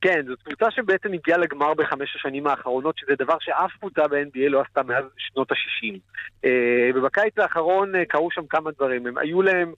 כן, 0.02 0.22
זו 0.28 0.34
קבוצה 0.44 0.72
שבעצם 0.72 1.14
הגיעה 1.14 1.38
לגמר 1.38 1.74
בחמש 1.74 2.16
השנים 2.16 2.48
האחרונות, 2.48 2.98
שזה 2.98 3.12
דבר 3.20 3.38
שאף 3.40 3.72
קבוצה 3.80 4.08
ב-NBA 4.08 4.50
לא 4.50 4.62
עשתה 4.62 4.84
מאז 4.84 5.04
שנות 5.18 5.52
ה-60. 5.52 6.00
ובקיץ 6.96 7.38
האחרון 7.38 7.96
אה, 7.96 8.06
קרו 8.06 8.32
שם 8.32 8.48
כמה 8.50 8.72
דברים. 8.72 9.08
הם 9.08 9.18
היו 9.18 9.42
להם, 9.42 9.68
אה, 9.68 9.74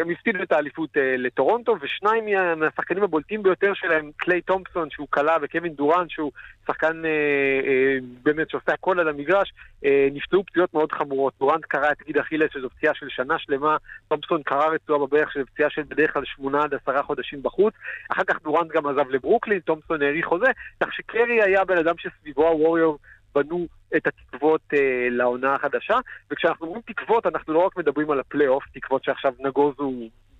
הם 0.00 0.10
הפסידו 0.10 0.42
את 0.42 0.52
האליפות 0.52 0.96
אה, 0.96 1.14
לטורונטו, 1.16 1.76
ושניים 1.80 2.24
מה- 2.26 2.54
מהשחקנים 2.54 3.02
הבולטים 3.02 3.42
ביותר 3.42 3.74
שלהם, 3.74 4.10
קליי 4.16 4.40
תומפסון, 4.40 4.90
שהוא 4.90 5.06
כלה, 5.10 5.36
וקווין 5.42 5.72
דורן, 5.72 6.08
שהוא 6.08 6.32
שחקן 6.66 7.04
אה, 7.04 7.10
אה, 7.66 7.96
באמת 8.22 8.50
שעושה 8.50 8.72
הכל 8.72 9.00
על 9.00 9.08
המגרש, 9.08 9.52
אה, 9.84 10.08
נפצעו 10.12 10.44
פציעות 10.44 10.74
מאוד 10.74 10.92
חמורות. 10.92 11.32
דורנט 11.38 11.64
קרע 11.64 11.92
את 11.92 12.02
גיד 12.06 12.18
אכילס, 12.18 12.50
שזו 12.52 12.70
פציעה 12.70 12.94
של 12.94 13.06
שנה 13.08 13.38
שלמה, 13.38 13.76
תומפסון 14.08 14.42
קרע 14.42 14.68
רצועה 14.68 15.06
בברך, 15.06 15.32
שזו 15.32 15.44
פציעה 15.46 15.70
של 15.70 15.82
בדרך 15.88 16.12
כלל 16.12 16.22
שמונה 16.24 16.62
עד 16.62 16.74
עשרה 16.74 17.02
חודשים 17.02 17.42
בחוץ. 17.42 17.74
אחר 18.08 18.24
כך 18.26 18.42
דורנט 18.42 18.70
גם 18.70 18.86
עזב 18.86 19.10
לברוקלין, 19.10 19.58
תומפסון 19.60 20.02
האריך 20.02 20.26
חוזה, 20.26 20.50
כך 20.82 20.92
שקרי 20.92 21.42
היה 21.42 21.64
בן 21.64 21.78
אדם 21.78 21.94
שסביבו 21.98 22.48
הווריורס 22.48 22.98
בנו 23.34 23.66
את 23.96 24.06
התקוות 24.06 24.60
אה, 24.74 25.08
לעונה 25.10 25.54
החדשה, 25.54 25.96
וכשאנחנו 26.30 26.66
אומרים 26.66 26.82
תקוות, 26.86 27.26
אנחנו 27.26 27.52
לא 27.52 27.58
רק 27.58 27.76
מדברים 27.76 28.10
על 28.10 28.20
הפלייאוף, 28.20 28.64
תקוות 28.74 29.04
שעכשיו 29.04 29.32
נגוזו 29.38 29.92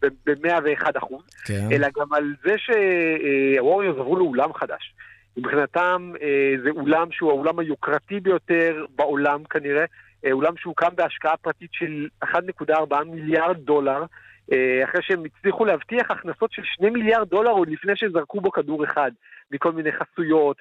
ב-101 0.02 0.98
אחוז, 0.98 1.22
כן. 1.44 1.68
אלא 1.72 1.88
גם 1.96 2.12
על 2.12 2.34
זה 2.44 2.54
שהווריורס 2.58 3.98
עברו 3.98 4.16
לאולם 4.16 4.52
חדש. 4.52 4.94
מבחינתם 5.36 6.12
אה, 6.22 6.54
זה 6.62 6.70
אולם 6.70 7.10
שהוא 7.10 7.30
האולם 7.30 7.58
היוקרתי 7.58 8.20
ביותר 8.20 8.84
בעולם 8.96 9.44
כנראה, 9.44 9.84
אה, 10.24 10.32
אולם 10.32 10.56
שהוקם 10.56 10.88
בהשקעה 10.94 11.36
פרטית 11.36 11.70
של 11.72 12.08
1.4 12.24 13.04
מיליארד 13.06 13.56
דולר, 13.56 14.04
אה, 14.52 14.84
אחרי 14.84 15.02
שהם 15.02 15.22
הצליחו 15.24 15.64
להבטיח 15.64 16.10
הכנסות 16.10 16.52
של 16.52 16.62
2 16.64 16.92
מיליארד 16.92 17.28
דולר 17.28 17.50
עוד 17.50 17.68
לפני 17.68 17.92
שזרקו 17.96 18.40
בו 18.40 18.50
כדור 18.50 18.84
אחד, 18.84 19.10
מכל 19.50 19.72
מיני 19.72 19.90
חסויות 19.92 20.56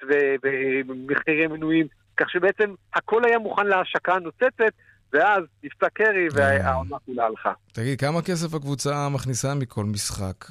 ומחירי 0.86 1.46
מנויים, 1.46 1.86
כך 2.18 2.30
שבעצם 2.30 2.74
הכל 2.94 3.24
היה 3.24 3.38
מוכן 3.38 3.66
להשקה 3.66 4.14
הנוצצת, 4.14 4.74
ואז 5.12 5.42
נפצע 5.64 5.88
קרי 5.88 6.28
והעונה 6.32 6.96
כולה 7.06 7.26
הלכה. 7.26 7.52
תגיד, 7.72 8.00
כמה 8.00 8.22
כסף 8.22 8.54
הקבוצה 8.54 9.08
מכניסה 9.08 9.54
מכל 9.54 9.84
משחק? 9.84 10.44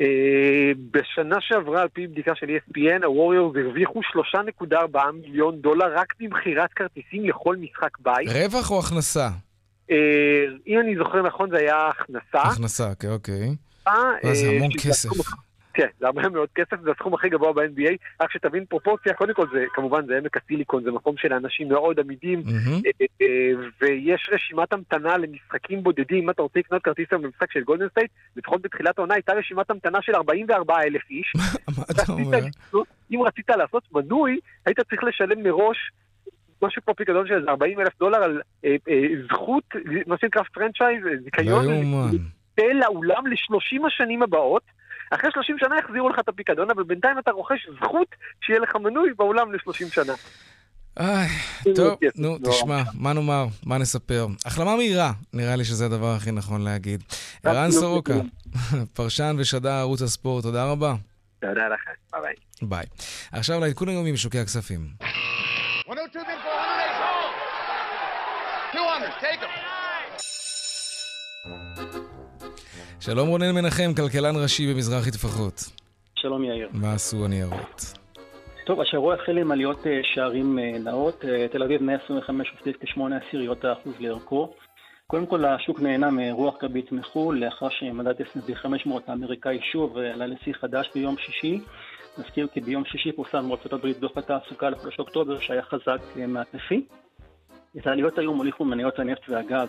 אה, 0.00 0.72
בשנה 0.90 1.36
שעברה, 1.40 1.82
על 1.82 1.88
פי 1.88 2.06
בדיקה 2.06 2.32
של 2.34 2.46
ESPN, 2.46 3.04
הווריורס 3.04 3.56
הרוויחו 3.56 4.00
3.4 4.62 4.98
מיליון 5.12 5.60
דולר 5.60 5.94
רק 5.94 6.14
ממכירת 6.20 6.72
כרטיסים 6.72 7.24
לכל 7.24 7.56
משחק 7.56 7.98
בית. 7.98 8.28
רווח 8.28 8.70
או 8.70 8.78
הכנסה? 8.78 9.28
אה, 9.90 9.96
אם 10.66 10.80
אני 10.80 10.96
זוכר 10.96 11.22
נכון, 11.22 11.50
זה 11.50 11.56
היה 11.56 11.88
הכנסה. 11.88 12.48
הכנסה, 12.48 12.90
אוקיי, 12.90 13.10
אוקיי. 13.10 13.56
אה, 13.88 13.94
זה 14.32 14.46
אה, 14.46 14.56
המון 14.56 14.70
כסף. 14.82 15.10
כן, 15.80 15.88
זה 15.98 16.06
הרבה 16.06 16.28
מאוד 16.28 16.48
כסף, 16.54 16.80
זה 16.82 16.90
הסכום 16.90 17.14
הכי 17.14 17.28
גבוה 17.28 17.52
ב-NBA. 17.52 17.96
רק 18.20 18.32
שתבין 18.32 18.64
פרופורציה, 18.64 19.14
קודם 19.14 19.34
כל 19.34 19.46
זה, 19.52 19.64
כמובן, 19.74 20.06
זה 20.06 20.18
עמק 20.18 20.36
הסיליקון, 20.36 20.82
זה 20.82 20.90
מקום 20.90 21.16
של 21.16 21.32
אנשים 21.32 21.68
מאוד 21.68 22.00
אמידים, 22.00 22.42
מהמם. 22.44 22.80
אה, 22.86 23.06
אה, 23.22 23.52
ויש 23.80 24.30
רשימת 24.32 24.72
המתנה 24.72 25.16
למשחקים 25.16 25.82
בודדים. 25.82 26.24
אם 26.24 26.30
אתה 26.30 26.42
רוצה 26.42 26.58
לקנות 26.58 26.82
כרטיס 26.82 27.06
היום 27.10 27.24
למשחק 27.24 27.52
של 27.52 27.60
גולדן 27.60 27.88
סטייט, 27.88 28.10
לפחות 28.36 28.62
בתחילת 28.62 28.98
העונה 28.98 29.14
הייתה 29.14 29.32
רשימת 29.32 29.70
המתנה 29.70 29.98
של 30.02 30.14
44 30.14 30.82
אלף 30.82 31.10
איש. 31.10 31.32
מה 31.76 31.82
אתה 31.90 32.12
אומר? 32.12 32.38
אם 33.12 33.22
רצית 33.22 33.50
לעשות 33.50 33.82
מנוי, 33.92 34.38
היית 34.66 34.80
צריך 34.80 35.04
לשלם 35.04 35.42
מראש 35.42 35.90
משהו 36.62 36.82
כמו 36.84 36.94
פיקדון 36.94 37.26
של 37.26 37.34
איזה 37.34 37.50
40 37.50 37.80
אלף 37.80 37.98
דולר 37.98 38.18
על 38.18 38.40
אה, 38.64 38.76
אה, 38.88 39.02
זכות, 39.28 39.64
מה 40.06 40.16
שנקרא 40.20 40.42
פרנצ'ייז, 40.54 41.06
אה, 41.06 41.10
לא 41.10 41.16
זיכיון. 41.24 41.64
תל 42.54 42.72
לאולם 42.72 43.26
ל-30 43.26 43.86
השנים 43.86 44.22
הבאות. 44.22 44.62
אחרי 45.10 45.30
30 45.32 45.56
שנה 45.58 45.78
יחזירו 45.78 46.08
לך 46.08 46.18
את 46.18 46.28
הפיקדון, 46.28 46.70
אבל 46.70 46.82
בינתיים 46.82 47.18
אתה 47.18 47.30
רוכש 47.30 47.68
זכות 47.82 48.14
שיהיה 48.40 48.60
לך 48.60 48.76
מנוי 48.76 49.10
באולם 49.16 49.52
ל-30 49.52 49.94
שנה. 49.94 50.12
איי, 51.00 51.28
טוב, 51.76 51.98
נו, 52.16 52.38
תשמע, 52.38 52.82
מה 52.94 53.12
נאמר, 53.12 53.46
מה 53.66 53.78
נספר. 53.78 54.26
החלמה 54.44 54.76
מהירה, 54.76 55.12
נראה 55.32 55.56
לי 55.56 55.64
שזה 55.64 55.86
הדבר 55.86 56.14
הכי 56.16 56.30
נכון 56.30 56.64
להגיד. 56.64 57.02
ערן 57.44 57.70
סורוקה, 57.70 58.14
פרשן 58.94 59.36
ושדר 59.38 59.70
ערוץ 59.70 60.02
הספורט, 60.02 60.42
תודה 60.44 60.64
רבה. 60.64 60.94
תודה 61.40 61.68
לכם, 61.68 61.90
ביי 62.12 62.22
ביי. 62.22 62.34
ביי. 62.62 62.86
עכשיו 63.32 63.60
לעדכון 63.60 63.88
היומי 63.88 64.12
משוקי 64.12 64.38
הכספים. 64.38 64.80
102 65.88 66.24
bid 66.24 66.28
for 66.28 66.50
108. 68.74 68.74
200, 68.74 69.10
take 69.20 69.40
them. 71.94 72.09
שלום 73.00 73.28
רונן 73.28 73.54
מנחם, 73.54 73.94
כלכלן 73.96 74.42
ראשי 74.42 74.74
במזרחי 74.74 75.10
טפחות. 75.10 75.54
שלום 76.14 76.44
יאיר. 76.44 76.68
מה 76.72 76.92
עשו 76.92 77.24
הניירות? 77.24 77.94
טוב, 78.66 78.80
השבוע 78.80 79.14
החל 79.14 79.38
עם 79.38 79.52
עליות 79.52 79.86
אה, 79.86 80.00
שערים 80.02 80.58
אה, 80.58 80.78
נאות. 80.78 81.24
אה, 81.24 81.48
תל 81.48 81.62
אביב 81.62 81.82
125 81.82 82.48
הוסיף 82.58 82.76
כ-8 82.80 83.00
עשיריות 83.26 83.64
האחוז 83.64 83.92
לערכו. 84.00 84.52
קודם 85.06 85.26
כל 85.26 85.44
השוק 85.44 85.80
נהנה 85.80 86.10
מרוח 86.10 86.54
גבית 86.62 86.92
מחו"ל, 86.92 87.38
לאחר 87.38 87.68
שמדד 87.70 88.20
S&P 88.20 88.54
500 88.54 89.08
האמריקאי 89.08 89.58
שוב 89.72 89.98
עלה 89.98 90.26
לשיא 90.26 90.52
חדש 90.60 90.90
ביום 90.94 91.16
שישי. 91.18 91.60
נזכיר 92.18 92.46
כי 92.52 92.60
ביום 92.60 92.84
שישי 92.84 93.12
פורסם 93.12 93.48
בארצות 93.48 93.72
הברית 93.72 93.98
דוח 94.00 94.16
התעסוקה 94.16 94.70
לחודש 94.70 94.98
אוקטובר 94.98 95.40
שהיה 95.40 95.62
חזק 95.62 96.00
מהתנפי. 96.16 96.86
את 97.76 97.86
העליות 97.86 98.18
היום 98.18 98.38
הוליכו 98.38 98.64
מניות 98.64 98.98
הנפט 98.98 99.28
והגז, 99.28 99.68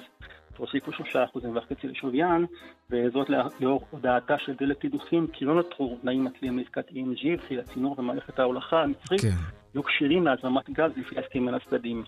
והוסיפו 0.62 0.92
שלושה 0.92 1.24
אחוזים 1.24 1.58
וחצי 1.58 1.88
לשוויין, 1.88 2.46
וזאת 2.90 3.30
לאור 3.60 3.82
הודעתה 3.90 4.36
של 4.46 4.54
דלק 4.60 4.78
קידוחים 4.78 5.28
כי 5.34 5.46
לא 5.46 5.56
נותרו 5.56 5.98
תנאים 6.02 6.24
מתלים 6.24 6.58
לעסקת 6.58 6.90
EMG 6.90 7.26
וכי 7.38 7.60
הצינור 7.60 7.96
ומערכת 8.00 8.40
ההולכה 8.40 8.82
המצרית 8.82 9.22
כן. 9.22 9.28
יהיו 9.74 9.84
כשירים 9.84 10.26
להזרמת 10.26 10.70
גז 10.70 10.92
לפי 10.98 11.18
ההסכם 11.18 11.46
בין 11.46 11.54
הצדדים. 11.54 12.04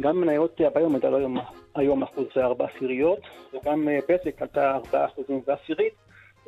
גם 0.00 0.20
מניות 0.20 0.60
הביומד 0.60 1.04
עלו 1.04 1.16
היום, 1.16 1.38
היום 1.74 2.02
אחוז 2.02 2.26
וארבע 2.36 2.66
עשיריות, 2.74 3.18
וגם 3.54 3.88
אה, 3.88 3.98
בזק 4.08 4.42
עלתה 4.42 4.74
ארבעה 4.74 5.06
אחוזים 5.06 5.40
ועשירית, 5.46 5.94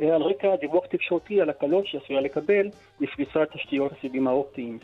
אה, 0.01 0.15
על 0.15 0.23
רקע 0.23 0.57
דיווח 0.57 0.87
תקשורתי 0.87 1.41
על 1.41 1.51
הקלות 1.51 1.87
שעשויה 1.87 2.21
לקבל 2.21 2.69
לפריסת 3.01 3.49
תשתיות 3.53 3.93
הסיבים 3.93 4.29
האופטיים. 4.29 4.79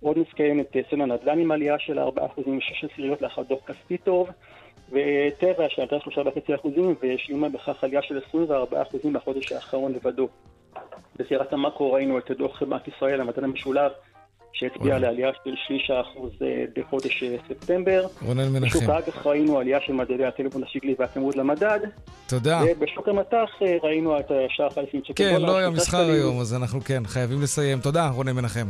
עוד 0.00 0.18
נזכיין 0.18 0.60
את 0.60 0.76
אה, 0.76 0.80
סצנה 0.86 1.06
נדל"ן 1.06 1.38
עם 1.38 1.50
עלייה 1.50 1.78
של 1.78 1.98
4% 1.98 2.02
ושש 2.38 2.84
עשיריות 2.92 3.22
לאחר 3.22 3.42
דוח 3.42 3.60
כספי 3.66 3.98
טוב, 3.98 4.28
וטבע 4.92 5.68
שעלתה 5.68 5.96
3.5% 5.96 6.68
והשלימה 7.02 7.48
בכך 7.48 7.84
עלייה 7.84 8.02
של 8.02 8.20
24% 8.32 9.08
בחודש 9.12 9.52
האחרון 9.52 9.92
לבדו. 9.92 10.28
בסערת 11.16 11.52
המאקרו 11.52 11.92
ראינו 11.92 12.18
את 12.18 12.30
דוח 12.30 12.62
בנק 12.62 12.88
ישראל, 12.88 13.20
המדען 13.20 13.44
המשולב, 13.44 13.92
שהצביע 14.52 14.96
על 14.96 15.04
העלייה 15.04 15.30
של 15.44 15.54
שליש 15.66 15.90
האחוז 15.90 16.32
אה, 16.42 16.64
בחודש 16.76 17.22
אה, 17.22 17.36
ספטמבר. 17.48 18.06
רונן 18.22 18.60
בשוק 18.60 18.82
מנחם. 18.82 18.90
האג"ח 18.90 19.26
ראינו 19.26 19.58
עלייה 19.58 19.78
של 19.86 19.92
מדדי 19.92 20.24
הטלפון 20.24 20.62
השקלי 20.62 20.94
והכמות 20.98 21.36
למדד. 21.36 21.80
תודה. 22.28 22.60
ובשוק 22.66 23.08
המטח 23.08 23.48
אה, 23.62 23.76
ראינו 23.82 24.18
את 24.18 24.30
השער 24.30 24.70
חליפין 24.70 25.00
שקל 25.04 25.14
כן, 25.14 25.40
לא 25.40 25.56
היה 25.56 25.70
מסחר. 25.70 26.10
היום, 26.10 26.40
אז 26.40 26.54
אנחנו 26.54 26.80
כן, 26.80 27.02
חייבים 27.06 27.42
לסיים. 27.42 27.80
תודה, 27.80 28.08
רונן 28.08 28.32
מנחם. 28.32 28.66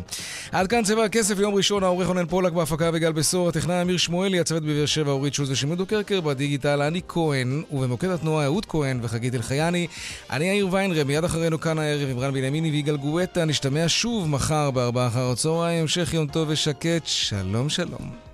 עד 0.52 0.66
כאן 0.66 0.82
צבע 0.82 1.04
הכסף, 1.04 1.38
יום 1.38 1.54
ראשון, 1.54 1.82
העורך 1.82 2.06
רונן 2.06 2.26
פולק 2.26 2.52
בהפקה 2.52 2.90
וגל 2.92 3.12
בשור, 3.12 3.48
הטכנאי 3.48 3.82
אמיר 3.82 3.96
שמואלי, 3.96 4.40
הצוות 4.40 4.62
בבאר 4.62 4.86
שבע, 4.86 5.10
אורית 5.10 5.34
שוז 5.34 5.50
ושמעון 5.50 5.84
קרקר, 5.84 6.20
בדיגיטל, 6.20 6.82
אני 6.82 7.00
כהן, 7.08 7.62
ובמוקד 7.72 8.08
התנועה 8.08 8.44
אהוד 8.44 8.66
כהן 8.66 8.98
וחגית 9.02 9.34
אלחייני. 9.34 9.86
אני 10.30 10.44
יאיר 10.44 10.68
ויינרב, 10.70 11.06
מיד 11.06 11.24
אחרינו 11.24 11.60
כאן 11.60 11.78
הערב 11.78 12.08
עם 12.10 12.18
רן 12.18 12.32
בנימיני 12.32 12.70
ויגאל 12.70 12.96
גואטה, 12.96 13.44
נשתמע 13.44 13.84
שוב 13.88 14.28
מחר 14.28 14.70
בארבעה 14.70 15.06
אחר 15.06 15.30
הצהריים, 15.32 15.67
המשך 15.76 16.14
יום 16.14 16.26
טוב 16.26 16.48
ושקט, 16.48 17.06
שלום 17.06 17.68
שלום. 17.68 18.27